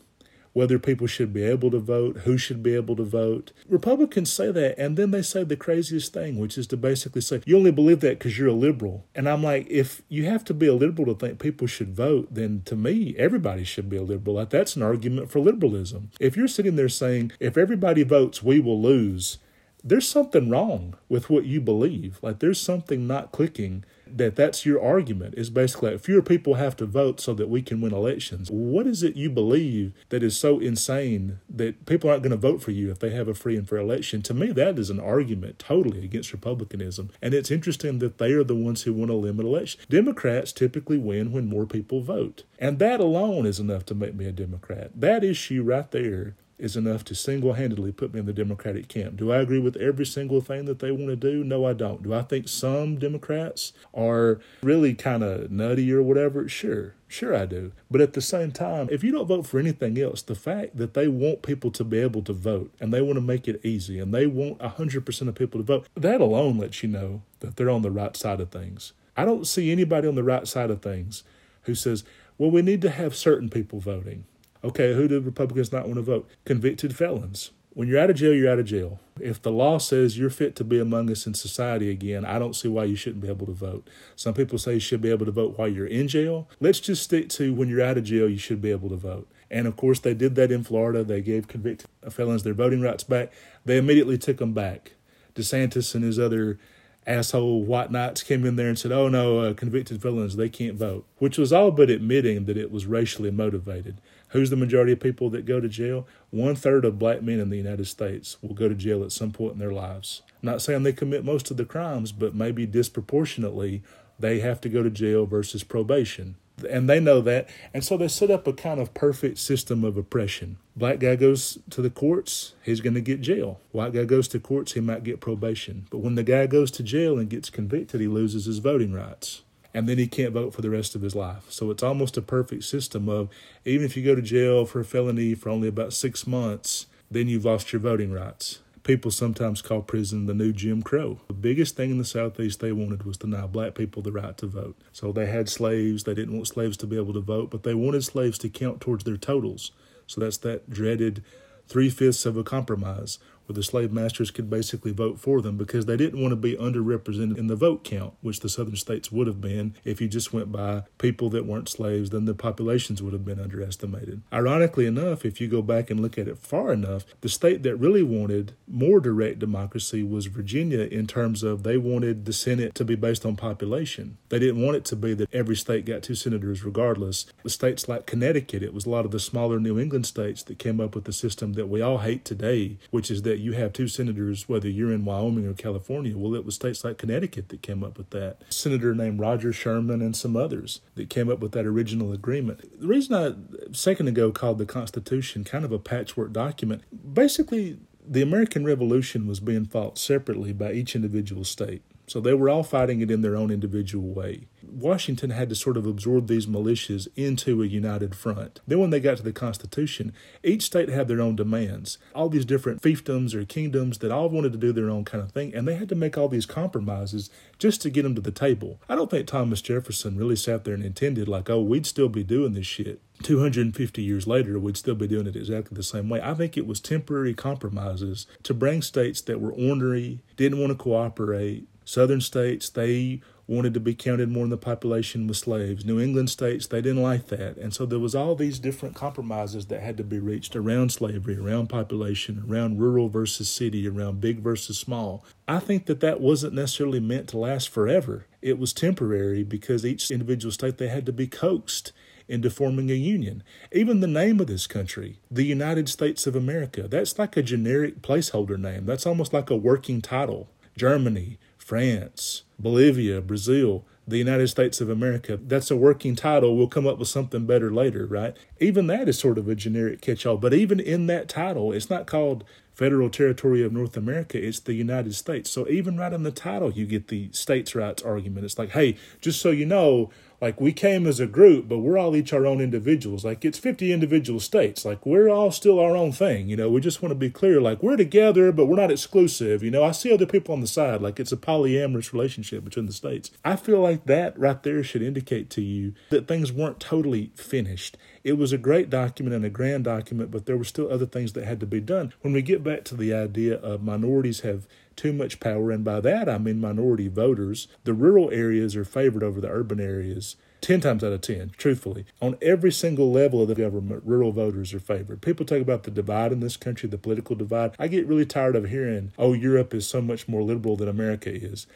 whether 0.54 0.80
people 0.80 1.08
should 1.08 1.34
be 1.34 1.44
able 1.44 1.72
to 1.72 1.80
vote, 1.80 2.18
who 2.20 2.38
should 2.38 2.64
be 2.64 2.74
able 2.74 2.96
to 2.96 3.04
vote. 3.04 3.52
Republicans 3.68 4.32
say 4.32 4.52
that, 4.52 4.78
and 4.78 4.98
then 4.98 5.12
they 5.12 5.22
say 5.22 5.44
the 5.44 5.56
craziest 5.56 6.14
thing, 6.14 6.38
which 6.38 6.58
is 6.58 6.68
to 6.68 6.78
basically 6.78 7.22
say, 7.22 7.42
you 7.46 7.58
only 7.58 7.72
believe 7.72 8.00
that 8.02 8.20
because 8.20 8.38
you're 8.38 8.48
a 8.48 8.54
liberal. 8.54 9.06
And 9.14 9.30
I'm 9.30 9.44
like, 9.44 9.68
if 9.70 10.02
you 10.10 10.26
have 10.26 10.44
to 10.46 10.54
be 10.54 10.68
a 10.68 10.74
liberal 10.74 11.14
to 11.14 11.20
think 11.20 11.40
people 11.40 11.68
should 11.68 11.96
vote, 11.96 12.28
then 12.32 12.62
to 12.66 12.76
me, 12.76 13.16
everybody 13.18 13.64
should 13.64 13.90
be 13.90 13.98
a 13.98 14.04
liberal. 14.04 14.36
Like, 14.38 14.50
that's 14.50 14.76
an 14.76 14.84
argument 14.84 15.32
for 15.32 15.40
liberalism. 15.40 16.12
If 16.20 16.36
you're 16.36 16.48
sitting 16.48 16.76
there 16.76 16.90
saying, 16.90 17.32
if 17.40 17.58
everybody 17.58 18.04
votes, 18.04 18.42
we 18.42 18.60
will 18.60 18.82
lose, 18.82 19.38
there's 19.84 20.08
something 20.08 20.50
wrong 20.50 20.96
with 21.08 21.30
what 21.30 21.46
you 21.46 21.62
believe. 21.62 22.20
Like, 22.22 22.40
there's 22.40 22.60
something 22.60 23.08
not 23.08 23.32
clicking 23.32 23.86
that 24.16 24.36
that's 24.36 24.66
your 24.66 24.82
argument 24.82 25.36
is 25.38 25.50
basically 25.50 25.92
like 25.92 26.02
fewer 26.02 26.22
people 26.22 26.56
have 26.56 26.76
to 26.78 26.86
vote 26.86 27.20
so 27.20 27.34
that 27.34 27.50
we 27.50 27.62
can 27.62 27.82
win 27.82 27.94
elections. 27.94 28.50
What 28.50 28.88
is 28.88 29.04
it 29.04 29.16
you 29.16 29.30
believe 29.30 29.94
that 30.10 30.24
is 30.24 30.38
so 30.38 30.60
insane 30.60 31.40
that 31.50 31.86
people 31.86 32.10
aren't 32.10 32.24
going 32.24 32.32
to 32.32 32.38
vote 32.38 32.62
for 32.62 32.72
you 32.72 32.92
if 32.92 33.00
they 33.00 33.10
have 33.12 33.28
a 33.28 33.34
free 33.34 33.58
and 33.58 33.68
fair 33.68 33.80
election? 33.80 34.22
To 34.24 34.34
me, 34.34 34.52
that 34.54 34.80
is 34.80 34.90
an 34.90 35.00
argument 35.00 35.60
totally 35.60 36.04
against 36.04 36.32
republicanism. 36.32 37.12
And 37.22 37.34
it's 37.34 37.52
interesting 37.52 38.00
that 38.00 38.18
they 38.18 38.32
are 38.34 38.44
the 38.44 38.56
ones 38.56 38.84
who 38.84 38.94
want 38.94 39.10
to 39.10 39.16
limit 39.16 39.46
elections. 39.46 39.86
Democrats 39.90 40.52
typically 40.52 40.98
win 40.98 41.32
when 41.32 41.48
more 41.48 41.66
people 41.66 42.02
vote. 42.02 42.44
And 42.60 42.80
that 42.80 43.00
alone 43.00 43.46
is 43.46 43.60
enough 43.60 43.86
to 43.88 43.96
make 43.96 44.16
me 44.16 44.26
a 44.26 44.32
Democrat. 44.32 44.92
That 44.96 45.24
issue 45.24 45.64
right 45.64 45.90
there 45.92 46.36
is 46.60 46.76
enough 46.76 47.04
to 47.06 47.16
single 47.16 47.54
handedly 47.54 47.92
put 47.92 48.14
me 48.14 48.20
in 48.20 48.26
the 48.26 48.34
Democratic 48.34 48.88
camp. 48.88 49.18
Do 49.18 49.32
I 49.32 49.38
agree 49.38 49.60
with 49.60 49.76
every 49.78 50.06
single 50.06 50.42
thing 50.42 50.66
that 50.66 50.80
they 50.80 50.92
want 50.92 51.08
to 51.08 51.16
do? 51.16 51.44
No, 51.44 51.66
I 51.66 51.74
don't. 51.74 52.04
Do 52.04 52.14
I 52.14 52.24
think 52.24 52.48
some 52.48 52.98
Democrats 52.98 53.74
are 53.94 54.40
really 54.64 54.94
kind 54.94 55.24
of 55.24 55.52
nutty 55.52 55.92
or 55.92 56.02
whatever? 56.02 56.48
Sure. 56.50 56.96
Sure, 57.08 57.34
I 57.36 57.46
do. 57.46 57.72
But 57.90 58.02
at 58.02 58.14
the 58.14 58.22
same 58.22 58.52
time, 58.52 58.90
if 58.92 59.04
you 59.04 59.12
don't 59.12 59.28
vote 59.28 59.48
for 59.48 59.60
anything 59.60 59.98
else, 59.98 60.22
the 60.22 60.36
fact 60.36 60.76
that 60.78 60.94
they 60.94 61.08
want 61.08 61.42
people 61.42 61.72
to 61.72 61.84
be 61.84 62.00
able 62.00 62.22
to 62.24 62.34
vote 62.34 62.74
and 62.82 62.94
they 62.94 63.02
want 63.02 63.16
to 63.16 63.22
make 63.22 63.48
it 63.48 63.62
easy 63.64 64.00
and 64.00 64.14
they 64.14 64.28
want 64.28 64.58
100% 64.58 65.28
of 65.28 65.36
people 65.36 65.60
to 65.60 65.64
vote, 65.64 65.88
that 65.96 66.20
alone 66.20 66.58
lets 66.58 66.84
you 66.84 66.90
know 66.90 67.22
that 67.40 67.56
they're 67.56 67.70
on 67.70 67.82
the 67.82 67.92
right 67.92 68.18
side 68.18 68.42
of 68.42 68.50
things. 68.50 68.94
I 69.16 69.24
don't 69.26 69.48
see 69.48 69.72
anybody 69.72 70.08
on 70.08 70.16
the 70.16 70.24
right 70.24 70.48
side 70.48 70.70
of 70.70 70.82
things 70.82 71.24
who 71.64 71.76
says, 71.76 72.04
well, 72.38 72.52
we 72.52 72.62
need 72.62 72.82
to 72.82 72.90
have 72.90 73.16
certain 73.16 73.50
people 73.50 73.80
voting. 73.80 74.26
Okay, 74.64 74.94
who 74.94 75.08
do 75.08 75.20
Republicans 75.20 75.72
not 75.72 75.86
want 75.86 75.96
to 75.96 76.02
vote? 76.02 76.30
Convicted 76.46 76.96
felons. 76.96 77.52
When 77.74 77.88
you're 77.88 78.00
out 78.00 78.10
of 78.10 78.16
jail, 78.16 78.34
you're 78.34 78.52
out 78.52 78.58
of 78.58 78.66
jail. 78.66 79.00
If 79.20 79.40
the 79.40 79.52
law 79.52 79.78
says 79.78 80.18
you're 80.18 80.32
fit 80.32 80.56
to 80.56 80.64
be 80.64 80.80
among 80.80 81.12
us 81.12 81.28
in 81.28 81.36
society 81.36 81.92
again, 81.92 82.26
I 82.26 82.40
don't 82.40 82.56
see 82.56 82.68
why 82.68 82.86
you 82.86 82.96
shouldn't 82.96 83.22
be 83.22 83.30
able 83.30 83.46
to 83.46 83.52
vote. 83.52 83.88
Some 84.16 84.34
people 84.34 84.58
say 84.58 84.76
you 84.76 84.80
should 84.80 85.02
be 85.02 85.12
able 85.12 85.28
to 85.28 85.32
vote 85.32 85.60
while 85.60 85.68
you're 85.68 85.86
in 85.86 86.08
jail. 86.08 86.50
Let's 86.60 86.80
just 86.80 87.04
stick 87.04 87.30
to 87.30 87.54
when 87.54 87.70
you're 87.70 87.84
out 87.84 88.00
of 88.00 88.06
jail, 88.06 88.28
you 88.28 88.40
should 88.40 88.64
be 88.64 88.72
able 88.72 88.90
to 88.90 88.96
vote. 88.96 89.28
And 89.52 89.68
of 89.68 89.76
course, 89.76 90.00
they 90.00 90.16
did 90.16 90.34
that 90.36 90.52
in 90.52 90.64
Florida. 90.64 91.04
They 91.04 91.22
gave 91.22 91.48
convicted 91.48 91.88
felons 92.10 92.42
their 92.42 92.56
voting 92.56 92.82
rights 92.82 93.04
back. 93.04 93.32
They 93.64 93.78
immediately 93.78 94.18
took 94.18 94.38
them 94.38 94.54
back. 94.54 94.94
DeSantis 95.36 95.94
and 95.94 96.04
his 96.04 96.18
other 96.18 96.58
asshole 97.06 97.64
white 97.64 97.92
knights 97.92 98.24
came 98.24 98.46
in 98.46 98.56
there 98.58 98.68
and 98.68 98.78
said, 98.78 98.92
oh 98.92 99.08
no, 99.08 99.40
uh, 99.40 99.54
convicted 99.54 100.02
felons, 100.02 100.36
they 100.36 100.50
can't 100.50 100.76
vote, 100.76 101.06
which 101.20 101.38
was 101.38 101.54
all 101.54 101.72
but 101.72 101.90
admitting 101.90 102.46
that 102.46 102.58
it 102.58 102.72
was 102.72 102.86
racially 102.86 103.32
motivated. 103.32 104.02
Who's 104.30 104.50
the 104.50 104.56
majority 104.56 104.92
of 104.92 105.00
people 105.00 105.30
that 105.30 105.46
go 105.46 105.60
to 105.60 105.70
jail? 105.70 106.06
One 106.32 106.56
third 106.56 106.84
of 106.84 107.00
black 107.00 107.22
men 107.22 107.40
in 107.40 107.50
the 107.50 107.58
United 107.58 107.86
States 107.86 108.38
will 108.42 108.54
go 108.54 108.68
to 108.68 108.76
jail 108.76 109.04
at 109.04 109.12
some 109.12 109.32
point 109.32 109.54
in 109.54 109.60
their 109.60 109.72
lives. 109.72 110.22
I'm 110.42 110.48
not 110.48 110.62
saying 110.62 110.84
they 110.84 110.94
commit 110.94 111.24
most 111.24 111.50
of 111.50 111.58
the 111.58 111.66
crimes, 111.66 112.12
but 112.12 112.36
maybe 112.36 112.66
disproportionately 112.66 113.84
they 114.20 114.40
have 114.40 114.60
to 114.62 114.70
go 114.70 114.84
to 114.84 114.90
jail 114.90 115.26
versus 115.26 115.64
probation. 115.64 116.36
And 116.68 116.90
they 116.90 117.00
know 117.00 117.22
that. 117.22 117.48
And 117.74 117.86
so 117.86 117.98
they 117.98 118.08
set 118.08 118.32
up 118.32 118.48
a 118.48 118.54
kind 118.54 118.80
of 118.80 118.94
perfect 118.94 119.38
system 119.38 119.84
of 119.84 119.96
oppression. 119.96 120.58
Black 120.76 121.00
guy 121.00 121.16
goes 121.16 121.60
to 121.70 121.82
the 121.82 121.90
courts, 121.90 122.54
he's 122.64 122.82
going 122.82 122.96
to 122.96 123.02
get 123.02 123.22
jail. 123.22 123.62
White 123.72 123.94
guy 123.94 124.06
goes 124.06 124.28
to 124.30 124.40
courts, 124.40 124.74
he 124.74 124.82
might 124.82 125.04
get 125.04 125.22
probation. 125.22 125.86
But 125.92 126.00
when 126.00 126.16
the 126.16 126.24
guy 126.24 126.48
goes 126.48 126.72
to 126.72 126.84
jail 126.84 127.20
and 127.20 127.30
gets 127.30 127.50
convicted, 127.50 128.02
he 128.02 128.08
loses 128.08 128.46
his 128.46 128.58
voting 128.58 128.92
rights 128.92 129.44
and 129.78 129.88
then 129.88 130.00
he 130.00 130.08
can't 130.08 130.34
vote 130.34 130.56
for 130.56 130.64
the 130.64 130.72
rest 130.72 130.96
of 130.96 131.04
his 131.04 131.14
life. 131.14 131.52
So 131.52 131.70
it's 131.70 131.84
almost 131.84 132.18
a 132.18 132.22
perfect 132.24 132.64
system 132.64 133.08
of 133.08 133.30
even 133.64 133.86
if 133.86 133.96
you 133.96 134.04
go 134.04 134.16
to 134.16 134.24
jail 134.24 134.66
for 134.66 134.80
a 134.80 134.84
felony 134.84 135.36
for 135.36 135.50
only 135.50 135.68
about 135.68 135.94
six 135.94 136.26
months, 136.26 136.88
then 137.12 137.28
you've 137.28 137.46
lost 137.46 137.72
your 137.72 137.80
voting 137.80 138.12
rights. 138.12 138.58
People 138.82 139.12
sometimes 139.12 139.62
call 139.62 139.84
prison 139.84 140.26
the 140.26 140.34
new 140.34 140.52
Jim 140.52 140.82
Crow. 140.82 141.20
The 141.28 141.36
biggest 141.36 141.76
thing 141.76 141.92
in 141.92 142.00
the 142.00 142.06
Southeast 142.06 142.60
they 142.60 142.72
wanted 142.72 143.04
was 143.04 143.18
to 143.18 143.28
deny 143.28 143.46
black 143.46 143.76
people 143.76 144.02
the 144.02 144.12
right 144.12 144.36
to 144.40 144.48
vote. 144.48 144.76
So 144.94 145.12
they 145.12 145.28
had 145.28 145.48
slaves. 145.48 146.06
They 146.06 146.16
didn't 146.16 146.34
want 146.34 146.48
slaves 146.48 146.78
to 146.78 146.88
be 146.88 146.96
able 146.96 147.14
to 147.14 147.22
vote, 147.22 147.52
but 147.52 147.62
they 147.62 147.76
wanted 147.76 148.04
slaves 148.04 148.40
to 148.40 148.50
count 148.50 148.82
towards 148.82 149.04
their 149.04 149.16
totals. 149.16 149.74
So 150.08 150.20
that's 150.20 150.38
that 150.38 150.72
dreaded 150.72 151.24
three 151.68 151.92
fifths 151.92 152.26
of 152.26 152.36
a 152.36 152.44
compromise 152.44 153.20
where 153.48 153.56
the 153.56 153.64
slave 153.64 153.92
masters 153.92 154.32
could 154.32 154.50
basically 154.50 154.92
vote 154.92 155.20
for 155.20 155.42
them 155.42 155.58
because 155.58 155.86
they 155.86 155.98
didn't 155.98 156.22
want 156.22 156.32
to 156.32 156.36
be 156.36 156.56
underrepresented 156.56 157.38
in 157.38 157.48
the 157.48 157.56
vote 157.56 157.84
count, 157.84 158.14
which 158.22 158.42
the 158.42 158.50
southern 158.50 158.76
states 158.76 159.12
would 159.12 159.28
have 159.28 159.42
been 159.42 159.74
if 159.84 160.02
you 160.02 160.08
just 160.08 160.34
went 160.34 160.52
by 160.52 160.84
people 160.98 161.30
that 161.30 161.46
weren't 161.46 161.70
slaves, 161.70 162.10
then 162.10 162.26
the 162.26 162.34
populations 162.34 163.02
would 163.02 163.14
have 163.14 163.26
been 163.26 163.40
underestimated. 163.40 164.22
Ironically 164.32 164.86
enough, 164.86 165.26
if 165.26 165.40
you 165.42 165.48
go 165.48 165.62
back 165.62 165.90
and 165.90 166.00
look 166.00 166.18
at 166.18 166.28
it 166.28 166.38
far 166.38 166.74
enough, 166.74 167.06
the 167.22 167.30
state 167.30 167.64
that 167.64 167.76
really 167.78 168.04
wanted 168.04 168.54
more 168.68 169.00
direct 169.00 169.40
democracy 169.40 170.04
was 170.04 170.26
Virginia 170.28 170.82
in 170.82 171.08
terms 171.08 171.44
of 171.44 171.64
they 171.64 171.78
wanted 171.78 172.26
the 172.26 172.34
Senate 172.34 172.76
to 172.76 172.86
be 172.86 172.96
based 172.96 173.26
on 173.26 173.36
population. 173.36 174.18
They 174.30 174.40
didn't 174.40 174.62
want 174.62 174.78
it 174.78 174.86
to 174.86 174.96
be 174.96 175.14
that 175.14 175.34
every 175.34 175.56
state 175.56 175.86
got 175.86 176.04
two 176.04 176.16
senators 176.16 176.64
regardless. 176.64 177.26
The 177.44 177.50
states 177.50 177.88
like 177.88 178.06
Connecticut, 178.06 178.64
it 178.64 178.74
was 178.74 178.86
a 178.86 178.90
lot 178.90 179.06
of 179.06 179.12
the 179.12 179.20
smaller 179.20 179.60
New 179.60 179.80
England 179.80 180.06
states 180.06 180.44
that 180.44 180.60
came 180.60 180.80
up 180.82 180.96
with 180.96 181.06
the 181.06 181.14
system 181.14 181.54
that 181.54 181.68
we 181.68 181.82
all 181.82 182.00
hate 182.00 182.26
today, 182.26 182.78
which 182.92 183.10
is 183.10 183.22
that 183.24 183.37
that 183.38 183.44
you 183.44 183.52
have 183.52 183.72
two 183.72 183.88
senators, 183.88 184.50
whether 184.50 184.68
you're 184.68 184.92
in 184.92 185.06
Wyoming 185.06 185.46
or 185.46 185.54
California. 185.54 186.18
Well, 186.18 186.34
it 186.34 186.44
was 186.44 186.56
states 186.56 186.84
like 186.84 186.98
Connecticut 186.98 187.50
that 187.50 187.62
came 187.62 187.84
up 187.84 187.96
with 187.96 188.10
that. 188.10 188.42
A 188.50 188.52
senator 188.52 188.96
named 188.96 189.20
Roger 189.20 189.54
Sherman 189.54 190.02
and 190.02 190.16
some 190.16 190.36
others 190.36 190.82
that 190.96 191.12
came 191.12 191.30
up 191.30 191.38
with 191.38 191.52
that 191.52 191.68
original 191.68 192.12
agreement. 192.12 192.82
The 192.82 192.88
reason 192.88 193.14
I, 193.14 193.70
a 193.70 193.76
second 193.76 194.08
ago, 194.08 194.32
called 194.32 194.58
the 194.58 194.66
Constitution 194.66 195.44
kind 195.44 195.64
of 195.64 195.72
a 195.72 195.78
patchwork 195.78 196.34
document, 196.34 196.82
basically, 197.14 197.78
the 198.04 198.24
American 198.24 198.66
Revolution 198.66 199.28
was 199.28 199.40
being 199.40 199.66
fought 199.66 200.00
separately 200.00 200.52
by 200.52 200.72
each 200.72 200.96
individual 200.96 201.44
state. 201.44 201.84
So 202.08 202.22
they 202.22 202.34
were 202.34 202.50
all 202.50 202.64
fighting 202.64 203.02
it 203.02 203.12
in 203.12 203.22
their 203.22 203.36
own 203.36 203.52
individual 203.52 204.08
way. 204.08 204.48
Washington 204.66 205.32
had 205.32 205.50
to 205.50 205.56
sort 205.56 205.76
of 205.76 205.86
absorb 205.86 206.28
these 206.28 206.48
militias 206.48 207.10
into 207.18 207.62
a 207.62 207.66
united 207.66 208.16
front. 208.16 208.62
Then, 208.66 208.80
when 208.80 208.92
they 208.92 209.02
got 209.02 209.18
to 209.18 209.24
the 209.24 209.34
Constitution, 209.34 210.14
each 210.42 210.64
state 210.64 210.88
had 210.88 211.10
their 211.10 211.20
own 211.20 211.36
demands. 211.36 211.98
All 212.16 212.30
these 212.30 212.46
different 212.46 212.82
fiefdoms 212.82 213.34
or 213.34 213.44
kingdoms 213.44 213.98
that 213.98 214.12
all 214.12 214.30
wanted 214.30 214.54
to 214.54 214.58
do 214.58 214.72
their 214.72 214.90
own 214.90 215.04
kind 215.04 215.22
of 215.22 215.34
thing, 215.34 215.54
and 215.54 215.68
they 215.68 215.76
had 215.76 215.90
to 215.90 215.96
make 215.96 216.18
all 216.18 216.30
these 216.30 216.46
compromises 216.46 217.30
just 217.60 217.82
to 217.82 217.90
get 217.90 218.04
them 218.04 218.16
to 218.16 218.22
the 218.22 218.32
table. 218.32 218.80
I 218.88 218.96
don't 218.96 219.12
think 219.12 219.28
Thomas 219.28 219.62
Jefferson 219.62 220.18
really 220.18 220.38
sat 220.38 220.64
there 220.64 220.74
and 220.74 220.84
intended, 220.84 221.28
like, 221.28 221.50
oh, 221.50 221.62
we'd 221.62 221.86
still 221.86 222.10
be 222.10 222.24
doing 222.24 222.54
this 222.54 222.68
shit. 222.68 223.02
250 223.24 224.02
years 224.02 224.28
later, 224.28 224.60
we'd 224.60 224.78
still 224.78 224.96
be 224.96 225.08
doing 225.08 225.28
it 225.28 225.36
exactly 225.36 225.76
the 225.76 225.84
same 225.84 226.08
way. 226.08 226.22
I 226.22 226.36
think 226.36 226.56
it 226.56 226.68
was 226.68 226.80
temporary 226.80 227.34
compromises 227.34 228.28
to 228.44 228.54
bring 228.54 228.82
states 228.82 229.20
that 229.22 229.42
were 229.42 229.52
ornery, 229.52 230.22
didn't 230.38 230.60
want 230.60 230.72
to 230.72 230.76
cooperate, 230.76 231.68
Southern 231.88 232.20
states, 232.20 232.68
they 232.68 233.22
wanted 233.48 233.74
to 233.74 233.80
be 233.80 233.96
counted 233.96 234.28
more 234.28 234.44
in 234.44 234.50
the 234.50 234.58
population 234.58 235.26
with 235.26 235.38
slaves. 235.38 235.86
New 235.86 236.02
England 236.02 236.30
states, 236.30 236.68
they 236.68 236.82
didn't 236.82 237.02
like 237.02 237.28
that. 237.28 237.56
And 237.56 237.74
so 237.74 237.86
there 237.86 237.98
was 237.98 238.14
all 238.14 238.36
these 238.36 238.60
different 238.60 238.94
compromises 238.94 239.68
that 239.68 239.82
had 239.82 239.96
to 239.96 240.04
be 240.04 240.20
reached 240.20 240.54
around 240.54 240.92
slavery, 240.92 241.38
around 241.38 241.68
population, 241.68 242.44
around 242.46 242.82
rural 242.82 243.08
versus 243.08 243.48
city, 243.48 243.88
around 243.88 244.20
big 244.20 244.40
versus 244.40 244.78
small. 244.78 245.24
I 245.48 245.60
think 245.60 245.86
that 245.86 246.02
that 246.02 246.20
wasn't 246.20 246.56
necessarily 246.56 247.00
meant 247.00 247.30
to 247.30 247.38
last 247.38 247.70
forever. 247.70 248.28
It 248.42 248.60
was 248.60 248.74
temporary 248.74 249.46
because 249.46 249.86
each 249.86 250.12
individual 250.12 250.52
state, 250.52 250.80
they 250.80 250.90
had 250.90 251.06
to 251.06 251.14
be 251.14 251.28
coaxed 251.28 251.94
into 252.28 252.50
forming 252.50 252.92
a 252.92 252.96
union. 252.96 253.44
Even 253.72 254.02
the 254.02 254.08
name 254.08 254.42
of 254.42 254.48
this 254.48 254.68
country, 254.68 255.22
the 255.32 255.46
United 255.46 255.88
States 255.88 256.28
of 256.28 256.36
America, 256.36 256.90
that's 256.90 257.18
like 257.18 257.38
a 257.38 257.42
generic 257.42 258.02
placeholder 258.02 258.60
name. 258.60 258.86
That's 258.86 259.06
almost 259.06 259.32
like 259.32 259.50
a 259.50 259.56
working 259.56 260.02
title. 260.02 260.50
Germany, 260.78 261.40
France, 261.68 262.44
Bolivia, 262.58 263.20
Brazil, 263.20 263.84
the 264.08 264.18
United 264.18 264.48
States 264.48 264.80
of 264.80 264.90
America. 264.90 265.36
That's 265.36 265.70
a 265.70 265.76
working 265.76 266.16
title. 266.16 266.56
We'll 266.56 266.70
come 266.70 266.88
up 266.88 266.98
with 266.98 267.10
something 267.10 267.46
better 267.46 267.70
later, 267.70 268.06
right? 268.06 268.38
Even 268.62 268.88
that 268.88 269.10
is 269.10 269.20
sort 269.20 269.38
of 269.38 269.50
a 269.50 269.56
generic 269.56 270.00
catch 270.00 270.26
all. 270.26 270.38
But 270.38 270.54
even 270.54 270.80
in 270.80 271.08
that 271.08 271.28
title, 271.28 271.74
it's 271.74 271.90
not 271.90 272.08
called 272.08 272.46
Federal 272.74 273.10
Territory 273.10 273.66
of 273.66 273.74
North 273.74 273.98
America, 273.98 274.42
it's 274.42 274.62
the 274.62 274.76
United 274.76 275.14
States. 275.14 275.50
So 275.50 275.68
even 275.68 275.98
right 275.98 276.14
in 276.14 276.24
the 276.24 276.32
title, 276.32 276.72
you 276.72 276.86
get 276.86 277.10
the 277.10 277.30
states' 277.34 277.76
rights 277.76 278.02
argument. 278.02 278.46
It's 278.46 278.58
like, 278.58 278.70
hey, 278.70 278.96
just 279.20 279.42
so 279.42 279.50
you 279.50 279.66
know, 279.66 280.10
like 280.40 280.62
we 280.62 280.72
came 280.72 281.08
as 281.08 281.20
a 281.20 281.26
group, 281.26 281.68
but 281.68 281.80
we're 281.80 281.98
all 281.98 282.16
each 282.16 282.32
our 282.32 282.46
own 282.46 282.62
individuals. 282.62 283.26
Like 283.26 283.44
it's 283.44 283.58
50 283.58 283.92
individual 283.92 284.40
states. 284.40 284.86
Like 284.86 285.06
we're 285.06 285.30
all 285.30 285.52
still 285.52 285.80
our 285.80 285.96
own 285.96 286.12
thing. 286.12 286.48
You 286.48 286.56
know, 286.56 286.70
we 286.70 286.80
just 286.80 287.02
want 287.02 287.12
to 287.12 287.16
be 287.16 287.30
clear. 287.30 287.60
Like 287.60 287.82
we're 287.82 287.98
together, 287.98 288.52
but 288.52 288.66
we're 288.66 288.76
not 288.76 288.92
exclusive. 288.92 289.64
You 289.64 289.72
know, 289.72 289.84
I 289.84 289.92
see 289.92 290.14
other 290.14 290.28
people 290.28 290.54
on 290.54 290.62
the 290.62 290.68
side. 290.68 291.02
Like 291.02 291.20
it's 291.20 291.32
a 291.32 291.38
polyamorous 291.38 292.14
relationship 292.14 292.64
between 292.64 292.86
the 292.86 292.94
states. 292.94 293.32
I 293.44 293.56
feel 293.56 293.80
like 293.80 294.06
that 294.06 294.38
right 294.38 294.62
there 294.62 294.84
should 294.84 295.02
indicate 295.02 295.50
to 295.52 295.62
you 295.62 295.94
that 296.10 296.28
things 296.28 296.52
weren't 296.52 296.80
totally 296.80 297.32
finished. 297.36 297.98
It 298.24 298.38
was 298.38 298.52
a 298.52 298.58
great 298.58 298.90
document 298.90 299.36
and 299.36 299.46
a 299.46 299.50
grand 299.50 299.86
document, 299.86 300.32
but 300.32 300.46
there 300.46 300.58
were 300.58 300.64
still 300.64 300.92
other 300.92 301.06
things 301.06 301.34
that 301.34 301.46
had 301.46 301.60
to 301.62 301.66
be 301.66 301.80
done. 301.80 302.14
When 302.22 302.34
we 302.34 302.42
get 302.42 302.64
back 302.64 302.84
to 302.86 302.96
the 302.96 303.14
idea 303.14 303.56
of 303.56 303.82
minorities 303.82 304.42
have 304.42 304.68
too 304.98 305.14
much 305.14 305.40
power, 305.40 305.72
and 305.72 305.84
by 305.84 306.02
that 306.02 306.28
I 306.28 306.38
mean 306.38 306.60
minority 306.60 307.08
voters. 307.08 307.68
The 307.86 307.94
rural 307.94 308.30
areas 308.32 308.76
are 308.76 308.84
favored 308.84 309.24
over 309.24 309.40
the 309.40 309.50
urban 309.50 309.80
areas. 309.80 310.36
10 310.62 310.82
times 310.82 311.04
out 311.04 311.14
of 311.14 311.22
10, 311.22 311.52
truthfully. 311.56 312.06
On 312.22 312.36
every 312.42 312.72
single 312.72 313.12
level 313.12 313.42
of 313.42 313.48
the 313.48 313.56
government, 313.56 314.02
rural 314.04 314.32
voters 314.32 314.74
are 314.74 314.80
favored. 314.80 315.22
People 315.22 315.46
talk 315.46 315.62
about 315.62 315.84
the 315.84 315.92
divide 315.92 316.32
in 316.32 316.40
this 316.40 316.58
country, 316.58 316.90
the 316.90 316.98
political 316.98 317.36
divide. 317.36 317.76
I 317.78 317.88
get 317.88 318.08
really 318.08 318.26
tired 318.26 318.56
of 318.56 318.70
hearing, 318.70 319.12
oh, 319.18 319.34
Europe 319.34 319.74
is 319.74 319.88
so 319.88 320.02
much 320.02 320.28
more 320.28 320.42
liberal 320.42 320.76
than 320.76 320.90
America 320.90 321.32
is. 321.32 321.68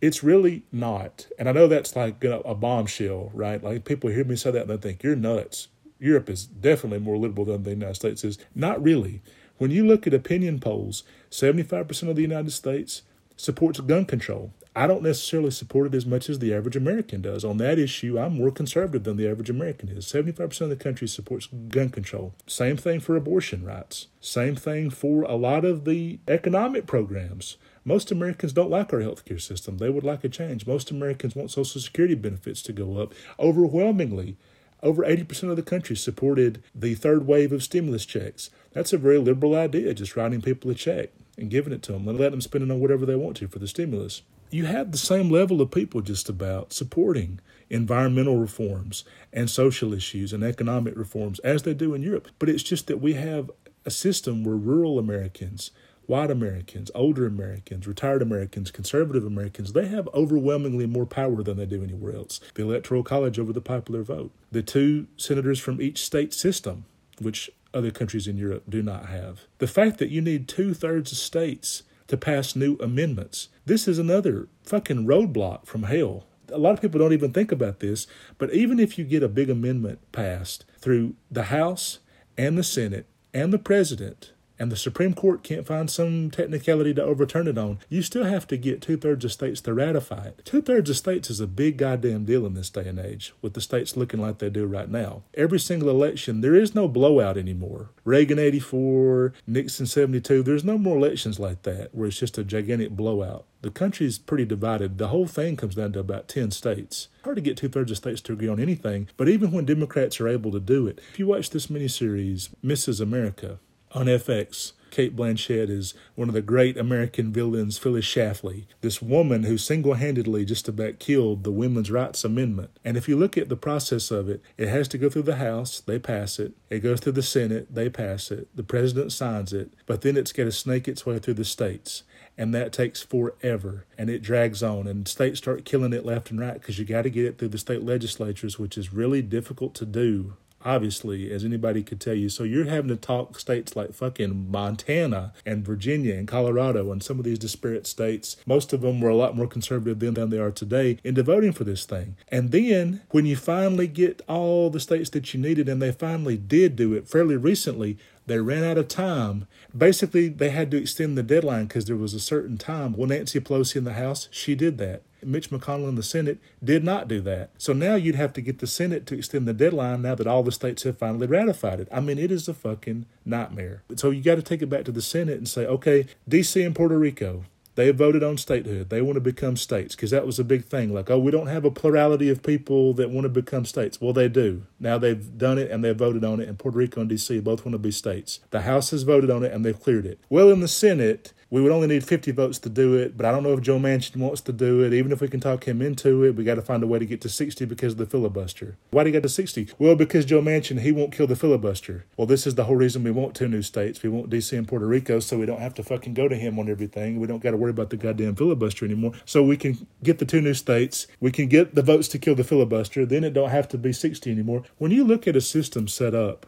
It's 0.00 0.22
really 0.22 0.62
not. 0.70 1.26
And 1.38 1.48
I 1.48 1.52
know 1.52 1.66
that's 1.66 1.96
like 1.96 2.22
a 2.22 2.54
bombshell, 2.54 3.32
right? 3.34 3.62
Like 3.62 3.84
people 3.84 4.10
hear 4.10 4.24
me 4.24 4.36
say 4.36 4.52
that 4.52 4.68
and 4.68 4.70
they 4.70 4.76
think, 4.76 5.02
you're 5.02 5.16
nuts. 5.16 5.68
Europe 5.98 6.30
is 6.30 6.46
definitely 6.46 7.00
more 7.00 7.18
liberal 7.18 7.44
than 7.44 7.64
the 7.64 7.70
United 7.70 7.96
States 7.96 8.22
is. 8.22 8.38
Not 8.54 8.80
really. 8.80 9.20
When 9.56 9.72
you 9.72 9.84
look 9.84 10.06
at 10.06 10.14
opinion 10.14 10.60
polls, 10.60 11.02
75% 11.30 12.08
of 12.08 12.16
the 12.16 12.22
United 12.22 12.52
States 12.52 13.02
supports 13.36 13.80
gun 13.80 14.04
control. 14.04 14.52
I 14.76 14.86
don't 14.86 15.02
necessarily 15.02 15.50
support 15.50 15.88
it 15.88 15.94
as 15.96 16.06
much 16.06 16.28
as 16.28 16.38
the 16.38 16.54
average 16.54 16.76
American 16.76 17.20
does. 17.20 17.44
On 17.44 17.56
that 17.56 17.80
issue, 17.80 18.16
I'm 18.16 18.34
more 18.34 18.52
conservative 18.52 19.02
than 19.02 19.16
the 19.16 19.28
average 19.28 19.50
American 19.50 19.88
is. 19.88 20.06
75% 20.06 20.60
of 20.60 20.68
the 20.68 20.76
country 20.76 21.08
supports 21.08 21.48
gun 21.68 21.88
control. 21.88 22.32
Same 22.46 22.76
thing 22.76 23.00
for 23.00 23.16
abortion 23.16 23.64
rights. 23.64 24.06
Same 24.20 24.54
thing 24.54 24.90
for 24.90 25.22
a 25.22 25.34
lot 25.34 25.64
of 25.64 25.84
the 25.84 26.20
economic 26.28 26.86
programs. 26.86 27.56
Most 27.84 28.12
Americans 28.12 28.52
don't 28.52 28.70
like 28.70 28.92
our 28.92 29.00
healthcare 29.00 29.40
system. 29.40 29.78
They 29.78 29.90
would 29.90 30.04
like 30.04 30.22
a 30.22 30.28
change. 30.28 30.66
Most 30.66 30.90
Americans 30.90 31.34
want 31.34 31.50
Social 31.50 31.80
Security 31.80 32.14
benefits 32.14 32.62
to 32.62 32.72
go 32.72 32.98
up. 32.98 33.14
Overwhelmingly, 33.40 34.36
over 34.82 35.02
80% 35.02 35.50
of 35.50 35.56
the 35.56 35.62
country 35.62 35.96
supported 35.96 36.62
the 36.74 36.94
third 36.94 37.26
wave 37.26 37.52
of 37.52 37.62
stimulus 37.62 38.06
checks. 38.06 38.50
That's 38.72 38.92
a 38.92 38.98
very 38.98 39.18
liberal 39.18 39.54
idea, 39.54 39.94
just 39.94 40.16
writing 40.16 40.40
people 40.40 40.70
a 40.70 40.74
check 40.74 41.10
and 41.36 41.50
giving 41.50 41.72
it 41.72 41.82
to 41.84 41.92
them 41.92 42.06
and 42.08 42.18
letting 42.18 42.32
them 42.32 42.40
spend 42.40 42.64
it 42.64 42.70
on 42.70 42.80
whatever 42.80 43.06
they 43.06 43.14
want 43.16 43.36
to 43.38 43.48
for 43.48 43.58
the 43.58 43.68
stimulus. 43.68 44.22
You 44.50 44.64
have 44.64 44.92
the 44.92 44.98
same 44.98 45.30
level 45.30 45.60
of 45.60 45.70
people 45.70 46.00
just 46.00 46.28
about 46.28 46.72
supporting 46.72 47.40
environmental 47.70 48.38
reforms 48.38 49.04
and 49.32 49.50
social 49.50 49.92
issues 49.92 50.32
and 50.32 50.42
economic 50.42 50.96
reforms 50.96 51.38
as 51.40 51.62
they 51.62 51.74
do 51.74 51.94
in 51.94 52.02
Europe. 52.02 52.28
But 52.38 52.48
it's 52.48 52.62
just 52.62 52.86
that 52.86 53.00
we 53.00 53.14
have 53.14 53.50
a 53.84 53.90
system 53.90 54.44
where 54.44 54.56
rural 54.56 54.98
Americans 54.98 55.70
white 56.08 56.30
Americans, 56.30 56.90
older 56.94 57.26
Americans, 57.26 57.86
retired 57.86 58.22
Americans, 58.22 58.70
conservative 58.70 59.26
Americans, 59.26 59.74
they 59.74 59.86
have 59.86 60.08
overwhelmingly 60.14 60.86
more 60.86 61.04
power 61.04 61.42
than 61.42 61.58
they 61.58 61.66
do 61.66 61.82
anywhere 61.82 62.16
else. 62.16 62.40
The 62.54 62.62
Electoral 62.62 63.02
College 63.02 63.38
over 63.38 63.52
the 63.52 63.60
popular 63.60 64.02
vote. 64.02 64.32
The 64.50 64.62
two 64.62 65.06
senators 65.18 65.60
from 65.60 65.82
each 65.82 66.02
state 66.02 66.32
system, 66.32 66.86
which 67.20 67.50
other 67.74 67.90
countries 67.90 68.26
in 68.26 68.38
Europe 68.38 68.64
do 68.68 68.82
not 68.82 69.06
have. 69.06 69.42
The 69.58 69.66
fact 69.66 69.98
that 69.98 70.08
you 70.08 70.22
need 70.22 70.48
two 70.48 70.72
thirds 70.72 71.12
of 71.12 71.18
states 71.18 71.82
to 72.06 72.16
pass 72.16 72.56
new 72.56 72.76
amendments. 72.76 73.48
This 73.66 73.86
is 73.86 73.98
another 73.98 74.48
fucking 74.62 75.06
roadblock 75.06 75.66
from 75.66 75.82
hell. 75.82 76.24
A 76.50 76.56
lot 76.56 76.72
of 76.72 76.80
people 76.80 76.98
don't 76.98 77.12
even 77.12 77.34
think 77.34 77.52
about 77.52 77.80
this, 77.80 78.06
but 78.38 78.54
even 78.54 78.80
if 78.80 78.98
you 78.98 79.04
get 79.04 79.22
a 79.22 79.28
big 79.28 79.50
amendment 79.50 80.00
passed 80.12 80.64
through 80.78 81.16
the 81.30 81.44
House 81.44 81.98
and 82.38 82.56
the 82.56 82.64
Senate 82.64 83.04
and 83.34 83.52
the 83.52 83.58
President, 83.58 84.32
and 84.58 84.72
the 84.72 84.76
Supreme 84.76 85.14
Court 85.14 85.42
can't 85.42 85.66
find 85.66 85.90
some 85.90 86.30
technicality 86.30 86.94
to 86.94 87.02
overturn 87.02 87.46
it 87.48 87.58
on, 87.58 87.78
you 87.88 88.02
still 88.02 88.24
have 88.24 88.46
to 88.48 88.56
get 88.56 88.82
two 88.82 88.96
thirds 88.96 89.24
of 89.24 89.32
states 89.32 89.60
to 89.62 89.74
ratify 89.74 90.26
it. 90.26 90.42
Two 90.44 90.62
thirds 90.62 90.90
of 90.90 90.96
states 90.96 91.30
is 91.30 91.40
a 91.40 91.46
big 91.46 91.76
goddamn 91.76 92.24
deal 92.24 92.46
in 92.46 92.54
this 92.54 92.70
day 92.70 92.88
and 92.88 92.98
age, 92.98 93.32
with 93.42 93.54
the 93.54 93.60
states 93.60 93.96
looking 93.96 94.20
like 94.20 94.38
they 94.38 94.50
do 94.50 94.66
right 94.66 94.90
now. 94.90 95.22
Every 95.34 95.60
single 95.60 95.90
election, 95.90 96.40
there 96.40 96.54
is 96.54 96.74
no 96.74 96.88
blowout 96.88 97.36
anymore. 97.36 97.90
Reagan 98.04 98.38
84, 98.38 99.34
Nixon 99.46 99.86
72, 99.86 100.42
there's 100.42 100.64
no 100.64 100.78
more 100.78 100.96
elections 100.96 101.38
like 101.38 101.62
that 101.62 101.94
where 101.94 102.08
it's 102.08 102.18
just 102.18 102.38
a 102.38 102.44
gigantic 102.44 102.90
blowout. 102.90 103.44
The 103.60 103.70
country's 103.70 104.18
pretty 104.18 104.44
divided. 104.44 104.98
The 104.98 105.08
whole 105.08 105.26
thing 105.26 105.56
comes 105.56 105.74
down 105.74 105.92
to 105.94 105.98
about 105.98 106.28
10 106.28 106.52
states. 106.52 107.08
Hard 107.24 107.36
to 107.36 107.42
get 107.42 107.56
two 107.56 107.68
thirds 107.68 107.90
of 107.90 107.96
states 107.96 108.20
to 108.22 108.32
agree 108.32 108.48
on 108.48 108.60
anything, 108.60 109.08
but 109.16 109.28
even 109.28 109.50
when 109.50 109.64
Democrats 109.64 110.20
are 110.20 110.28
able 110.28 110.52
to 110.52 110.60
do 110.60 110.86
it, 110.86 111.00
if 111.10 111.18
you 111.18 111.26
watch 111.26 111.50
this 111.50 111.66
miniseries, 111.66 112.50
Mrs. 112.64 113.00
America, 113.00 113.58
on 113.92 114.06
FX. 114.06 114.72
Cate 114.90 115.14
Blanchett 115.14 115.68
is 115.68 115.94
one 116.14 116.28
of 116.28 116.34
the 116.34 116.42
great 116.42 116.76
American 116.76 117.32
villains, 117.32 117.78
Phyllis 117.78 118.04
Schlafly, 118.04 118.64
this 118.80 119.02
woman 119.02 119.44
who 119.44 119.58
single 119.58 119.94
handedly 119.94 120.44
just 120.44 120.68
about 120.68 120.98
killed 120.98 121.44
the 121.44 121.52
Women's 121.52 121.90
Rights 121.90 122.24
Amendment. 122.24 122.70
And 122.84 122.96
if 122.96 123.08
you 123.08 123.16
look 123.16 123.36
at 123.36 123.48
the 123.48 123.56
process 123.56 124.10
of 124.10 124.28
it, 124.28 124.42
it 124.56 124.68
has 124.68 124.88
to 124.88 124.98
go 124.98 125.10
through 125.10 125.22
the 125.22 125.36
House, 125.36 125.80
they 125.80 125.98
pass 125.98 126.38
it. 126.38 126.54
It 126.70 126.80
goes 126.80 127.00
through 127.00 127.12
the 127.12 127.22
Senate, 127.22 127.74
they 127.74 127.88
pass 127.88 128.30
it. 128.30 128.48
The 128.54 128.62
president 128.62 129.12
signs 129.12 129.52
it, 129.52 129.72
but 129.86 130.02
then 130.02 130.16
it's 130.16 130.32
got 130.32 130.44
to 130.44 130.52
snake 130.52 130.88
its 130.88 131.04
way 131.04 131.18
through 131.18 131.34
the 131.34 131.44
states. 131.44 132.02
And 132.36 132.54
that 132.54 132.72
takes 132.72 133.02
forever 133.02 133.84
and 133.98 134.08
it 134.08 134.22
drags 134.22 134.62
on. 134.62 134.86
And 134.86 135.08
states 135.08 135.38
start 135.38 135.64
killing 135.64 135.92
it 135.92 136.06
left 136.06 136.30
and 136.30 136.38
right 136.38 136.54
because 136.54 136.78
you 136.78 136.84
got 136.84 137.02
to 137.02 137.10
get 137.10 137.24
it 137.24 137.36
through 137.36 137.48
the 137.48 137.58
state 137.58 137.82
legislatures, 137.82 138.58
which 138.58 138.78
is 138.78 138.92
really 138.92 139.22
difficult 139.22 139.74
to 139.74 139.84
do 139.84 140.34
obviously, 140.68 141.32
as 141.32 141.44
anybody 141.44 141.82
could 141.82 141.98
tell 141.98 142.14
you. 142.14 142.28
So 142.28 142.44
you're 142.44 142.66
having 142.66 142.88
to 142.88 142.96
talk 142.96 143.38
states 143.38 143.74
like 143.74 143.94
fucking 143.94 144.50
Montana 144.50 145.32
and 145.46 145.64
Virginia 145.64 146.14
and 146.14 146.28
Colorado 146.28 146.92
and 146.92 147.02
some 147.02 147.18
of 147.18 147.24
these 147.24 147.38
disparate 147.38 147.86
states. 147.86 148.36
Most 148.46 148.74
of 148.74 148.82
them 148.82 149.00
were 149.00 149.08
a 149.08 149.16
lot 149.16 149.34
more 149.34 149.46
conservative 149.46 149.98
then 149.98 150.14
than 150.14 150.28
they 150.28 150.38
are 150.38 150.50
today 150.50 150.98
into 151.02 151.22
voting 151.22 151.52
for 151.52 151.64
this 151.64 151.86
thing. 151.86 152.16
And 152.30 152.50
then 152.50 153.00
when 153.10 153.24
you 153.24 153.34
finally 153.34 153.86
get 153.86 154.20
all 154.28 154.68
the 154.68 154.78
states 154.78 155.08
that 155.10 155.32
you 155.32 155.40
needed, 155.40 155.68
and 155.70 155.80
they 155.80 155.90
finally 155.90 156.36
did 156.36 156.76
do 156.76 156.92
it 156.92 157.08
fairly 157.08 157.36
recently, 157.36 157.96
they 158.26 158.38
ran 158.38 158.62
out 158.62 158.76
of 158.76 158.88
time. 158.88 159.48
Basically, 159.76 160.28
they 160.28 160.50
had 160.50 160.70
to 160.72 160.76
extend 160.76 161.16
the 161.16 161.22
deadline 161.22 161.64
because 161.64 161.86
there 161.86 161.96
was 161.96 162.12
a 162.12 162.20
certain 162.20 162.58
time. 162.58 162.94
Well, 162.94 163.08
Nancy 163.08 163.40
Pelosi 163.40 163.76
in 163.76 163.84
the 163.84 163.94
House, 163.94 164.28
she 164.30 164.54
did 164.54 164.76
that. 164.78 165.02
Mitch 165.22 165.50
McConnell 165.50 165.88
in 165.88 165.94
the 165.94 166.02
Senate 166.02 166.38
did 166.62 166.84
not 166.84 167.08
do 167.08 167.20
that. 167.22 167.50
So 167.58 167.72
now 167.72 167.94
you'd 167.94 168.14
have 168.14 168.32
to 168.34 168.40
get 168.40 168.58
the 168.58 168.66
Senate 168.66 169.06
to 169.06 169.16
extend 169.16 169.46
the 169.46 169.52
deadline 169.52 170.02
now 170.02 170.14
that 170.14 170.26
all 170.26 170.42
the 170.42 170.52
states 170.52 170.82
have 170.84 170.98
finally 170.98 171.26
ratified 171.26 171.80
it. 171.80 171.88
I 171.92 172.00
mean, 172.00 172.18
it 172.18 172.30
is 172.30 172.48
a 172.48 172.54
fucking 172.54 173.06
nightmare. 173.24 173.82
So 173.96 174.10
you 174.10 174.22
got 174.22 174.36
to 174.36 174.42
take 174.42 174.62
it 174.62 174.66
back 174.66 174.84
to 174.84 174.92
the 174.92 175.02
Senate 175.02 175.38
and 175.38 175.48
say, 175.48 175.66
okay, 175.66 176.06
DC 176.28 176.64
and 176.64 176.74
Puerto 176.74 176.98
Rico, 176.98 177.44
they 177.78 177.86
have 177.86 177.94
voted 177.94 178.24
on 178.24 178.36
statehood. 178.36 178.90
They 178.90 179.00
want 179.00 179.14
to 179.14 179.20
become 179.20 179.56
states 179.56 179.94
because 179.94 180.10
that 180.10 180.26
was 180.26 180.40
a 180.40 180.44
big 180.44 180.64
thing. 180.64 180.92
Like, 180.92 181.10
oh, 181.10 181.18
we 181.20 181.30
don't 181.30 181.46
have 181.46 181.64
a 181.64 181.70
plurality 181.70 182.28
of 182.28 182.42
people 182.42 182.92
that 182.94 183.10
want 183.10 183.24
to 183.24 183.28
become 183.28 183.64
states. 183.64 184.00
Well, 184.00 184.12
they 184.12 184.28
do. 184.28 184.66
Now 184.80 184.98
they've 184.98 185.38
done 185.38 185.58
it 185.58 185.70
and 185.70 185.84
they've 185.84 185.96
voted 185.96 186.24
on 186.24 186.40
it, 186.40 186.48
and 186.48 186.58
Puerto 186.58 186.76
Rico 186.76 187.02
and 187.02 187.08
DC 187.08 187.44
both 187.44 187.64
want 187.64 187.74
to 187.74 187.78
be 187.78 187.92
states. 187.92 188.40
The 188.50 188.62
House 188.62 188.90
has 188.90 189.04
voted 189.04 189.30
on 189.30 189.44
it 189.44 189.52
and 189.52 189.64
they've 189.64 189.80
cleared 189.80 190.06
it. 190.06 190.18
Well, 190.28 190.50
in 190.50 190.58
the 190.58 190.66
Senate, 190.66 191.32
we 191.50 191.62
would 191.62 191.72
only 191.72 191.86
need 191.86 192.04
50 192.04 192.30
votes 192.32 192.58
to 192.58 192.68
do 192.68 192.94
it, 192.94 193.16
but 193.16 193.24
I 193.24 193.32
don't 193.32 193.42
know 193.42 193.54
if 193.54 193.62
Joe 193.62 193.78
Manchin 193.78 194.16
wants 194.16 194.42
to 194.42 194.52
do 194.52 194.82
it. 194.82 194.92
Even 194.92 195.12
if 195.12 195.20
we 195.20 195.28
can 195.28 195.40
talk 195.40 195.66
him 195.66 195.80
into 195.80 196.24
it, 196.24 196.36
we 196.36 196.44
got 196.44 196.56
to 196.56 196.62
find 196.62 196.82
a 196.82 196.86
way 196.86 196.98
to 196.98 197.06
get 197.06 197.22
to 197.22 197.28
60 197.28 197.64
because 197.64 197.92
of 197.92 197.98
the 197.98 198.06
filibuster. 198.06 198.76
Why 198.90 199.04
do 199.04 199.08
you 199.08 199.12
get 199.12 199.22
to 199.22 199.28
60? 199.28 199.68
Well, 199.78 199.94
because 199.94 200.26
Joe 200.26 200.42
Manchin, 200.42 200.80
he 200.80 200.92
won't 200.92 201.12
kill 201.12 201.26
the 201.26 201.36
filibuster. 201.36 202.04
Well, 202.16 202.26
this 202.26 202.46
is 202.46 202.54
the 202.54 202.64
whole 202.64 202.76
reason 202.76 203.02
we 203.02 203.10
want 203.10 203.34
two 203.34 203.48
new 203.48 203.62
states. 203.62 204.02
We 204.02 204.10
want 204.10 204.28
DC 204.30 204.56
and 204.56 204.68
Puerto 204.68 204.86
Rico 204.86 205.20
so 205.20 205.38
we 205.38 205.46
don't 205.46 205.60
have 205.60 205.74
to 205.74 205.82
fucking 205.82 206.14
go 206.14 206.28
to 206.28 206.36
him 206.36 206.58
on 206.58 206.68
everything. 206.68 207.18
We 207.18 207.26
don't 207.26 207.42
got 207.42 207.52
to 207.52 207.56
worry 207.56 207.70
about 207.70 207.90
the 207.90 207.96
goddamn 207.96 208.36
filibuster 208.36 208.84
anymore. 208.84 209.12
So 209.24 209.42
we 209.42 209.56
can 209.56 209.86
get 210.02 210.18
the 210.18 210.26
two 210.26 210.42
new 210.42 210.54
states. 210.54 211.06
We 211.18 211.32
can 211.32 211.48
get 211.48 211.74
the 211.74 211.82
votes 211.82 212.08
to 212.08 212.18
kill 212.18 212.34
the 212.34 212.44
filibuster. 212.44 213.06
Then 213.06 213.24
it 213.24 213.32
don't 213.32 213.50
have 213.50 213.68
to 213.68 213.78
be 213.78 213.92
60 213.92 214.30
anymore. 214.30 214.64
When 214.76 214.90
you 214.90 215.04
look 215.04 215.26
at 215.26 215.36
a 215.36 215.40
system 215.40 215.88
set 215.88 216.14
up 216.14 216.46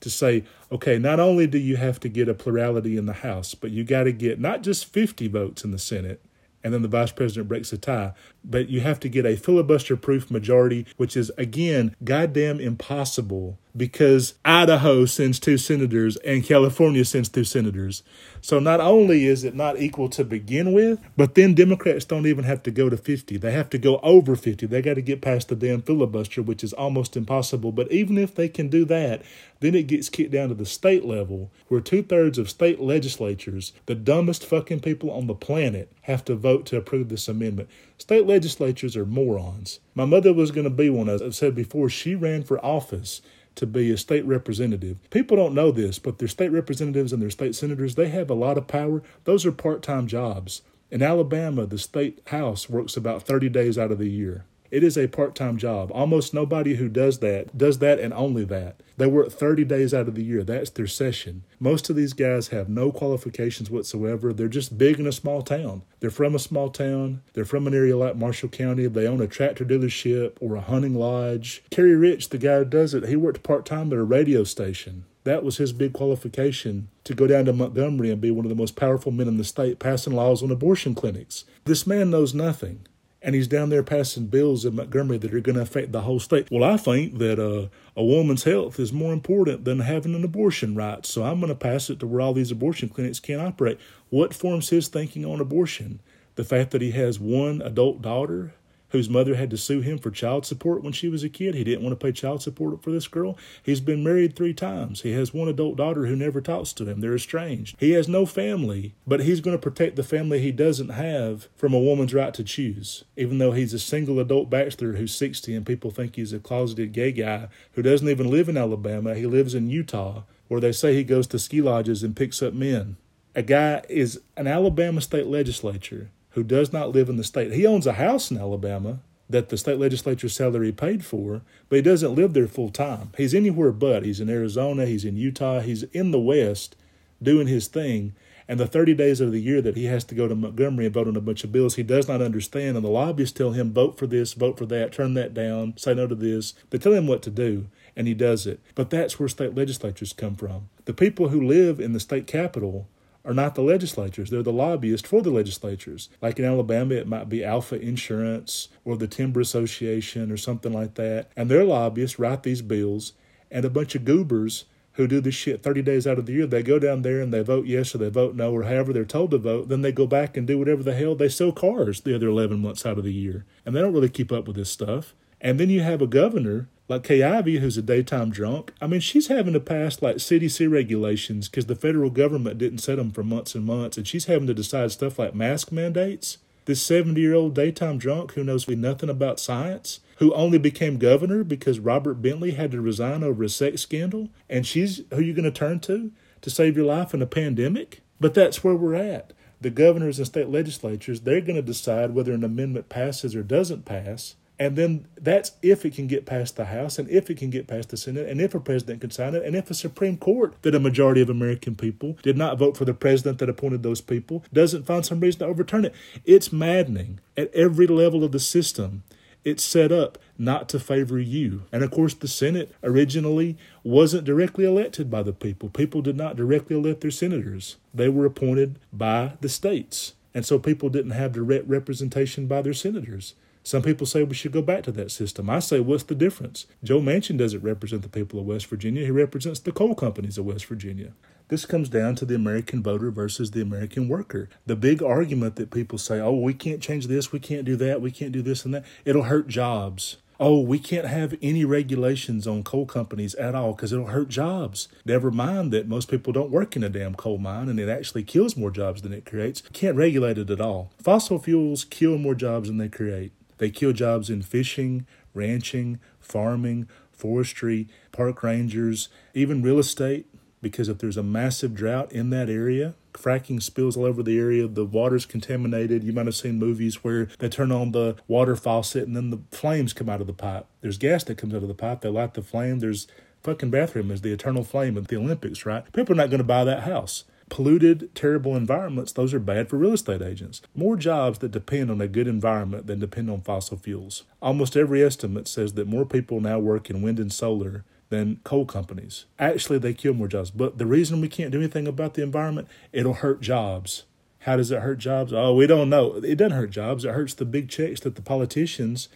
to 0.00 0.10
say, 0.10 0.44
okay, 0.72 0.98
not 0.98 1.20
only 1.20 1.46
do 1.46 1.58
you 1.58 1.76
have 1.76 2.00
to 2.00 2.08
get 2.08 2.28
a 2.28 2.34
plurality 2.34 2.96
in 2.96 3.06
the 3.06 3.12
House, 3.12 3.54
but 3.54 3.70
you 3.70 3.84
got 3.84 4.04
to 4.04 4.12
get 4.12 4.40
not 4.40 4.62
just 4.62 4.86
50 4.86 5.28
votes 5.28 5.64
in 5.64 5.70
the 5.70 5.78
Senate 5.78 6.22
and 6.62 6.74
then 6.74 6.82
the 6.82 6.88
vice 6.88 7.12
president 7.12 7.48
breaks 7.48 7.72
a 7.72 7.78
tie. 7.78 8.12
But 8.44 8.68
you 8.68 8.80
have 8.80 9.00
to 9.00 9.08
get 9.08 9.26
a 9.26 9.36
filibuster 9.36 9.96
proof 9.96 10.30
majority, 10.30 10.86
which 10.96 11.16
is, 11.16 11.30
again, 11.38 11.96
goddamn 12.04 12.60
impossible 12.60 13.58
because 13.76 14.34
Idaho 14.44 15.04
sends 15.04 15.38
two 15.38 15.58
senators 15.58 16.16
and 16.18 16.44
California 16.44 17.04
sends 17.04 17.28
two 17.28 17.44
senators. 17.44 18.02
So 18.40 18.58
not 18.58 18.80
only 18.80 19.26
is 19.26 19.44
it 19.44 19.54
not 19.54 19.78
equal 19.78 20.08
to 20.10 20.24
begin 20.24 20.72
with, 20.72 20.98
but 21.16 21.34
then 21.34 21.54
Democrats 21.54 22.04
don't 22.04 22.26
even 22.26 22.44
have 22.44 22.62
to 22.64 22.70
go 22.70 22.88
to 22.88 22.96
50. 22.96 23.36
They 23.36 23.52
have 23.52 23.70
to 23.70 23.78
go 23.78 23.98
over 24.02 24.34
50. 24.34 24.66
They 24.66 24.82
got 24.82 24.94
to 24.94 25.02
get 25.02 25.20
past 25.20 25.48
the 25.48 25.56
damn 25.56 25.82
filibuster, 25.82 26.42
which 26.42 26.64
is 26.64 26.72
almost 26.72 27.16
impossible. 27.16 27.72
But 27.72 27.92
even 27.92 28.16
if 28.16 28.34
they 28.34 28.48
can 28.48 28.68
do 28.68 28.84
that, 28.86 29.22
then 29.60 29.74
it 29.74 29.86
gets 29.86 30.08
kicked 30.08 30.32
down 30.32 30.48
to 30.48 30.54
the 30.54 30.66
state 30.66 31.04
level 31.04 31.50
where 31.68 31.80
two 31.80 32.02
thirds 32.02 32.38
of 32.38 32.48
state 32.48 32.80
legislatures, 32.80 33.72
the 33.86 33.94
dumbest 33.94 34.44
fucking 34.44 34.80
people 34.80 35.10
on 35.10 35.26
the 35.26 35.34
planet, 35.34 35.92
have 36.02 36.24
to 36.24 36.34
vote 36.34 36.64
to 36.66 36.78
approve 36.78 37.08
this 37.08 37.28
amendment. 37.28 37.68
State 37.98 38.26
legislatures 38.26 38.96
are 38.96 39.04
morons. 39.04 39.80
My 39.94 40.06
mother 40.06 40.32
was 40.32 40.50
going 40.50 40.64
to 40.64 40.70
be 40.70 40.88
one. 40.88 41.10
As 41.10 41.20
I've 41.20 41.34
said 41.34 41.54
before, 41.54 41.90
she 41.90 42.14
ran 42.14 42.42
for 42.42 42.64
office 42.64 43.20
to 43.60 43.66
be 43.66 43.90
a 43.90 43.96
state 43.98 44.24
representative. 44.24 44.96
People 45.10 45.36
don't 45.36 45.54
know 45.54 45.70
this, 45.70 45.98
but 45.98 46.18
their 46.18 46.28
state 46.28 46.50
representatives 46.50 47.12
and 47.12 47.20
their 47.20 47.28
state 47.28 47.54
senators, 47.54 47.94
they 47.94 48.08
have 48.08 48.30
a 48.30 48.34
lot 48.34 48.56
of 48.56 48.66
power. 48.66 49.02
Those 49.24 49.44
are 49.44 49.52
part 49.52 49.82
time 49.82 50.06
jobs. 50.06 50.62
In 50.90 51.02
Alabama, 51.02 51.66
the 51.66 51.78
state 51.78 52.22
house 52.28 52.70
works 52.70 52.96
about 52.96 53.22
30 53.22 53.50
days 53.50 53.76
out 53.76 53.92
of 53.92 53.98
the 53.98 54.08
year. 54.08 54.46
It 54.70 54.84
is 54.84 54.96
a 54.96 55.08
part 55.08 55.34
time 55.34 55.56
job. 55.56 55.90
Almost 55.92 56.32
nobody 56.32 56.76
who 56.76 56.88
does 56.88 57.18
that 57.18 57.56
does 57.56 57.78
that 57.78 57.98
and 57.98 58.14
only 58.14 58.44
that. 58.44 58.80
They 58.96 59.06
work 59.06 59.32
30 59.32 59.64
days 59.64 59.92
out 59.92 60.08
of 60.08 60.14
the 60.14 60.22
year. 60.22 60.44
That's 60.44 60.70
their 60.70 60.86
session. 60.86 61.42
Most 61.58 61.90
of 61.90 61.96
these 61.96 62.12
guys 62.12 62.48
have 62.48 62.68
no 62.68 62.92
qualifications 62.92 63.70
whatsoever. 63.70 64.32
They're 64.32 64.48
just 64.48 64.78
big 64.78 65.00
in 65.00 65.06
a 65.06 65.12
small 65.12 65.42
town. 65.42 65.82
They're 66.00 66.10
from 66.10 66.34
a 66.34 66.38
small 66.38 66.70
town. 66.70 67.22
They're 67.32 67.44
from 67.44 67.66
an 67.66 67.74
area 67.74 67.96
like 67.96 68.16
Marshall 68.16 68.50
County. 68.50 68.86
They 68.86 69.06
own 69.06 69.20
a 69.20 69.26
tractor 69.26 69.64
dealership 69.64 70.36
or 70.40 70.54
a 70.54 70.60
hunting 70.60 70.94
lodge. 70.94 71.62
Kerry 71.70 71.96
Rich, 71.96 72.28
the 72.28 72.38
guy 72.38 72.58
who 72.58 72.64
does 72.64 72.94
it, 72.94 73.08
he 73.08 73.16
worked 73.16 73.42
part 73.42 73.66
time 73.66 73.92
at 73.92 73.98
a 73.98 74.04
radio 74.04 74.44
station. 74.44 75.04
That 75.24 75.44
was 75.44 75.58
his 75.58 75.72
big 75.72 75.92
qualification 75.92 76.88
to 77.04 77.14
go 77.14 77.26
down 77.26 77.44
to 77.44 77.52
Montgomery 77.52 78.10
and 78.10 78.20
be 78.20 78.30
one 78.30 78.44
of 78.44 78.48
the 78.48 78.54
most 78.54 78.76
powerful 78.76 79.12
men 79.12 79.28
in 79.28 79.36
the 79.36 79.44
state 79.44 79.78
passing 79.78 80.14
laws 80.14 80.42
on 80.42 80.50
abortion 80.50 80.94
clinics. 80.94 81.44
This 81.64 81.86
man 81.86 82.10
knows 82.10 82.32
nothing 82.32 82.86
and 83.22 83.34
he's 83.34 83.48
down 83.48 83.68
there 83.68 83.82
passing 83.82 84.26
bills 84.26 84.64
in 84.64 84.76
Montgomery 84.76 85.18
that 85.18 85.34
are 85.34 85.40
going 85.40 85.56
to 85.56 85.62
affect 85.62 85.92
the 85.92 86.02
whole 86.02 86.20
state. 86.20 86.48
Well, 86.50 86.64
I 86.64 86.76
think 86.76 87.18
that 87.18 87.38
uh, 87.38 87.68
a 87.96 88.04
woman's 88.04 88.44
health 88.44 88.78
is 88.80 88.92
more 88.92 89.12
important 89.12 89.64
than 89.64 89.80
having 89.80 90.14
an 90.14 90.24
abortion 90.24 90.74
right, 90.74 91.04
so 91.04 91.22
I'm 91.22 91.40
going 91.40 91.48
to 91.48 91.54
pass 91.54 91.90
it 91.90 92.00
to 92.00 92.06
where 92.06 92.20
all 92.20 92.32
these 92.32 92.50
abortion 92.50 92.88
clinics 92.88 93.20
can't 93.20 93.42
operate. 93.42 93.78
What 94.08 94.34
forms 94.34 94.70
his 94.70 94.88
thinking 94.88 95.24
on 95.24 95.40
abortion? 95.40 96.00
The 96.36 96.44
fact 96.44 96.70
that 96.70 96.80
he 96.80 96.92
has 96.92 97.18
one 97.20 97.60
adult 97.60 98.00
daughter 98.00 98.54
whose 98.90 99.08
mother 99.08 99.34
had 99.34 99.50
to 99.50 99.56
sue 99.56 99.80
him 99.80 99.98
for 99.98 100.10
child 100.10 100.46
support 100.46 100.82
when 100.82 100.92
she 100.92 101.08
was 101.08 101.24
a 101.24 101.28
kid. 101.28 101.54
He 101.54 101.64
didn't 101.64 101.82
want 101.82 101.98
to 101.98 102.04
pay 102.04 102.12
child 102.12 102.42
support 102.42 102.82
for 102.82 102.90
this 102.90 103.08
girl. 103.08 103.36
He's 103.62 103.80
been 103.80 104.04
married 104.04 104.36
three 104.36 104.54
times. 104.54 105.02
He 105.02 105.12
has 105.12 105.34
one 105.34 105.48
adult 105.48 105.76
daughter 105.76 106.06
who 106.06 106.16
never 106.16 106.40
talks 106.40 106.72
to 106.74 106.84
him. 106.84 107.00
They're 107.00 107.14
estranged. 107.14 107.76
He 107.78 107.92
has 107.92 108.08
no 108.08 108.26
family, 108.26 108.94
but 109.06 109.20
he's 109.20 109.40
going 109.40 109.56
to 109.56 109.62
protect 109.62 109.96
the 109.96 110.02
family 110.02 110.40
he 110.40 110.52
doesn't 110.52 110.90
have 110.90 111.48
from 111.56 111.72
a 111.72 111.78
woman's 111.78 112.14
right 112.14 112.34
to 112.34 112.44
choose. 112.44 113.04
Even 113.16 113.38
though 113.38 113.52
he's 113.52 113.74
a 113.74 113.78
single 113.78 114.18
adult 114.18 114.50
bachelor 114.50 114.92
who's 114.94 115.14
60 115.14 115.54
and 115.54 115.66
people 115.66 115.90
think 115.90 116.16
he's 116.16 116.32
a 116.32 116.38
closeted 116.38 116.92
gay 116.92 117.12
guy 117.12 117.48
who 117.72 117.82
doesn't 117.82 118.08
even 118.08 118.30
live 118.30 118.48
in 118.48 118.56
Alabama, 118.56 119.14
he 119.14 119.26
lives 119.26 119.54
in 119.54 119.70
Utah, 119.70 120.22
where 120.48 120.60
they 120.60 120.72
say 120.72 120.94
he 120.94 121.04
goes 121.04 121.26
to 121.28 121.38
ski 121.38 121.60
lodges 121.60 122.02
and 122.02 122.16
picks 122.16 122.42
up 122.42 122.54
men. 122.54 122.96
A 123.34 123.42
guy 123.42 123.82
is 123.88 124.20
an 124.36 124.48
Alabama 124.48 125.00
state 125.00 125.26
legislature 125.26 126.10
who 126.30 126.42
does 126.42 126.72
not 126.72 126.92
live 126.92 127.08
in 127.08 127.16
the 127.16 127.24
state. 127.24 127.52
He 127.52 127.66
owns 127.66 127.86
a 127.86 127.94
house 127.94 128.30
in 128.30 128.38
Alabama 128.38 129.00
that 129.28 129.48
the 129.48 129.56
state 129.56 129.78
legislature's 129.78 130.34
salary 130.34 130.72
paid 130.72 131.04
for, 131.04 131.42
but 131.68 131.76
he 131.76 131.82
doesn't 131.82 132.14
live 132.14 132.34
there 132.34 132.48
full 132.48 132.70
time. 132.70 133.12
He's 133.16 133.34
anywhere 133.34 133.72
but. 133.72 134.04
He's 134.04 134.20
in 134.20 134.28
Arizona, 134.28 134.86
he's 134.86 135.04
in 135.04 135.16
Utah, 135.16 135.60
he's 135.60 135.84
in 135.84 136.10
the 136.10 136.18
West 136.18 136.76
doing 137.22 137.46
his 137.46 137.68
thing. 137.68 138.14
And 138.48 138.58
the 138.58 138.66
30 138.66 138.94
days 138.94 139.20
of 139.20 139.30
the 139.30 139.40
year 139.40 139.62
that 139.62 139.76
he 139.76 139.84
has 139.84 140.02
to 140.04 140.14
go 140.16 140.26
to 140.26 140.34
Montgomery 140.34 140.86
and 140.86 140.94
vote 140.94 141.06
on 141.06 141.14
a 141.14 141.20
bunch 141.20 141.44
of 141.44 141.52
bills 141.52 141.76
he 141.76 141.84
does 141.84 142.08
not 142.08 142.20
understand, 142.20 142.76
and 142.76 142.84
the 142.84 142.90
lobbyists 142.90 143.38
tell 143.38 143.52
him, 143.52 143.72
vote 143.72 143.96
for 143.96 144.08
this, 144.08 144.32
vote 144.32 144.58
for 144.58 144.66
that, 144.66 144.92
turn 144.92 145.14
that 145.14 145.32
down, 145.32 145.74
say 145.76 145.94
no 145.94 146.08
to 146.08 146.16
this. 146.16 146.54
They 146.70 146.78
tell 146.78 146.92
him 146.92 147.06
what 147.06 147.22
to 147.22 147.30
do, 147.30 147.68
and 147.94 148.08
he 148.08 148.14
does 148.14 148.48
it. 148.48 148.58
But 148.74 148.90
that's 148.90 149.20
where 149.20 149.28
state 149.28 149.54
legislatures 149.54 150.12
come 150.12 150.34
from. 150.34 150.68
The 150.86 150.92
people 150.92 151.28
who 151.28 151.40
live 151.40 151.78
in 151.78 151.92
the 151.92 152.00
state 152.00 152.26
capital 152.26 152.88
are 153.24 153.34
not 153.34 153.54
the 153.54 153.62
legislatures. 153.62 154.30
They're 154.30 154.42
the 154.42 154.52
lobbyists 154.52 155.08
for 155.08 155.22
the 155.22 155.30
legislatures. 155.30 156.08
Like 156.22 156.38
in 156.38 156.44
Alabama, 156.44 156.94
it 156.94 157.06
might 157.06 157.28
be 157.28 157.44
Alfa 157.44 157.80
Insurance 157.80 158.68
or 158.84 158.96
the 158.96 159.06
Timber 159.06 159.40
Association 159.40 160.32
or 160.32 160.36
something 160.36 160.72
like 160.72 160.94
that. 160.94 161.30
And 161.36 161.50
their 161.50 161.64
lobbyists 161.64 162.18
write 162.18 162.42
these 162.42 162.62
bills, 162.62 163.12
and 163.50 163.64
a 163.64 163.70
bunch 163.70 163.94
of 163.94 164.04
goobers 164.04 164.64
who 164.94 165.06
do 165.06 165.20
this 165.20 165.34
shit 165.34 165.62
30 165.62 165.82
days 165.82 166.06
out 166.06 166.18
of 166.18 166.26
the 166.26 166.32
year, 166.32 166.46
they 166.46 166.62
go 166.62 166.78
down 166.78 167.02
there 167.02 167.20
and 167.20 167.32
they 167.32 167.42
vote 167.42 167.66
yes 167.66 167.94
or 167.94 167.98
they 167.98 168.10
vote 168.10 168.34
no 168.34 168.52
or 168.52 168.64
however 168.64 168.92
they're 168.92 169.04
told 169.04 169.30
to 169.30 169.38
vote. 169.38 169.68
Then 169.68 169.82
they 169.82 169.92
go 169.92 170.06
back 170.06 170.36
and 170.36 170.46
do 170.46 170.58
whatever 170.58 170.82
the 170.82 170.94
hell 170.94 171.14
they 171.14 171.28
sell 171.28 171.52
cars 171.52 172.00
the 172.00 172.14
other 172.14 172.28
11 172.28 172.58
months 172.58 172.84
out 172.84 172.98
of 172.98 173.04
the 173.04 173.12
year. 173.12 173.44
And 173.64 173.74
they 173.74 173.80
don't 173.80 173.92
really 173.92 174.08
keep 174.08 174.32
up 174.32 174.46
with 174.46 174.56
this 174.56 174.70
stuff. 174.70 175.14
And 175.40 175.58
then 175.58 175.70
you 175.70 175.80
have 175.80 176.02
a 176.02 176.06
governor 176.06 176.68
like 176.90 177.04
Kay 177.04 177.22
Ivey, 177.22 177.58
who's 177.60 177.78
a 177.78 177.82
daytime 177.82 178.30
drunk, 178.30 178.72
I 178.80 178.88
mean, 178.88 178.98
she's 178.98 179.28
having 179.28 179.52
to 179.52 179.60
pass 179.60 180.02
like 180.02 180.16
CDC 180.16 180.68
regulations 180.68 181.48
because 181.48 181.66
the 181.66 181.76
federal 181.76 182.10
government 182.10 182.58
didn't 182.58 182.78
set 182.78 182.96
them 182.96 183.12
for 183.12 183.22
months 183.22 183.54
and 183.54 183.64
months, 183.64 183.96
and 183.96 184.08
she's 184.08 184.24
having 184.24 184.48
to 184.48 184.54
decide 184.54 184.90
stuff 184.90 185.16
like 185.16 185.32
mask 185.32 185.70
mandates. 185.70 186.38
This 186.64 186.82
70 186.82 187.20
year 187.20 187.32
old 187.32 187.54
daytime 187.54 187.98
drunk 187.98 188.32
who 188.32 188.42
knows 188.42 188.66
nothing 188.66 189.08
about 189.08 189.38
science, 189.38 190.00
who 190.16 190.34
only 190.34 190.58
became 190.58 190.98
governor 190.98 191.44
because 191.44 191.78
Robert 191.78 192.14
Bentley 192.14 192.50
had 192.50 192.72
to 192.72 192.80
resign 192.80 193.22
over 193.22 193.44
a 193.44 193.48
sex 193.48 193.82
scandal, 193.82 194.28
and 194.48 194.66
she's 194.66 195.02
who 195.14 195.22
you're 195.22 195.36
going 195.36 195.44
to 195.44 195.52
turn 195.52 195.78
to 195.80 196.10
to 196.40 196.50
save 196.50 196.76
your 196.76 196.86
life 196.86 197.14
in 197.14 197.22
a 197.22 197.26
pandemic? 197.26 198.00
But 198.18 198.34
that's 198.34 198.64
where 198.64 198.74
we're 198.74 198.96
at. 198.96 199.32
The 199.60 199.70
governors 199.70 200.18
and 200.18 200.26
state 200.26 200.48
legislatures, 200.48 201.20
they're 201.20 201.40
going 201.40 201.54
to 201.54 201.62
decide 201.62 202.14
whether 202.14 202.32
an 202.32 202.42
amendment 202.42 202.88
passes 202.88 203.36
or 203.36 203.44
doesn't 203.44 203.84
pass 203.84 204.34
and 204.60 204.76
then 204.76 205.06
that's 205.18 205.52
if 205.62 205.86
it 205.86 205.94
can 205.94 206.06
get 206.06 206.26
past 206.26 206.56
the 206.56 206.66
House 206.66 206.98
and 206.98 207.08
if 207.08 207.30
it 207.30 207.38
can 207.38 207.48
get 207.48 207.66
past 207.66 207.88
the 207.88 207.96
Senate 207.96 208.28
and 208.28 208.42
if 208.42 208.54
a 208.54 208.60
president 208.60 209.00
can 209.00 209.10
sign 209.10 209.34
it 209.34 209.42
and 209.42 209.56
if 209.56 209.70
a 209.70 209.74
Supreme 209.74 210.18
Court 210.18 210.54
that 210.60 210.74
a 210.74 210.78
majority 210.78 211.22
of 211.22 211.30
American 211.30 211.74
people 211.74 212.18
did 212.22 212.36
not 212.36 212.58
vote 212.58 212.76
for 212.76 212.84
the 212.84 212.92
president 212.92 213.38
that 213.38 213.48
appointed 213.48 213.82
those 213.82 214.02
people 214.02 214.44
doesn't 214.52 214.84
find 214.84 215.04
some 215.04 215.18
reason 215.18 215.40
to 215.40 215.46
overturn 215.46 215.86
it. 215.86 215.94
It's 216.26 216.52
maddening 216.52 217.20
at 217.38 217.52
every 217.54 217.86
level 217.86 218.22
of 218.22 218.32
the 218.32 218.38
system. 218.38 219.02
It's 219.42 219.64
set 219.64 219.90
up 219.90 220.18
not 220.36 220.68
to 220.68 220.78
favor 220.78 221.18
you. 221.18 221.62
And 221.72 221.82
of 221.82 221.90
course, 221.90 222.12
the 222.12 222.28
Senate 222.28 222.74
originally 222.82 223.56
wasn't 223.82 224.24
directly 224.24 224.66
elected 224.66 225.10
by 225.10 225.22
the 225.22 225.32
people. 225.32 225.70
People 225.70 226.02
did 226.02 226.18
not 226.18 226.36
directly 226.36 226.76
elect 226.76 227.00
their 227.00 227.10
senators, 227.10 227.76
they 227.94 228.10
were 228.10 228.26
appointed 228.26 228.78
by 228.92 229.32
the 229.40 229.48
states. 229.48 230.12
And 230.34 230.44
so 230.44 230.58
people 230.58 230.90
didn't 230.90 231.12
have 231.12 231.32
direct 231.32 231.66
representation 231.66 232.46
by 232.46 232.60
their 232.60 232.74
senators. 232.74 233.34
Some 233.62 233.82
people 233.82 234.06
say 234.06 234.22
we 234.22 234.34
should 234.34 234.52
go 234.52 234.62
back 234.62 234.82
to 234.84 234.92
that 234.92 235.10
system. 235.10 235.50
I 235.50 235.58
say, 235.58 235.80
what's 235.80 236.04
the 236.04 236.14
difference? 236.14 236.66
Joe 236.82 237.00
Manchin 237.00 237.36
doesn't 237.36 237.62
represent 237.62 238.02
the 238.02 238.08
people 238.08 238.40
of 238.40 238.46
West 238.46 238.66
Virginia, 238.66 239.04
he 239.04 239.10
represents 239.10 239.60
the 239.60 239.72
coal 239.72 239.94
companies 239.94 240.38
of 240.38 240.46
West 240.46 240.66
Virginia. 240.66 241.12
This 241.48 241.66
comes 241.66 241.88
down 241.88 242.14
to 242.16 242.24
the 242.24 242.36
American 242.36 242.82
voter 242.82 243.10
versus 243.10 243.50
the 243.50 243.60
American 243.60 244.08
worker. 244.08 244.48
The 244.66 244.76
big 244.76 245.02
argument 245.02 245.56
that 245.56 245.72
people 245.72 245.98
say, 245.98 246.20
oh, 246.20 246.36
we 246.36 246.54
can't 246.54 246.80
change 246.80 247.08
this, 247.08 247.32
we 247.32 247.40
can't 247.40 247.64
do 247.64 247.76
that, 247.76 248.00
we 248.00 248.12
can't 248.12 248.32
do 248.32 248.40
this 248.40 248.64
and 248.64 248.72
that, 248.72 248.84
it'll 249.04 249.24
hurt 249.24 249.48
jobs. 249.48 250.18
Oh, 250.38 250.60
we 250.60 250.78
can't 250.78 251.06
have 251.06 251.36
any 251.42 251.66
regulations 251.66 252.46
on 252.46 252.62
coal 252.62 252.86
companies 252.86 253.34
at 253.34 253.54
all 253.54 253.72
because 253.72 253.92
it'll 253.92 254.06
hurt 254.06 254.28
jobs. 254.28 254.88
Never 255.04 255.30
mind 255.30 255.70
that 255.72 255.86
most 255.86 256.08
people 256.08 256.32
don't 256.32 256.50
work 256.50 256.76
in 256.76 256.82
a 256.82 256.88
damn 256.88 257.14
coal 257.14 257.36
mine 257.36 257.68
and 257.68 257.78
it 257.78 257.90
actually 257.90 258.22
kills 258.22 258.56
more 258.56 258.70
jobs 258.70 259.02
than 259.02 259.12
it 259.12 259.26
creates. 259.26 259.62
Can't 259.74 259.98
regulate 259.98 260.38
it 260.38 260.48
at 260.48 260.60
all. 260.60 260.92
Fossil 261.02 261.38
fuels 261.40 261.84
kill 261.84 262.16
more 262.16 262.34
jobs 262.34 262.68
than 262.68 262.78
they 262.78 262.88
create. 262.88 263.32
They 263.60 263.68
kill 263.68 263.92
jobs 263.92 264.30
in 264.30 264.40
fishing, 264.40 265.06
ranching, 265.34 266.00
farming, 266.18 266.88
forestry, 267.12 267.88
park 268.10 268.42
rangers, 268.42 269.10
even 269.34 269.62
real 269.62 269.78
estate, 269.78 270.26
because 270.62 270.88
if 270.88 270.96
there's 270.96 271.18
a 271.18 271.22
massive 271.22 271.74
drought 271.74 272.10
in 272.10 272.30
that 272.30 272.48
area, 272.48 272.94
fracking 273.12 273.62
spills 273.62 273.98
all 273.98 274.06
over 274.06 274.22
the 274.22 274.38
area, 274.38 274.66
the 274.66 274.86
water's 274.86 275.26
contaminated. 275.26 276.02
You 276.02 276.14
might 276.14 276.24
have 276.24 276.34
seen 276.34 276.58
movies 276.58 277.04
where 277.04 277.26
they 277.38 277.50
turn 277.50 277.70
on 277.70 277.92
the 277.92 278.16
water 278.26 278.56
faucet 278.56 279.06
and 279.06 279.14
then 279.14 279.28
the 279.28 279.40
flames 279.50 279.92
come 279.92 280.08
out 280.08 280.22
of 280.22 280.26
the 280.26 280.32
pipe. 280.32 280.64
There's 280.80 280.96
gas 280.96 281.22
that 281.24 281.36
comes 281.36 281.52
out 281.52 281.60
of 281.60 281.68
the 281.68 281.74
pipe, 281.74 282.00
they 282.00 282.08
light 282.08 282.32
the 282.32 282.42
flame. 282.42 282.78
There's 282.78 283.08
fucking 283.42 283.70
bathroom 283.70 284.10
is 284.10 284.22
the 284.22 284.32
eternal 284.32 284.64
flame 284.64 284.96
at 284.96 285.08
the 285.08 285.16
Olympics, 285.16 285.66
right? 285.66 285.84
People 285.92 286.14
are 286.14 286.16
not 286.16 286.30
going 286.30 286.38
to 286.38 286.44
buy 286.44 286.64
that 286.64 286.84
house 286.84 287.24
polluted, 287.50 288.14
terrible 288.14 288.56
environments, 288.56 289.12
those 289.12 289.34
are 289.34 289.38
bad 289.38 289.68
for 289.68 289.76
real 289.76 289.92
estate 289.92 290.22
agents. 290.22 290.62
More 290.74 290.96
jobs 290.96 291.40
that 291.40 291.50
depend 291.50 291.90
on 291.90 292.00
a 292.00 292.08
good 292.08 292.26
environment 292.26 292.86
than 292.86 292.98
depend 292.98 293.28
on 293.28 293.42
fossil 293.42 293.76
fuels. 293.76 294.24
Almost 294.40 294.76
every 294.76 295.02
estimate 295.02 295.46
says 295.46 295.74
that 295.74 295.86
more 295.86 296.06
people 296.06 296.40
now 296.40 296.58
work 296.58 296.88
in 296.88 297.02
wind 297.02 297.18
and 297.20 297.32
solar 297.32 297.84
than 298.08 298.40
coal 298.44 298.64
companies. 298.64 299.26
Actually, 299.38 299.78
they 299.78 299.92
kill 299.92 300.14
more 300.14 300.28
jobs. 300.28 300.50
But 300.50 300.78
the 300.78 300.86
reason 300.86 301.20
we 301.20 301.28
can't 301.28 301.50
do 301.50 301.58
anything 301.58 301.86
about 301.86 302.14
the 302.14 302.22
environment, 302.22 302.68
it'll 302.92 303.14
hurt 303.14 303.40
jobs. 303.40 304.04
How 304.40 304.56
does 304.56 304.70
it 304.70 304.80
hurt 304.80 304.98
jobs? 304.98 305.32
Oh, 305.32 305.54
we 305.54 305.66
don't 305.66 305.90
know. 305.90 306.14
It 306.16 306.36
doesn't 306.36 306.56
hurt 306.56 306.70
jobs. 306.70 307.04
It 307.04 307.12
hurts 307.14 307.34
the 307.34 307.44
big 307.44 307.68
checks 307.68 308.00
that 308.00 308.16
the 308.16 308.22
politicians 308.22 309.08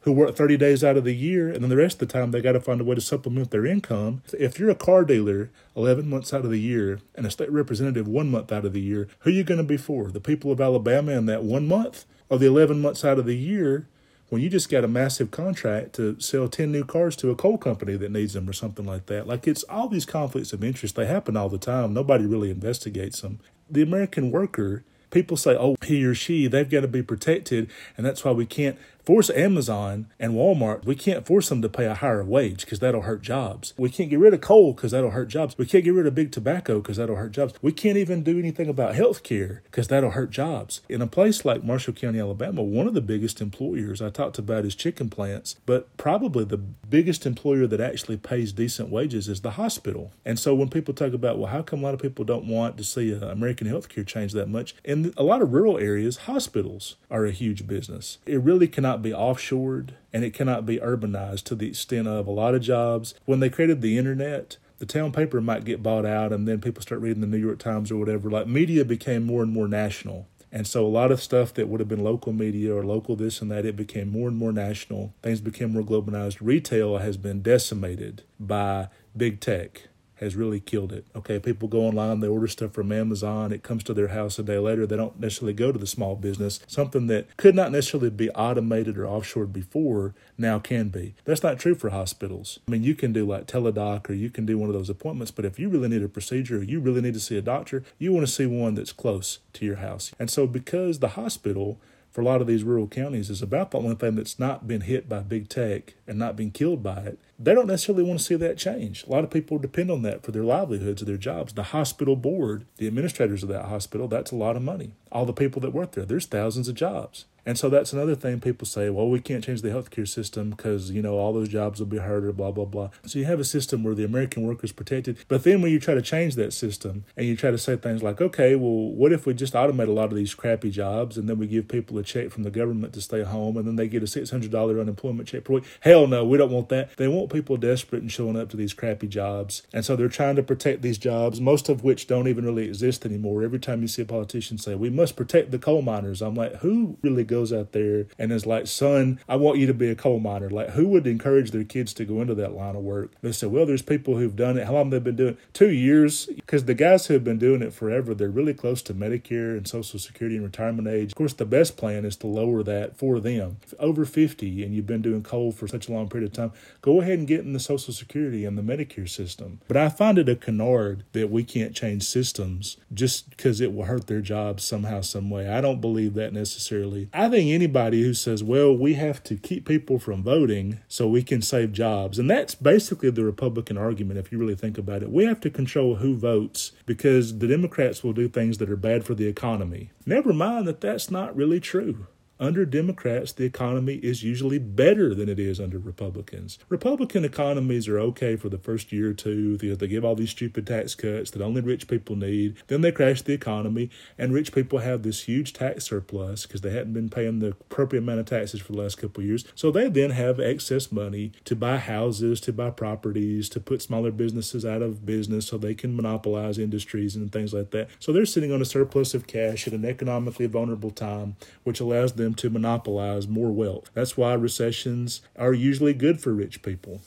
who 0.00 0.12
work 0.12 0.36
30 0.36 0.56
days 0.56 0.84
out 0.84 0.96
of 0.96 1.04
the 1.04 1.14
year 1.14 1.50
and 1.50 1.62
then 1.62 1.70
the 1.70 1.76
rest 1.76 2.00
of 2.00 2.08
the 2.08 2.12
time 2.12 2.30
they 2.30 2.40
got 2.40 2.52
to 2.52 2.60
find 2.60 2.80
a 2.80 2.84
way 2.84 2.94
to 2.94 3.00
supplement 3.00 3.50
their 3.50 3.66
income. 3.66 4.22
If 4.38 4.58
you're 4.58 4.70
a 4.70 4.74
car 4.74 5.04
dealer 5.04 5.50
11 5.76 6.08
months 6.08 6.32
out 6.32 6.44
of 6.44 6.50
the 6.50 6.60
year 6.60 7.00
and 7.14 7.26
a 7.26 7.30
state 7.30 7.50
representative 7.50 8.06
one 8.06 8.30
month 8.30 8.52
out 8.52 8.64
of 8.64 8.72
the 8.72 8.80
year, 8.80 9.08
who 9.20 9.30
are 9.30 9.32
you 9.32 9.44
going 9.44 9.58
to 9.58 9.64
be 9.64 9.76
for? 9.76 10.10
The 10.10 10.20
people 10.20 10.52
of 10.52 10.60
Alabama 10.60 11.12
in 11.12 11.26
that 11.26 11.42
one 11.42 11.66
month 11.66 12.04
or 12.28 12.38
the 12.38 12.46
11 12.46 12.80
months 12.80 13.04
out 13.04 13.18
of 13.18 13.26
the 13.26 13.36
year 13.36 13.86
when 14.28 14.42
you 14.42 14.50
just 14.50 14.68
got 14.68 14.84
a 14.84 14.88
massive 14.88 15.30
contract 15.30 15.94
to 15.94 16.18
sell 16.20 16.48
10 16.48 16.70
new 16.70 16.84
cars 16.84 17.16
to 17.16 17.30
a 17.30 17.36
coal 17.36 17.58
company 17.58 17.96
that 17.96 18.12
needs 18.12 18.34
them 18.34 18.48
or 18.48 18.52
something 18.52 18.84
like 18.84 19.06
that. 19.06 19.26
Like 19.26 19.46
it's 19.46 19.64
all 19.64 19.88
these 19.88 20.04
conflicts 20.04 20.52
of 20.52 20.62
interest. 20.62 20.96
They 20.96 21.06
happen 21.06 21.36
all 21.36 21.48
the 21.48 21.58
time. 21.58 21.94
Nobody 21.94 22.26
really 22.26 22.50
investigates 22.50 23.22
them. 23.22 23.40
The 23.70 23.82
American 23.82 24.30
worker, 24.30 24.84
people 25.10 25.36
say, 25.36 25.56
oh, 25.58 25.76
he 25.82 26.04
or 26.04 26.14
she, 26.14 26.46
they've 26.46 26.68
got 26.68 26.80
to 26.80 26.88
be 26.88 27.02
protected. 27.02 27.70
And 27.96 28.04
that's 28.04 28.24
why 28.24 28.32
we 28.32 28.46
can't 28.46 28.78
force 29.08 29.30
Amazon 29.30 30.06
and 30.20 30.34
Walmart, 30.34 30.84
we 30.84 30.94
can't 30.94 31.26
force 31.26 31.48
them 31.48 31.62
to 31.62 31.68
pay 31.70 31.86
a 31.86 31.94
higher 31.94 32.22
wage 32.22 32.66
because 32.66 32.80
that'll 32.80 33.00
hurt 33.00 33.22
jobs. 33.22 33.72
We 33.78 33.88
can't 33.88 34.10
get 34.10 34.18
rid 34.18 34.34
of 34.34 34.42
coal 34.42 34.74
because 34.74 34.90
that'll 34.90 35.12
hurt 35.12 35.28
jobs. 35.28 35.56
We 35.56 35.64
can't 35.64 35.82
get 35.82 35.94
rid 35.94 36.06
of 36.06 36.14
big 36.14 36.30
tobacco 36.30 36.80
because 36.82 36.98
that'll 36.98 37.16
hurt 37.16 37.32
jobs. 37.32 37.54
We 37.62 37.72
can't 37.72 37.96
even 37.96 38.22
do 38.22 38.38
anything 38.38 38.68
about 38.68 38.94
health 38.94 39.22
care 39.22 39.62
because 39.64 39.88
that'll 39.88 40.10
hurt 40.10 40.30
jobs. 40.30 40.82
In 40.90 41.00
a 41.00 41.06
place 41.06 41.46
like 41.46 41.64
Marshall 41.64 41.94
County, 41.94 42.20
Alabama, 42.20 42.62
one 42.62 42.86
of 42.86 42.92
the 42.92 43.00
biggest 43.00 43.40
employers 43.40 44.02
I 44.02 44.10
talked 44.10 44.38
about 44.38 44.66
is 44.66 44.74
chicken 44.74 45.08
plants, 45.08 45.56
but 45.64 45.96
probably 45.96 46.44
the 46.44 46.58
biggest 46.58 47.24
employer 47.24 47.66
that 47.66 47.80
actually 47.80 48.18
pays 48.18 48.52
decent 48.52 48.90
wages 48.90 49.26
is 49.26 49.40
the 49.40 49.52
hospital. 49.52 50.12
And 50.26 50.38
so 50.38 50.54
when 50.54 50.68
people 50.68 50.92
talk 50.92 51.14
about, 51.14 51.38
well, 51.38 51.50
how 51.50 51.62
come 51.62 51.80
a 51.80 51.84
lot 51.84 51.94
of 51.94 52.02
people 52.02 52.26
don't 52.26 52.46
want 52.46 52.76
to 52.76 52.84
see 52.84 53.14
uh, 53.14 53.28
American 53.28 53.68
healthcare 53.68 54.06
change 54.06 54.34
that 54.34 54.50
much? 54.50 54.74
In 54.84 55.14
a 55.16 55.22
lot 55.22 55.40
of 55.40 55.54
rural 55.54 55.78
areas, 55.78 56.18
hospitals 56.18 56.96
are 57.10 57.24
a 57.24 57.32
huge 57.32 57.66
business. 57.66 58.18
It 58.26 58.42
really 58.42 58.68
cannot 58.68 58.97
be 59.02 59.10
offshored 59.10 59.90
and 60.12 60.24
it 60.24 60.34
cannot 60.34 60.66
be 60.66 60.78
urbanized 60.78 61.44
to 61.44 61.54
the 61.54 61.68
extent 61.68 62.08
of 62.08 62.26
a 62.26 62.32
lot 62.32 62.54
of 62.54 62.62
jobs. 62.62 63.14
When 63.24 63.40
they 63.40 63.50
created 63.50 63.80
the 63.80 63.98
internet, 63.98 64.56
the 64.78 64.86
town 64.86 65.12
paper 65.12 65.40
might 65.40 65.64
get 65.64 65.82
bought 65.82 66.06
out 66.06 66.32
and 66.32 66.46
then 66.46 66.60
people 66.60 66.82
start 66.82 67.00
reading 67.00 67.20
the 67.20 67.26
New 67.26 67.38
York 67.38 67.58
Times 67.58 67.90
or 67.90 67.96
whatever. 67.96 68.30
Like 68.30 68.46
media 68.46 68.84
became 68.84 69.24
more 69.24 69.42
and 69.42 69.52
more 69.52 69.68
national. 69.68 70.26
And 70.50 70.66
so 70.66 70.86
a 70.86 70.88
lot 70.88 71.12
of 71.12 71.22
stuff 71.22 71.52
that 71.54 71.68
would 71.68 71.80
have 71.80 71.88
been 71.88 72.02
local 72.02 72.32
media 72.32 72.74
or 72.74 72.84
local 72.84 73.16
this 73.16 73.42
and 73.42 73.50
that, 73.50 73.66
it 73.66 73.76
became 73.76 74.10
more 74.10 74.28
and 74.28 74.36
more 74.36 74.52
national. 74.52 75.12
Things 75.22 75.40
became 75.40 75.72
more 75.72 75.82
globalized. 75.82 76.38
Retail 76.40 76.98
has 76.98 77.16
been 77.16 77.42
decimated 77.42 78.22
by 78.40 78.88
big 79.16 79.40
tech 79.40 79.87
has 80.20 80.36
really 80.36 80.60
killed 80.60 80.92
it. 80.92 81.06
Okay, 81.14 81.38
people 81.38 81.68
go 81.68 81.80
online, 81.80 82.20
they 82.20 82.28
order 82.28 82.48
stuff 82.48 82.72
from 82.72 82.92
Amazon, 82.92 83.52
it 83.52 83.62
comes 83.62 83.84
to 83.84 83.94
their 83.94 84.08
house 84.08 84.38
a 84.38 84.42
day 84.42 84.58
later. 84.58 84.86
They 84.86 84.96
don't 84.96 85.18
necessarily 85.18 85.52
go 85.52 85.72
to 85.72 85.78
the 85.78 85.86
small 85.86 86.16
business. 86.16 86.60
Something 86.66 87.06
that 87.08 87.36
could 87.36 87.54
not 87.54 87.72
necessarily 87.72 88.10
be 88.10 88.30
automated 88.30 88.98
or 88.98 89.04
offshored 89.04 89.52
before 89.52 90.14
now 90.36 90.58
can 90.58 90.88
be. 90.88 91.14
That's 91.24 91.42
not 91.42 91.58
true 91.58 91.74
for 91.74 91.90
hospitals. 91.90 92.58
I 92.66 92.70
mean, 92.70 92.82
you 92.82 92.94
can 92.94 93.12
do 93.12 93.26
like 93.26 93.46
Teladoc 93.46 94.08
or 94.10 94.14
you 94.14 94.30
can 94.30 94.46
do 94.46 94.58
one 94.58 94.68
of 94.68 94.74
those 94.74 94.90
appointments, 94.90 95.30
but 95.30 95.44
if 95.44 95.58
you 95.58 95.68
really 95.68 95.88
need 95.88 96.02
a 96.02 96.08
procedure 96.08 96.58
or 96.58 96.62
you 96.62 96.80
really 96.80 97.00
need 97.00 97.14
to 97.14 97.20
see 97.20 97.36
a 97.36 97.42
doctor, 97.42 97.84
you 97.98 98.12
want 98.12 98.26
to 98.26 98.32
see 98.32 98.46
one 98.46 98.74
that's 98.74 98.92
close 98.92 99.38
to 99.54 99.64
your 99.64 99.76
house. 99.76 100.12
And 100.18 100.30
so, 100.30 100.46
because 100.46 100.98
the 100.98 101.08
hospital 101.08 101.78
for 102.10 102.22
a 102.22 102.24
lot 102.24 102.40
of 102.40 102.46
these 102.46 102.64
rural 102.64 102.88
counties 102.88 103.30
is 103.30 103.42
about 103.42 103.70
the 103.70 103.78
only 103.78 103.94
thing 103.94 104.16
that's 104.16 104.38
not 104.38 104.66
been 104.66 104.80
hit 104.80 105.08
by 105.08 105.20
big 105.20 105.48
tech 105.48 105.94
and 106.06 106.18
not 106.18 106.36
been 106.36 106.50
killed 106.50 106.82
by 106.82 106.96
it. 106.96 107.18
They 107.40 107.54
don't 107.54 107.68
necessarily 107.68 108.02
want 108.02 108.18
to 108.18 108.24
see 108.24 108.34
that 108.34 108.58
change. 108.58 109.04
A 109.04 109.10
lot 109.10 109.22
of 109.22 109.30
people 109.30 109.58
depend 109.58 109.92
on 109.92 110.02
that 110.02 110.24
for 110.24 110.32
their 110.32 110.42
livelihoods 110.42 111.02
or 111.02 111.04
their 111.04 111.16
jobs. 111.16 111.52
The 111.52 111.62
hospital 111.64 112.16
board, 112.16 112.66
the 112.78 112.88
administrators 112.88 113.44
of 113.44 113.48
that 113.50 113.66
hospital, 113.66 114.08
that's 114.08 114.32
a 114.32 114.36
lot 114.36 114.56
of 114.56 114.62
money. 114.62 114.94
All 115.12 115.24
the 115.24 115.32
people 115.32 115.62
that 115.62 115.72
work 115.72 115.92
there, 115.92 116.04
there's 116.04 116.26
thousands 116.26 116.66
of 116.66 116.74
jobs. 116.74 117.26
And 117.48 117.58
so 117.58 117.70
that's 117.70 117.94
another 117.94 118.14
thing 118.14 118.40
people 118.40 118.66
say, 118.66 118.90
well, 118.90 119.08
we 119.08 119.20
can't 119.20 119.42
change 119.42 119.62
the 119.62 119.70
healthcare 119.70 120.06
system 120.06 120.50
because, 120.50 120.90
you 120.90 121.00
know, 121.00 121.14
all 121.14 121.32
those 121.32 121.48
jobs 121.48 121.80
will 121.80 121.86
be 121.86 121.96
hurt 121.96 122.22
or 122.26 122.32
blah, 122.34 122.50
blah, 122.50 122.66
blah. 122.66 122.90
So 123.06 123.18
you 123.18 123.24
have 123.24 123.40
a 123.40 123.44
system 123.44 123.82
where 123.82 123.94
the 123.94 124.04
American 124.04 124.42
worker 124.42 124.66
is 124.66 124.72
protected. 124.72 125.16
But 125.28 125.44
then 125.44 125.62
when 125.62 125.72
you 125.72 125.80
try 125.80 125.94
to 125.94 126.02
change 126.02 126.34
that 126.34 126.52
system 126.52 127.06
and 127.16 127.26
you 127.26 127.36
try 127.36 127.50
to 127.50 127.56
say 127.56 127.76
things 127.76 128.02
like, 128.02 128.20
okay, 128.20 128.54
well, 128.54 128.90
what 128.90 129.12
if 129.12 129.24
we 129.24 129.32
just 129.32 129.54
automate 129.54 129.88
a 129.88 129.92
lot 129.92 130.10
of 130.10 130.14
these 130.14 130.34
crappy 130.34 130.70
jobs 130.70 131.16
and 131.16 131.26
then 131.26 131.38
we 131.38 131.46
give 131.46 131.68
people 131.68 131.96
a 131.96 132.02
check 132.02 132.30
from 132.32 132.42
the 132.42 132.50
government 132.50 132.92
to 132.92 133.00
stay 133.00 133.22
home 133.22 133.56
and 133.56 133.66
then 133.66 133.76
they 133.76 133.88
get 133.88 134.02
a 134.02 134.06
$600 134.06 134.78
unemployment 134.78 135.26
check 135.26 135.44
per 135.44 135.54
week? 135.54 135.64
Hell 135.80 136.06
no, 136.06 136.26
we 136.26 136.36
don't 136.36 136.52
want 136.52 136.68
that. 136.68 136.94
They 136.98 137.08
want 137.08 137.32
people 137.32 137.56
desperate 137.56 138.02
and 138.02 138.12
showing 138.12 138.38
up 138.38 138.50
to 138.50 138.58
these 138.58 138.74
crappy 138.74 139.08
jobs. 139.08 139.62
And 139.72 139.86
so 139.86 139.96
they're 139.96 140.10
trying 140.10 140.36
to 140.36 140.42
protect 140.42 140.82
these 140.82 140.98
jobs, 140.98 141.40
most 141.40 141.70
of 141.70 141.82
which 141.82 142.06
don't 142.06 142.28
even 142.28 142.44
really 142.44 142.66
exist 142.66 143.06
anymore. 143.06 143.42
Every 143.42 143.58
time 143.58 143.80
you 143.80 143.88
see 143.88 144.02
a 144.02 144.04
politician 144.04 144.58
say, 144.58 144.74
we 144.74 144.90
must 144.90 145.16
protect 145.16 145.50
the 145.50 145.58
coal 145.58 145.80
miners, 145.80 146.20
I'm 146.20 146.34
like, 146.34 146.56
who 146.56 146.98
really 147.00 147.24
goes 147.24 147.37
goes 147.38 147.52
out 147.52 147.72
there 147.72 148.06
and 148.18 148.32
is 148.32 148.46
like, 148.46 148.66
son, 148.66 149.20
I 149.28 149.36
want 149.36 149.58
you 149.58 149.66
to 149.66 149.74
be 149.74 149.88
a 149.90 149.94
coal 149.94 150.18
miner. 150.18 150.50
Like, 150.50 150.70
who 150.70 150.88
would 150.88 151.06
encourage 151.06 151.52
their 151.52 151.64
kids 151.64 151.92
to 151.94 152.04
go 152.04 152.20
into 152.20 152.34
that 152.34 152.52
line 152.52 152.74
of 152.74 152.82
work? 152.82 153.12
They 153.22 153.32
said, 153.32 153.52
well, 153.52 153.64
there's 153.64 153.82
people 153.82 154.16
who've 154.16 154.34
done 154.34 154.58
it. 154.58 154.66
How 154.66 154.72
long 154.74 154.90
they've 154.90 155.02
been 155.02 155.16
doing 155.16 155.34
it? 155.34 155.54
Two 155.54 155.70
years. 155.70 156.26
Because 156.26 156.64
the 156.64 156.74
guys 156.74 157.06
who 157.06 157.14
have 157.14 157.24
been 157.24 157.38
doing 157.38 157.62
it 157.62 157.72
forever, 157.72 158.14
they're 158.14 158.28
really 158.28 158.54
close 158.54 158.82
to 158.82 158.94
Medicare 158.94 159.56
and 159.56 159.68
Social 159.68 159.98
Security 159.98 160.36
and 160.36 160.44
retirement 160.44 160.88
age. 160.88 161.12
Of 161.12 161.16
course, 161.16 161.34
the 161.34 161.44
best 161.44 161.76
plan 161.76 162.04
is 162.04 162.16
to 162.16 162.26
lower 162.26 162.62
that 162.64 162.96
for 162.96 163.20
them. 163.20 163.58
If 163.62 163.74
over 163.78 164.04
50 164.04 164.64
and 164.64 164.74
you've 164.74 164.86
been 164.86 165.02
doing 165.02 165.22
coal 165.22 165.52
for 165.52 165.68
such 165.68 165.88
a 165.88 165.92
long 165.92 166.08
period 166.08 166.30
of 166.30 166.32
time, 166.34 166.52
go 166.82 167.00
ahead 167.00 167.18
and 167.18 167.28
get 167.28 167.40
in 167.40 167.52
the 167.52 167.60
Social 167.60 167.94
Security 167.94 168.44
and 168.44 168.58
the 168.58 168.62
Medicare 168.62 169.08
system. 169.08 169.60
But 169.68 169.76
I 169.76 169.88
find 169.88 170.18
it 170.18 170.28
a 170.28 170.34
canard 170.34 171.04
that 171.12 171.30
we 171.30 171.44
can't 171.44 171.74
change 171.74 172.02
systems 172.02 172.78
just 172.92 173.30
because 173.30 173.60
it 173.60 173.72
will 173.72 173.84
hurt 173.84 174.08
their 174.08 174.20
jobs 174.20 174.64
somehow, 174.64 175.02
some 175.02 175.30
way. 175.30 175.48
I 175.48 175.60
don't 175.60 175.80
believe 175.80 176.14
that 176.14 176.32
necessarily. 176.32 177.08
I 177.12 177.27
think 177.28 177.50
anybody 177.50 178.02
who 178.02 178.14
says, 178.14 178.42
well, 178.42 178.76
we 178.76 178.94
have 178.94 179.22
to 179.24 179.36
keep 179.36 179.66
people 179.66 179.98
from 179.98 180.22
voting 180.22 180.80
so 180.88 181.08
we 181.08 181.22
can 181.22 181.42
save 181.42 181.72
jobs, 181.72 182.18
and 182.18 182.30
that's 182.30 182.54
basically 182.54 183.10
the 183.10 183.24
Republican 183.24 183.76
argument 183.76 184.18
if 184.18 184.32
you 184.32 184.38
really 184.38 184.54
think 184.54 184.78
about 184.78 185.02
it. 185.02 185.10
We 185.10 185.24
have 185.24 185.40
to 185.40 185.50
control 185.50 185.96
who 185.96 186.16
votes 186.16 186.72
because 186.86 187.38
the 187.38 187.46
Democrats 187.46 188.02
will 188.02 188.12
do 188.12 188.28
things 188.28 188.58
that 188.58 188.70
are 188.70 188.76
bad 188.76 189.04
for 189.04 189.14
the 189.14 189.26
economy. 189.26 189.90
Never 190.06 190.32
mind 190.32 190.66
that 190.66 190.80
that's 190.80 191.10
not 191.10 191.36
really 191.36 191.60
true. 191.60 192.06
Under 192.40 192.64
Democrats, 192.64 193.32
the 193.32 193.44
economy 193.44 193.94
is 193.94 194.22
usually 194.22 194.58
better 194.58 195.12
than 195.12 195.28
it 195.28 195.40
is 195.40 195.58
under 195.58 195.78
Republicans. 195.78 196.58
Republican 196.68 197.24
economies 197.24 197.88
are 197.88 197.98
okay 197.98 198.36
for 198.36 198.48
the 198.48 198.58
first 198.58 198.92
year 198.92 199.10
or 199.10 199.14
two. 199.14 199.56
They, 199.56 199.88
give 199.88 200.04
all 200.04 200.14
these 200.14 200.30
stupid 200.30 200.66
tax 200.66 200.94
cuts 200.94 201.30
that 201.32 201.42
only 201.42 201.62
rich 201.62 201.88
people 201.88 202.14
need. 202.14 202.56
Then 202.68 202.82
they 202.82 202.92
crash 202.92 203.22
the 203.22 203.32
economy, 203.32 203.90
and 204.16 204.32
rich 204.32 204.52
people 204.52 204.78
have 204.80 205.02
this 205.02 205.22
huge 205.22 205.52
tax 205.52 205.86
surplus 205.86 206.46
because 206.46 206.60
they 206.60 206.70
hadn't 206.70 206.92
been 206.92 207.08
paying 207.08 207.40
the 207.40 207.48
appropriate 207.48 208.02
amount 208.02 208.20
of 208.20 208.26
taxes 208.26 208.60
for 208.60 208.72
the 208.72 208.78
last 208.78 208.98
couple 208.98 209.24
years. 209.24 209.44
So 209.56 209.72
they 209.72 209.88
then 209.88 210.10
have 210.10 210.38
excess 210.38 210.92
money 210.92 211.32
to 211.44 211.56
buy 211.56 211.78
houses, 211.78 212.40
to 212.42 212.52
buy 212.52 212.70
properties, 212.70 213.48
to 213.48 213.60
put 213.60 213.82
smaller 213.82 214.12
businesses 214.12 214.64
out 214.64 214.82
of 214.82 215.04
business 215.04 215.46
so 215.46 215.58
they 215.58 215.74
can 215.74 215.96
monopolize 215.96 216.58
industries 216.58 217.16
and 217.16 217.32
things 217.32 217.52
like 217.52 217.70
that. 217.70 217.88
So 217.98 218.12
they're 218.12 218.26
sitting 218.26 218.52
on 218.52 218.62
a 218.62 218.66
surplus 218.66 219.14
of 219.14 219.26
cash 219.26 219.66
at 219.66 219.72
an 219.72 219.84
economically 219.84 220.46
vulnerable 220.46 220.90
time, 220.90 221.36
which 221.64 221.80
allows 221.80 222.12
them 222.12 222.27
them 222.28 222.34
to 222.34 222.50
monopolize 222.50 223.26
more 223.26 223.50
wealth. 223.50 223.90
That's 223.94 224.16
why 224.16 224.34
recessions 224.34 225.22
are 225.36 225.54
usually 225.54 225.94
good 225.94 226.20
for 226.20 226.32
rich 226.34 226.62
people. 226.62 227.00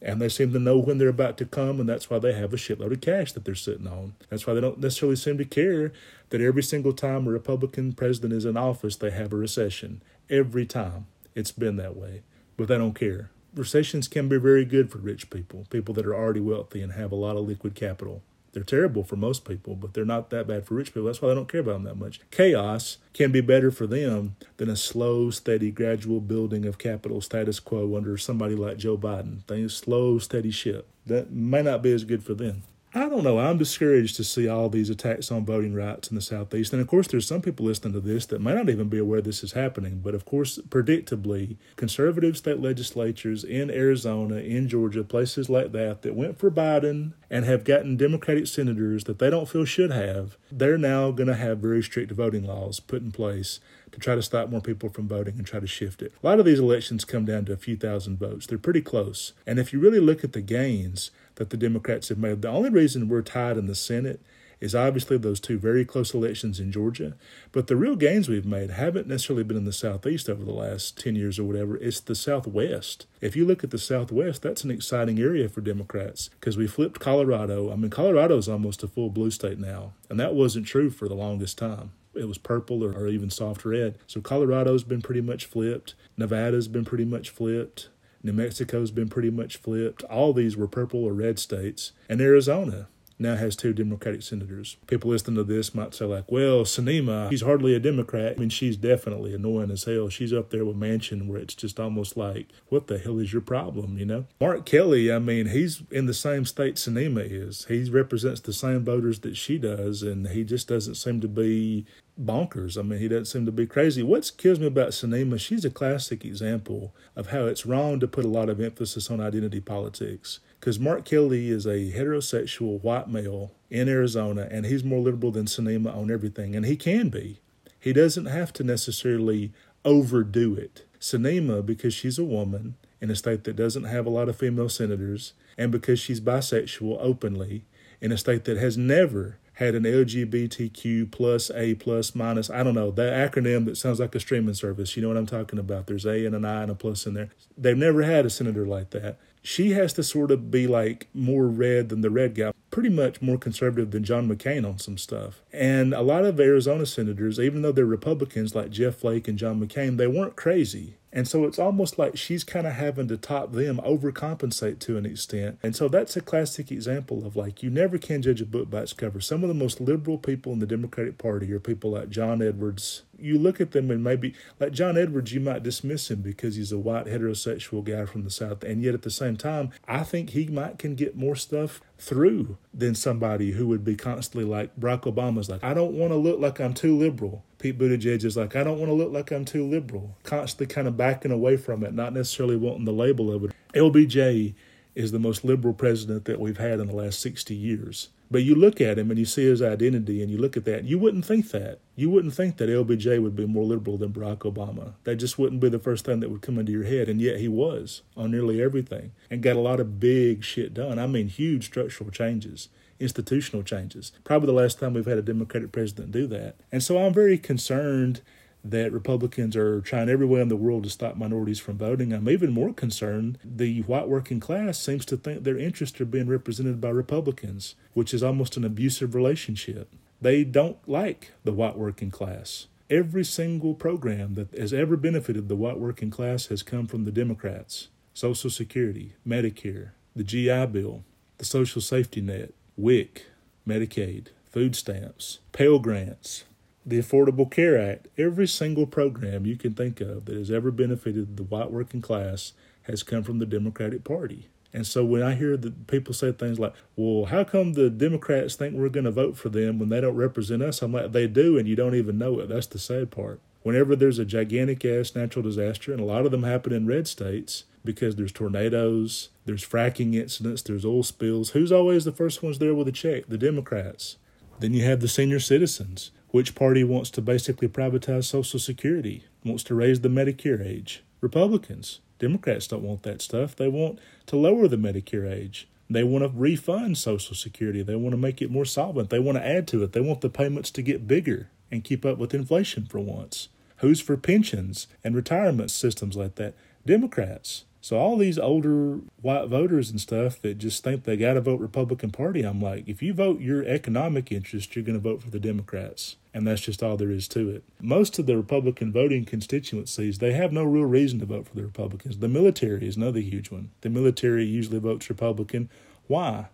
And 0.00 0.20
they 0.20 0.28
seem 0.28 0.52
to 0.52 0.58
know 0.58 0.78
when 0.78 0.98
they're 0.98 1.08
about 1.08 1.38
to 1.38 1.44
come, 1.44 1.80
and 1.80 1.88
that's 1.88 2.08
why 2.08 2.18
they 2.20 2.32
have 2.32 2.52
a 2.52 2.56
shitload 2.56 2.92
of 2.92 3.00
cash 3.00 3.32
that 3.32 3.44
they're 3.44 3.54
sitting 3.56 3.88
on. 3.88 4.14
That's 4.28 4.46
why 4.46 4.54
they 4.54 4.60
don't 4.60 4.78
necessarily 4.78 5.16
seem 5.16 5.38
to 5.38 5.44
care 5.44 5.92
that 6.30 6.40
every 6.40 6.62
single 6.62 6.92
time 6.92 7.26
a 7.26 7.30
Republican 7.30 7.94
president 7.94 8.32
is 8.32 8.44
in 8.44 8.56
office, 8.56 8.94
they 8.94 9.10
have 9.10 9.32
a 9.32 9.36
recession. 9.36 10.02
Every 10.30 10.66
time. 10.66 11.06
It's 11.34 11.52
been 11.52 11.76
that 11.76 11.96
way. 11.96 12.22
But 12.56 12.68
they 12.68 12.78
don't 12.78 12.94
care. 12.94 13.30
Recessions 13.54 14.06
can 14.06 14.28
be 14.28 14.36
very 14.36 14.64
good 14.64 14.90
for 14.90 14.98
rich 14.98 15.30
people, 15.30 15.66
people 15.70 15.94
that 15.94 16.06
are 16.06 16.14
already 16.14 16.40
wealthy 16.40 16.82
and 16.82 16.92
have 16.92 17.10
a 17.10 17.16
lot 17.16 17.36
of 17.36 17.46
liquid 17.48 17.74
capital. 17.74 18.22
They're 18.58 18.64
terrible 18.64 19.04
for 19.04 19.14
most 19.14 19.44
people, 19.44 19.76
but 19.76 19.94
they're 19.94 20.04
not 20.04 20.30
that 20.30 20.48
bad 20.48 20.66
for 20.66 20.74
rich 20.74 20.88
people. 20.88 21.04
That's 21.04 21.22
why 21.22 21.28
they 21.28 21.36
don't 21.36 21.48
care 21.48 21.60
about 21.60 21.74
them 21.74 21.84
that 21.84 21.96
much. 21.96 22.20
Chaos 22.32 22.98
can 23.12 23.30
be 23.30 23.40
better 23.40 23.70
for 23.70 23.86
them 23.86 24.34
than 24.56 24.68
a 24.68 24.74
slow, 24.74 25.30
steady, 25.30 25.70
gradual 25.70 26.20
building 26.20 26.64
of 26.64 26.76
capital 26.76 27.20
status 27.20 27.60
quo 27.60 27.96
under 27.96 28.18
somebody 28.18 28.56
like 28.56 28.76
Joe 28.76 28.98
Biden. 28.98 29.44
Things 29.44 29.76
slow, 29.76 30.18
steady 30.18 30.50
ship. 30.50 30.88
That 31.06 31.30
may 31.30 31.62
not 31.62 31.82
be 31.82 31.92
as 31.92 32.02
good 32.02 32.24
for 32.24 32.34
them. 32.34 32.64
I 32.98 33.08
don't 33.08 33.22
know. 33.22 33.38
I'm 33.38 33.58
discouraged 33.58 34.16
to 34.16 34.24
see 34.24 34.48
all 34.48 34.68
these 34.68 34.90
attacks 34.90 35.30
on 35.30 35.44
voting 35.44 35.72
rights 35.72 36.08
in 36.08 36.16
the 36.16 36.20
Southeast. 36.20 36.72
And 36.72 36.82
of 36.82 36.88
course, 36.88 37.06
there's 37.06 37.28
some 37.28 37.40
people 37.40 37.64
listening 37.64 37.92
to 37.92 38.00
this 38.00 38.26
that 38.26 38.40
may 38.40 38.52
not 38.52 38.68
even 38.68 38.88
be 38.88 38.98
aware 38.98 39.20
this 39.20 39.44
is 39.44 39.52
happening. 39.52 40.00
But 40.02 40.16
of 40.16 40.24
course, 40.24 40.58
predictably, 40.58 41.58
conservative 41.76 42.36
state 42.36 42.58
legislatures 42.58 43.44
in 43.44 43.70
Arizona, 43.70 44.38
in 44.38 44.68
Georgia, 44.68 45.04
places 45.04 45.48
like 45.48 45.70
that, 45.70 46.02
that 46.02 46.16
went 46.16 46.40
for 46.40 46.50
Biden 46.50 47.12
and 47.30 47.44
have 47.44 47.62
gotten 47.62 47.96
Democratic 47.96 48.48
senators 48.48 49.04
that 49.04 49.20
they 49.20 49.30
don't 49.30 49.48
feel 49.48 49.64
should 49.64 49.92
have, 49.92 50.36
they're 50.50 50.76
now 50.76 51.12
going 51.12 51.28
to 51.28 51.36
have 51.36 51.58
very 51.58 51.84
strict 51.84 52.10
voting 52.10 52.48
laws 52.48 52.80
put 52.80 53.00
in 53.00 53.12
place 53.12 53.60
to 53.92 54.00
try 54.00 54.14
to 54.14 54.22
stop 54.22 54.50
more 54.50 54.60
people 54.60 54.88
from 54.88 55.08
voting 55.08 55.34
and 55.38 55.46
try 55.46 55.60
to 55.60 55.66
shift 55.66 56.02
it. 56.02 56.12
A 56.22 56.26
lot 56.26 56.40
of 56.40 56.44
these 56.44 56.58
elections 56.58 57.04
come 57.04 57.24
down 57.24 57.44
to 57.44 57.52
a 57.52 57.56
few 57.56 57.76
thousand 57.76 58.18
votes. 58.18 58.46
They're 58.46 58.58
pretty 58.58 58.82
close. 58.82 59.32
And 59.46 59.58
if 59.58 59.72
you 59.72 59.78
really 59.80 60.00
look 60.00 60.24
at 60.24 60.32
the 60.32 60.40
gains, 60.40 61.10
that 61.38 61.50
the 61.50 61.56
Democrats 61.56 62.10
have 62.10 62.18
made. 62.18 62.42
The 62.42 62.48
only 62.48 62.70
reason 62.70 63.08
we're 63.08 63.22
tied 63.22 63.56
in 63.56 63.66
the 63.66 63.74
Senate 63.74 64.20
is 64.60 64.74
obviously 64.74 65.16
those 65.16 65.40
two 65.40 65.58
very 65.58 65.84
close 65.84 66.12
elections 66.12 66.58
in 66.58 66.72
Georgia. 66.72 67.14
But 67.52 67.68
the 67.68 67.76
real 67.76 67.96
gains 67.96 68.28
we've 68.28 68.44
made 68.44 68.70
haven't 68.70 69.06
necessarily 69.06 69.44
been 69.44 69.56
in 69.56 69.64
the 69.64 69.72
Southeast 69.72 70.28
over 70.28 70.44
the 70.44 70.52
last 70.52 70.98
10 70.98 71.14
years 71.14 71.38
or 71.38 71.44
whatever. 71.44 71.76
It's 71.76 72.00
the 72.00 72.14
Southwest. 72.14 73.06
If 73.20 73.36
you 73.36 73.44
look 73.44 73.62
at 73.62 73.70
the 73.70 73.78
Southwest, 73.78 74.42
that's 74.42 74.64
an 74.64 74.70
exciting 74.70 75.18
area 75.18 75.48
for 75.48 75.60
Democrats 75.60 76.28
because 76.40 76.56
we 76.56 76.66
flipped 76.66 77.00
Colorado. 77.00 77.72
I 77.72 77.76
mean, 77.76 77.90
Colorado 77.90 78.36
is 78.36 78.48
almost 78.48 78.82
a 78.82 78.88
full 78.88 79.10
blue 79.10 79.30
state 79.30 79.58
now, 79.58 79.92
and 80.10 80.18
that 80.18 80.34
wasn't 80.34 80.66
true 80.66 80.90
for 80.90 81.08
the 81.08 81.14
longest 81.14 81.58
time 81.58 81.92
it 82.14 82.26
was 82.26 82.38
purple 82.38 82.82
or, 82.82 82.92
or, 82.92 83.06
even 83.06 83.30
soft 83.30 83.64
red. 83.64 83.96
So 84.08 84.20
Colorado's 84.20 84.82
been 84.82 85.02
pretty 85.02 85.20
much 85.20 85.46
flipped. 85.46 85.94
Nevada's 86.16 86.66
been 86.66 86.84
pretty 86.84 87.04
much 87.04 87.30
flipped. 87.30 87.90
New 88.22 88.32
Mexico's 88.32 88.90
been 88.90 89.08
pretty 89.08 89.30
much 89.30 89.56
flipped. 89.56 90.02
All 90.04 90.32
these 90.32 90.56
were 90.56 90.68
purple 90.68 91.04
or 91.04 91.12
red 91.12 91.38
states. 91.38 91.92
And 92.08 92.20
Arizona 92.20 92.88
now 93.18 93.34
has 93.34 93.56
two 93.56 93.72
Democratic 93.72 94.22
senators. 94.22 94.76
People 94.86 95.10
listening 95.10 95.36
to 95.36 95.44
this 95.44 95.74
might 95.74 95.94
say, 95.94 96.04
like, 96.04 96.30
well, 96.30 96.62
Sinema, 96.62 97.30
she's 97.30 97.42
hardly 97.42 97.74
a 97.74 97.80
Democrat. 97.80 98.34
I 98.36 98.40
mean, 98.40 98.48
she's 98.48 98.76
definitely 98.76 99.34
annoying 99.34 99.70
as 99.70 99.84
hell. 99.84 100.08
She's 100.08 100.32
up 100.32 100.50
there 100.50 100.64
with 100.64 100.78
Manchin, 100.78 101.26
where 101.26 101.40
it's 101.40 101.54
just 101.54 101.80
almost 101.80 102.16
like, 102.16 102.48
what 102.68 102.86
the 102.86 102.98
hell 102.98 103.18
is 103.18 103.32
your 103.32 103.42
problem, 103.42 103.98
you 103.98 104.04
know? 104.04 104.26
Mark 104.40 104.64
Kelly, 104.64 105.12
I 105.12 105.18
mean, 105.18 105.48
he's 105.48 105.82
in 105.90 106.06
the 106.06 106.14
same 106.14 106.44
state 106.44 106.76
Sinema 106.76 107.26
is. 107.28 107.64
He 107.66 107.88
represents 107.90 108.40
the 108.40 108.52
same 108.52 108.84
voters 108.84 109.20
that 109.20 109.36
she 109.36 109.58
does, 109.58 110.02
and 110.02 110.28
he 110.28 110.44
just 110.44 110.68
doesn't 110.68 110.94
seem 110.94 111.20
to 111.20 111.28
be 111.28 111.86
bonkers. 112.20 112.78
I 112.78 112.82
mean, 112.82 112.98
he 112.98 113.08
doesn't 113.08 113.26
seem 113.26 113.46
to 113.46 113.52
be 113.52 113.66
crazy. 113.66 114.02
What 114.02 114.30
kills 114.36 114.58
me 114.58 114.66
about 114.66 114.90
Sinema, 114.90 115.38
she's 115.38 115.64
a 115.64 115.70
classic 115.70 116.24
example 116.24 116.94
of 117.16 117.28
how 117.28 117.46
it's 117.46 117.66
wrong 117.66 118.00
to 118.00 118.08
put 118.08 118.24
a 118.24 118.28
lot 118.28 118.48
of 118.48 118.60
emphasis 118.60 119.10
on 119.10 119.20
identity 119.20 119.60
politics. 119.60 120.40
Because 120.58 120.80
Mark 120.80 121.04
Kelly 121.04 121.50
is 121.50 121.66
a 121.66 121.92
heterosexual 121.92 122.82
white 122.82 123.08
male 123.08 123.52
in 123.70 123.88
Arizona, 123.88 124.48
and 124.50 124.66
he's 124.66 124.82
more 124.82 125.00
liberal 125.00 125.32
than 125.32 125.46
Sinema 125.46 125.94
on 125.94 126.10
everything, 126.10 126.56
and 126.56 126.66
he 126.66 126.76
can 126.76 127.08
be. 127.08 127.40
He 127.78 127.92
doesn't 127.92 128.26
have 128.26 128.52
to 128.54 128.64
necessarily 128.64 129.52
overdo 129.84 130.54
it. 130.54 130.84
Sinema, 131.00 131.64
because 131.64 131.94
she's 131.94 132.18
a 132.18 132.24
woman 132.24 132.74
in 133.00 133.10
a 133.10 133.16
state 133.16 133.44
that 133.44 133.54
doesn't 133.54 133.84
have 133.84 134.06
a 134.06 134.10
lot 134.10 134.28
of 134.28 134.36
female 134.36 134.68
senators, 134.68 135.32
and 135.56 135.70
because 135.70 136.00
she's 136.00 136.20
bisexual 136.20 136.98
openly 137.00 137.64
in 138.00 138.10
a 138.10 138.18
state 138.18 138.44
that 138.44 138.56
has 138.56 138.76
never 138.76 139.38
had 139.58 139.74
an 139.74 139.82
LGBTQ 139.82 141.10
plus 141.10 141.50
A 141.50 141.74
plus 141.74 142.14
minus. 142.14 142.48
I 142.48 142.62
don't 142.62 142.76
know 142.76 142.92
that 142.92 143.32
acronym 143.32 143.64
that 143.64 143.76
sounds 143.76 143.98
like 143.98 144.14
a 144.14 144.20
streaming 144.20 144.54
service. 144.54 144.96
You 144.96 145.02
know 145.02 145.08
what 145.08 145.16
I'm 145.16 145.26
talking 145.26 145.58
about? 145.58 145.88
There's 145.88 146.06
A 146.06 146.24
and 146.24 146.36
an 146.36 146.44
I 146.44 146.62
and 146.62 146.70
a 146.70 146.76
plus 146.76 147.06
in 147.06 147.14
there. 147.14 147.30
They've 147.56 147.76
never 147.76 148.02
had 148.02 148.24
a 148.24 148.30
senator 148.30 148.64
like 148.64 148.90
that. 148.90 149.18
She 149.42 149.72
has 149.72 149.92
to 149.94 150.04
sort 150.04 150.30
of 150.30 150.52
be 150.52 150.68
like 150.68 151.08
more 151.12 151.48
red 151.48 151.88
than 151.88 152.02
the 152.02 152.10
red 152.10 152.36
guy, 152.36 152.52
pretty 152.70 152.88
much 152.88 153.20
more 153.20 153.36
conservative 153.36 153.90
than 153.90 154.04
John 154.04 154.28
McCain 154.28 154.64
on 154.64 154.78
some 154.78 154.96
stuff. 154.96 155.42
And 155.52 155.92
a 155.92 156.02
lot 156.02 156.24
of 156.24 156.38
Arizona 156.38 156.86
senators, 156.86 157.40
even 157.40 157.62
though 157.62 157.72
they're 157.72 157.84
Republicans 157.84 158.54
like 158.54 158.70
Jeff 158.70 158.94
Flake 158.94 159.26
and 159.26 159.36
John 159.36 159.60
McCain, 159.60 159.96
they 159.96 160.06
weren't 160.06 160.36
crazy. 160.36 160.97
And 161.12 161.26
so 161.26 161.44
it's 161.44 161.58
almost 161.58 161.98
like 161.98 162.16
she's 162.16 162.44
kind 162.44 162.66
of 162.66 162.74
having 162.74 163.08
to 163.08 163.16
top 163.16 163.52
them, 163.52 163.78
overcompensate 163.78 164.78
to 164.80 164.98
an 164.98 165.06
extent. 165.06 165.58
And 165.62 165.74
so 165.74 165.88
that's 165.88 166.16
a 166.16 166.20
classic 166.20 166.70
example 166.70 167.26
of 167.26 167.34
like, 167.34 167.62
you 167.62 167.70
never 167.70 167.98
can 167.98 168.22
judge 168.22 168.40
a 168.40 168.46
book 168.46 168.68
by 168.70 168.82
its 168.82 168.92
cover. 168.92 169.20
Some 169.20 169.42
of 169.42 169.48
the 169.48 169.54
most 169.54 169.80
liberal 169.80 170.18
people 170.18 170.52
in 170.52 170.58
the 170.58 170.66
Democratic 170.66 171.18
Party 171.18 171.50
are 171.52 171.60
people 171.60 171.92
like 171.92 172.10
John 172.10 172.42
Edwards. 172.42 173.02
You 173.18 173.38
look 173.38 173.60
at 173.60 173.72
them 173.72 173.90
and 173.90 174.04
maybe, 174.04 174.34
like 174.60 174.72
John 174.72 174.96
Edwards, 174.96 175.32
you 175.32 175.40
might 175.40 175.62
dismiss 175.62 176.10
him 176.10 176.20
because 176.20 176.56
he's 176.56 176.72
a 176.72 176.78
white 176.78 177.06
heterosexual 177.06 177.82
guy 177.82 178.04
from 178.04 178.22
the 178.22 178.30
South. 178.30 178.62
And 178.62 178.82
yet 178.82 178.94
at 178.94 179.02
the 179.02 179.10
same 179.10 179.36
time, 179.36 179.70
I 179.88 180.04
think 180.04 180.30
he 180.30 180.46
might 180.46 180.78
can 180.78 180.94
get 180.94 181.16
more 181.16 181.34
stuff 181.36 181.80
through 181.98 182.58
than 182.72 182.94
somebody 182.94 183.52
who 183.52 183.66
would 183.66 183.84
be 183.84 183.96
constantly 183.96 184.48
like 184.48 184.78
Barack 184.78 185.02
Obama's 185.02 185.48
like, 185.48 185.64
I 185.64 185.74
don't 185.74 185.94
want 185.94 186.12
to 186.12 186.16
look 186.16 186.38
like 186.38 186.60
I'm 186.60 186.74
too 186.74 186.96
liberal. 186.96 187.44
Pete 187.58 187.76
Buttigieg 187.76 188.24
is 188.24 188.36
like, 188.36 188.54
I 188.54 188.62
don't 188.62 188.78
want 188.78 188.90
to 188.90 188.94
look 188.94 189.12
like 189.12 189.32
I'm 189.32 189.44
too 189.44 189.66
liberal, 189.66 190.16
constantly 190.22 190.72
kind 190.72 190.86
of 190.86 190.96
backing 190.96 191.32
away 191.32 191.56
from 191.56 191.82
it, 191.82 191.92
not 191.92 192.12
necessarily 192.12 192.56
wanting 192.56 192.84
the 192.84 192.92
label 192.92 193.32
of 193.32 193.44
it. 193.44 193.52
LBJ 193.74 194.54
is 194.94 195.12
the 195.12 195.18
most 195.18 195.44
liberal 195.44 195.74
president 195.74 196.24
that 196.24 196.40
we've 196.40 196.58
had 196.58 196.78
in 196.80 196.86
the 196.86 196.94
last 196.94 197.20
60 197.20 197.54
years. 197.54 198.10
But 198.30 198.42
you 198.42 198.54
look 198.54 198.80
at 198.80 198.98
him 198.98 199.10
and 199.10 199.18
you 199.18 199.24
see 199.24 199.44
his 199.44 199.62
identity 199.62 200.22
and 200.22 200.30
you 200.30 200.38
look 200.38 200.56
at 200.56 200.64
that, 200.66 200.84
you 200.84 200.98
wouldn't 200.98 201.24
think 201.24 201.50
that. 201.50 201.78
You 201.96 202.10
wouldn't 202.10 202.34
think 202.34 202.58
that 202.58 202.68
LBJ 202.68 203.22
would 203.22 203.34
be 203.34 203.46
more 203.46 203.64
liberal 203.64 203.96
than 203.96 204.12
Barack 204.12 204.40
Obama. 204.40 204.92
That 205.04 205.16
just 205.16 205.38
wouldn't 205.38 205.60
be 205.60 205.68
the 205.68 205.78
first 205.78 206.04
thing 206.04 206.20
that 206.20 206.30
would 206.30 206.42
come 206.42 206.58
into 206.58 206.72
your 206.72 206.84
head. 206.84 207.08
And 207.08 207.20
yet 207.20 207.38
he 207.38 207.48
was 207.48 208.02
on 208.16 208.30
nearly 208.30 208.62
everything 208.62 209.12
and 209.30 209.42
got 209.42 209.56
a 209.56 209.60
lot 209.60 209.80
of 209.80 209.98
big 209.98 210.44
shit 210.44 210.74
done. 210.74 210.98
I 210.98 211.06
mean, 211.06 211.28
huge 211.28 211.64
structural 211.64 212.10
changes 212.10 212.68
institutional 213.00 213.62
changes. 213.62 214.12
Probably 214.24 214.46
the 214.46 214.52
last 214.52 214.78
time 214.78 214.94
we've 214.94 215.06
had 215.06 215.18
a 215.18 215.22
Democratic 215.22 215.72
president 215.72 216.12
do 216.12 216.26
that. 216.28 216.56
And 216.72 216.82
so 216.82 216.98
I'm 216.98 217.14
very 217.14 217.38
concerned 217.38 218.20
that 218.64 218.92
Republicans 218.92 219.56
are 219.56 219.80
trying 219.80 220.08
everywhere 220.08 220.42
in 220.42 220.48
the 220.48 220.56
world 220.56 220.84
to 220.84 220.90
stop 220.90 221.16
minorities 221.16 221.60
from 221.60 221.78
voting. 221.78 222.12
I'm 222.12 222.28
even 222.28 222.50
more 222.50 222.72
concerned 222.72 223.38
the 223.44 223.82
white 223.82 224.08
working 224.08 224.40
class 224.40 224.78
seems 224.78 225.04
to 225.06 225.16
think 225.16 225.44
their 225.44 225.58
interests 225.58 226.00
are 226.00 226.06
being 226.06 226.28
represented 226.28 226.80
by 226.80 226.90
Republicans, 226.90 227.76
which 227.94 228.12
is 228.12 228.22
almost 228.22 228.56
an 228.56 228.64
abusive 228.64 229.14
relationship. 229.14 229.94
They 230.20 230.44
don't 230.44 230.76
like 230.88 231.32
the 231.44 231.52
white 231.52 231.78
working 231.78 232.10
class. 232.10 232.66
Every 232.90 233.24
single 233.24 233.74
program 233.74 234.34
that 234.34 234.52
has 234.54 234.72
ever 234.72 234.96
benefited 234.96 235.48
the 235.48 235.56
white 235.56 235.78
working 235.78 236.10
class 236.10 236.46
has 236.46 236.62
come 236.62 236.86
from 236.86 237.04
the 237.04 237.12
Democrats 237.12 237.88
Social 238.14 238.50
Security, 238.50 239.14
Medicare, 239.26 239.90
the 240.16 240.24
GI 240.24 240.66
Bill, 240.66 241.04
the 241.36 241.44
Social 241.44 241.80
Safety 241.80 242.20
Net, 242.20 242.52
WIC, 242.78 243.26
Medicaid, 243.66 244.28
food 244.48 244.76
stamps, 244.76 245.40
Pell 245.50 245.80
Grants, 245.80 246.44
the 246.86 247.00
Affordable 247.00 247.50
Care 247.50 247.76
Act, 247.76 248.06
every 248.16 248.46
single 248.46 248.86
program 248.86 249.44
you 249.44 249.56
can 249.56 249.74
think 249.74 250.00
of 250.00 250.26
that 250.26 250.36
has 250.36 250.48
ever 250.48 250.70
benefited 250.70 251.36
the 251.36 251.42
white 251.42 251.72
working 251.72 252.00
class 252.00 252.52
has 252.82 253.02
come 253.02 253.24
from 253.24 253.40
the 253.40 253.46
Democratic 253.46 254.04
Party. 254.04 254.46
And 254.72 254.86
so 254.86 255.04
when 255.04 255.24
I 255.24 255.34
hear 255.34 255.56
that 255.56 255.88
people 255.88 256.14
say 256.14 256.30
things 256.30 256.60
like, 256.60 256.72
well, 256.94 257.24
how 257.24 257.42
come 257.42 257.72
the 257.72 257.90
Democrats 257.90 258.54
think 258.54 258.76
we're 258.76 258.88
going 258.90 259.06
to 259.06 259.10
vote 259.10 259.36
for 259.36 259.48
them 259.48 259.80
when 259.80 259.88
they 259.88 260.00
don't 260.00 260.14
represent 260.14 260.62
us? 260.62 260.80
I'm 260.80 260.92
like, 260.92 261.10
they 261.10 261.26
do, 261.26 261.58
and 261.58 261.66
you 261.66 261.74
don't 261.74 261.96
even 261.96 262.16
know 262.16 262.38
it. 262.38 262.48
That's 262.48 262.68
the 262.68 262.78
sad 262.78 263.10
part. 263.10 263.40
Whenever 263.62 263.96
there's 263.96 264.20
a 264.20 264.24
gigantic 264.24 264.84
ass 264.84 265.16
natural 265.16 265.42
disaster, 265.42 265.90
and 265.90 266.00
a 266.00 266.04
lot 266.04 266.24
of 266.24 266.30
them 266.30 266.44
happen 266.44 266.72
in 266.72 266.86
red 266.86 267.08
states, 267.08 267.64
because 267.88 268.16
there's 268.16 268.32
tornadoes, 268.32 269.30
there's 269.46 269.66
fracking 269.66 270.14
incidents, 270.14 270.60
there's 270.60 270.84
oil 270.84 271.02
spills. 271.02 271.50
Who's 271.50 271.72
always 271.72 272.04
the 272.04 272.12
first 272.12 272.42
ones 272.42 272.58
there 272.58 272.74
with 272.74 272.86
a 272.86 272.92
check? 272.92 273.28
The 273.28 273.38
Democrats. 273.38 274.18
Then 274.60 274.74
you 274.74 274.84
have 274.84 275.00
the 275.00 275.08
senior 275.08 275.40
citizens. 275.40 276.10
Which 276.28 276.54
party 276.54 276.84
wants 276.84 277.08
to 277.12 277.22
basically 277.22 277.66
privatize 277.66 278.24
Social 278.24 278.60
Security, 278.60 279.24
wants 279.42 279.62
to 279.64 279.74
raise 279.74 280.02
the 280.02 280.10
Medicare 280.10 280.62
age? 280.62 281.02
Republicans. 281.22 282.00
Democrats 282.18 282.66
don't 282.66 282.82
want 282.82 283.04
that 283.04 283.22
stuff. 283.22 283.56
They 283.56 283.68
want 283.68 283.98
to 284.26 284.36
lower 284.36 284.68
the 284.68 284.76
Medicare 284.76 285.32
age. 285.32 285.66
They 285.88 286.04
want 286.04 286.24
to 286.24 286.38
refund 286.38 286.98
Social 286.98 287.34
Security. 287.34 287.80
They 287.80 287.96
want 287.96 288.12
to 288.12 288.18
make 288.18 288.42
it 288.42 288.50
more 288.50 288.66
solvent. 288.66 289.08
They 289.08 289.18
want 289.18 289.38
to 289.38 289.46
add 289.46 289.66
to 289.68 289.82
it. 289.82 289.92
They 289.92 290.02
want 290.02 290.20
the 290.20 290.28
payments 290.28 290.70
to 290.72 290.82
get 290.82 291.08
bigger 291.08 291.48
and 291.70 291.82
keep 291.82 292.04
up 292.04 292.18
with 292.18 292.34
inflation 292.34 292.84
for 292.84 292.98
once. 292.98 293.48
Who's 293.78 294.02
for 294.02 294.18
pensions 294.18 294.88
and 295.02 295.16
retirement 295.16 295.70
systems 295.70 296.18
like 296.18 296.34
that? 296.34 296.52
Democrats. 296.84 297.64
So 297.80 297.96
all 297.96 298.16
these 298.16 298.38
older 298.38 299.00
white 299.22 299.46
voters 299.46 299.90
and 299.90 300.00
stuff 300.00 300.42
that 300.42 300.58
just 300.58 300.82
think 300.82 301.04
they 301.04 301.16
got 301.16 301.34
to 301.34 301.40
vote 301.40 301.60
Republican 301.60 302.10
Party, 302.10 302.42
I'm 302.42 302.60
like, 302.60 302.88
if 302.88 303.02
you 303.02 303.14
vote 303.14 303.40
your 303.40 303.64
economic 303.64 304.32
interest, 304.32 304.74
you're 304.74 304.84
going 304.84 305.00
to 305.00 305.08
vote 305.08 305.22
for 305.22 305.30
the 305.30 305.38
Democrats, 305.38 306.16
and 306.34 306.46
that's 306.46 306.60
just 306.60 306.82
all 306.82 306.96
there 306.96 307.10
is 307.10 307.28
to 307.28 307.48
it. 307.50 307.62
Most 307.80 308.18
of 308.18 308.26
the 308.26 308.36
Republican 308.36 308.92
voting 308.92 309.24
constituencies, 309.24 310.18
they 310.18 310.32
have 310.32 310.52
no 310.52 310.64
real 310.64 310.86
reason 310.86 311.20
to 311.20 311.26
vote 311.26 311.46
for 311.46 311.54
the 311.54 311.64
Republicans. 311.64 312.18
The 312.18 312.28
military 312.28 312.86
is 312.86 312.96
another 312.96 313.20
huge 313.20 313.50
one. 313.50 313.70
The 313.82 313.90
military 313.90 314.44
usually 314.44 314.80
votes 314.80 315.08
Republican. 315.08 315.70
Why? 316.08 316.48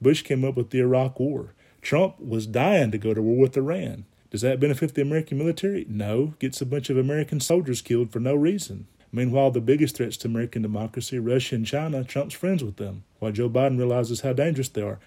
Bush 0.00 0.22
came 0.22 0.44
up 0.44 0.54
with 0.54 0.70
the 0.70 0.78
Iraq 0.78 1.18
War. 1.18 1.54
Trump 1.82 2.20
was 2.20 2.46
dying 2.46 2.92
to 2.92 2.98
go 2.98 3.14
to 3.14 3.22
war 3.22 3.38
with 3.38 3.56
Iran. 3.56 4.04
Does 4.30 4.42
that 4.42 4.60
benefit 4.60 4.94
the 4.94 5.02
American 5.02 5.38
military? 5.38 5.86
No. 5.88 6.34
Gets 6.38 6.60
a 6.60 6.66
bunch 6.66 6.90
of 6.90 6.98
American 6.98 7.40
soldiers 7.40 7.82
killed 7.82 8.12
for 8.12 8.20
no 8.20 8.34
reason. 8.34 8.86
Meanwhile, 9.12 9.52
the 9.52 9.60
biggest 9.60 9.96
threats 9.96 10.16
to 10.18 10.28
American 10.28 10.62
democracy, 10.62 11.18
Russia 11.18 11.54
and 11.54 11.66
China, 11.66 12.04
Trump's 12.04 12.34
friends 12.34 12.62
with 12.62 12.76
them, 12.76 13.04
while 13.18 13.32
Joe 13.32 13.48
Biden 13.48 13.78
realizes 13.78 14.20
how 14.20 14.32
dangerous 14.32 14.68
they 14.68 14.82
are. 14.82 14.98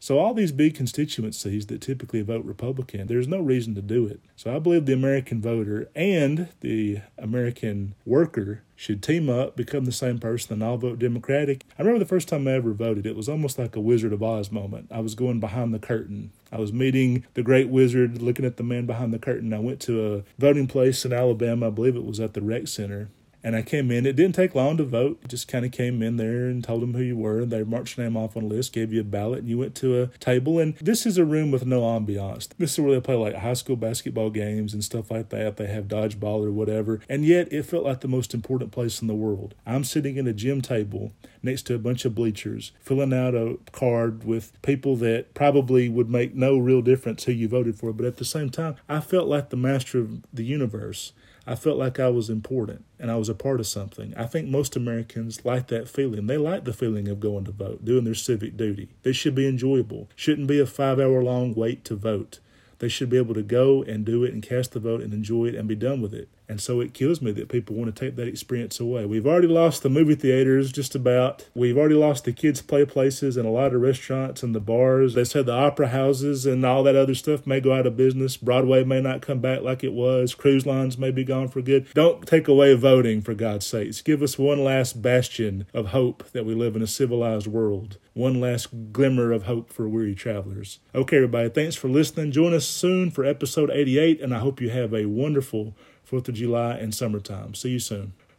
So, 0.00 0.18
all 0.18 0.32
these 0.32 0.52
big 0.52 0.76
constituencies 0.76 1.66
that 1.66 1.80
typically 1.80 2.22
vote 2.22 2.44
Republican, 2.44 3.08
there's 3.08 3.26
no 3.26 3.40
reason 3.40 3.74
to 3.74 3.82
do 3.82 4.06
it. 4.06 4.20
So, 4.36 4.54
I 4.54 4.60
believe 4.60 4.86
the 4.86 4.92
American 4.92 5.42
voter 5.42 5.88
and 5.96 6.48
the 6.60 7.00
American 7.18 7.96
worker 8.06 8.62
should 8.76 9.02
team 9.02 9.28
up, 9.28 9.56
become 9.56 9.86
the 9.86 9.92
same 9.92 10.18
person, 10.18 10.52
and 10.52 10.62
all 10.62 10.76
vote 10.76 11.00
Democratic. 11.00 11.64
I 11.76 11.82
remember 11.82 11.98
the 11.98 12.04
first 12.04 12.28
time 12.28 12.46
I 12.46 12.52
ever 12.52 12.72
voted, 12.72 13.06
it 13.06 13.16
was 13.16 13.28
almost 13.28 13.58
like 13.58 13.74
a 13.74 13.80
Wizard 13.80 14.12
of 14.12 14.22
Oz 14.22 14.52
moment. 14.52 14.86
I 14.92 15.00
was 15.00 15.16
going 15.16 15.40
behind 15.40 15.74
the 15.74 15.80
curtain. 15.80 16.30
I 16.52 16.58
was 16.58 16.72
meeting 16.72 17.24
the 17.34 17.42
great 17.42 17.68
wizard, 17.68 18.22
looking 18.22 18.44
at 18.44 18.56
the 18.56 18.62
man 18.62 18.86
behind 18.86 19.12
the 19.12 19.18
curtain. 19.18 19.52
I 19.52 19.58
went 19.58 19.80
to 19.80 20.14
a 20.14 20.22
voting 20.40 20.68
place 20.68 21.04
in 21.04 21.12
Alabama, 21.12 21.66
I 21.66 21.70
believe 21.70 21.96
it 21.96 22.04
was 22.04 22.20
at 22.20 22.34
the 22.34 22.40
rec 22.40 22.68
center, 22.68 23.08
And 23.48 23.56
I 23.56 23.62
came 23.62 23.90
in. 23.90 24.04
It 24.04 24.14
didn't 24.14 24.34
take 24.34 24.54
long 24.54 24.76
to 24.76 24.84
vote. 24.84 25.26
Just 25.26 25.48
kind 25.48 25.64
of 25.64 25.72
came 25.72 26.02
in 26.02 26.18
there 26.18 26.48
and 26.48 26.62
told 26.62 26.82
them 26.82 26.92
who 26.92 27.00
you 27.00 27.16
were. 27.16 27.46
They 27.46 27.64
marched 27.64 27.96
your 27.96 28.04
name 28.04 28.14
off 28.14 28.36
on 28.36 28.42
a 28.42 28.46
list, 28.46 28.74
gave 28.74 28.92
you 28.92 29.00
a 29.00 29.04
ballot, 29.04 29.38
and 29.38 29.48
you 29.48 29.56
went 29.56 29.74
to 29.76 30.02
a 30.02 30.08
table. 30.18 30.58
And 30.58 30.76
this 30.82 31.06
is 31.06 31.16
a 31.16 31.24
room 31.24 31.50
with 31.50 31.64
no 31.64 31.80
ambiance. 31.80 32.50
This 32.58 32.74
is 32.74 32.80
where 32.80 32.92
they 32.92 33.00
play 33.00 33.14
like 33.14 33.36
high 33.36 33.54
school 33.54 33.76
basketball 33.76 34.28
games 34.28 34.74
and 34.74 34.84
stuff 34.84 35.10
like 35.10 35.30
that. 35.30 35.56
They 35.56 35.66
have 35.66 35.88
dodgeball 35.88 36.44
or 36.44 36.52
whatever. 36.52 37.00
And 37.08 37.24
yet 37.24 37.50
it 37.50 37.62
felt 37.62 37.84
like 37.84 38.02
the 38.02 38.06
most 38.06 38.34
important 38.34 38.70
place 38.70 39.00
in 39.00 39.08
the 39.08 39.14
world. 39.14 39.54
I'm 39.64 39.82
sitting 39.82 40.18
in 40.18 40.26
a 40.26 40.34
gym 40.34 40.60
table 40.60 41.12
next 41.42 41.62
to 41.68 41.74
a 41.74 41.78
bunch 41.78 42.04
of 42.04 42.14
bleachers, 42.14 42.72
filling 42.82 43.14
out 43.14 43.34
a 43.34 43.56
card 43.72 44.24
with 44.24 44.60
people 44.60 44.94
that 44.96 45.32
probably 45.32 45.88
would 45.88 46.10
make 46.10 46.34
no 46.34 46.58
real 46.58 46.82
difference 46.82 47.24
who 47.24 47.32
you 47.32 47.48
voted 47.48 47.76
for. 47.76 47.94
But 47.94 48.04
at 48.04 48.18
the 48.18 48.26
same 48.26 48.50
time, 48.50 48.76
I 48.90 49.00
felt 49.00 49.26
like 49.26 49.48
the 49.48 49.56
master 49.56 50.00
of 50.00 50.22
the 50.34 50.44
universe. 50.44 51.14
I 51.48 51.54
felt 51.54 51.78
like 51.78 51.98
I 51.98 52.10
was 52.10 52.28
important 52.28 52.84
and 52.98 53.10
I 53.10 53.16
was 53.16 53.30
a 53.30 53.34
part 53.34 53.58
of 53.58 53.66
something. 53.66 54.12
I 54.18 54.26
think 54.26 54.48
most 54.48 54.76
Americans 54.76 55.46
like 55.46 55.68
that 55.68 55.88
feeling. 55.88 56.26
They 56.26 56.36
like 56.36 56.64
the 56.64 56.74
feeling 56.74 57.08
of 57.08 57.20
going 57.20 57.46
to 57.46 57.52
vote, 57.52 57.86
doing 57.86 58.04
their 58.04 58.14
civic 58.14 58.54
duty. 58.58 58.90
This 59.02 59.16
should 59.16 59.34
be 59.34 59.48
enjoyable. 59.48 60.10
Shouldn't 60.14 60.46
be 60.46 60.60
a 60.60 60.66
five 60.66 61.00
hour 61.00 61.22
long 61.22 61.54
wait 61.54 61.86
to 61.86 61.96
vote. 61.96 62.40
They 62.80 62.90
should 62.90 63.08
be 63.08 63.16
able 63.16 63.32
to 63.32 63.42
go 63.42 63.82
and 63.82 64.04
do 64.04 64.24
it 64.24 64.34
and 64.34 64.42
cast 64.42 64.72
the 64.72 64.80
vote 64.80 65.00
and 65.00 65.14
enjoy 65.14 65.46
it 65.46 65.54
and 65.54 65.66
be 65.66 65.74
done 65.74 66.02
with 66.02 66.12
it. 66.12 66.28
And 66.48 66.60
so 66.60 66.80
it 66.80 66.94
kills 66.94 67.20
me 67.20 67.30
that 67.32 67.48
people 67.48 67.76
want 67.76 67.94
to 67.94 68.04
take 68.04 68.16
that 68.16 68.26
experience 68.26 68.80
away. 68.80 69.04
We've 69.04 69.26
already 69.26 69.48
lost 69.48 69.82
the 69.82 69.90
movie 69.90 70.14
theaters 70.14 70.72
just 70.72 70.94
about. 70.94 71.46
We've 71.54 71.76
already 71.76 71.94
lost 71.94 72.24
the 72.24 72.32
kids' 72.32 72.62
play 72.62 72.86
places 72.86 73.36
and 73.36 73.46
a 73.46 73.50
lot 73.50 73.74
of 73.74 73.82
restaurants 73.82 74.42
and 74.42 74.54
the 74.54 74.60
bars. 74.60 75.14
They 75.14 75.24
said 75.24 75.46
the 75.46 75.52
opera 75.52 75.88
houses 75.88 76.46
and 76.46 76.64
all 76.64 76.82
that 76.84 76.96
other 76.96 77.14
stuff 77.14 77.46
may 77.46 77.60
go 77.60 77.74
out 77.74 77.86
of 77.86 77.96
business. 77.96 78.36
Broadway 78.36 78.82
may 78.84 79.00
not 79.00 79.20
come 79.20 79.40
back 79.40 79.60
like 79.60 79.84
it 79.84 79.92
was. 79.92 80.34
Cruise 80.34 80.64
lines 80.64 80.96
may 80.96 81.10
be 81.10 81.24
gone 81.24 81.48
for 81.48 81.60
good. 81.60 81.92
Don't 81.94 82.26
take 82.26 82.48
away 82.48 82.74
voting, 82.74 83.20
for 83.20 83.34
God's 83.34 83.66
sakes. 83.66 84.00
Give 84.00 84.22
us 84.22 84.38
one 84.38 84.64
last 84.64 85.02
bastion 85.02 85.66
of 85.74 85.88
hope 85.88 86.30
that 86.32 86.46
we 86.46 86.54
live 86.54 86.76
in 86.76 86.82
a 86.82 86.86
civilized 86.86 87.46
world. 87.46 87.98
One 88.14 88.40
last 88.40 88.92
glimmer 88.92 89.32
of 89.32 89.44
hope 89.44 89.72
for 89.72 89.88
weary 89.88 90.14
travelers. 90.14 90.78
Okay, 90.94 91.16
everybody, 91.16 91.48
thanks 91.48 91.76
for 91.76 91.88
listening. 91.88 92.32
Join 92.32 92.54
us 92.54 92.66
soon 92.66 93.10
for 93.10 93.24
episode 93.24 93.70
88, 93.70 94.20
and 94.20 94.34
I 94.34 94.38
hope 94.38 94.60
you 94.60 94.70
have 94.70 94.94
a 94.94 95.06
wonderful 95.06 95.76
4th 96.10 96.28
of 96.28 96.34
July 96.34 96.74
and 96.74 96.94
summertime. 96.94 97.54
See 97.54 97.70
you 97.70 97.78
soon. 97.78 98.12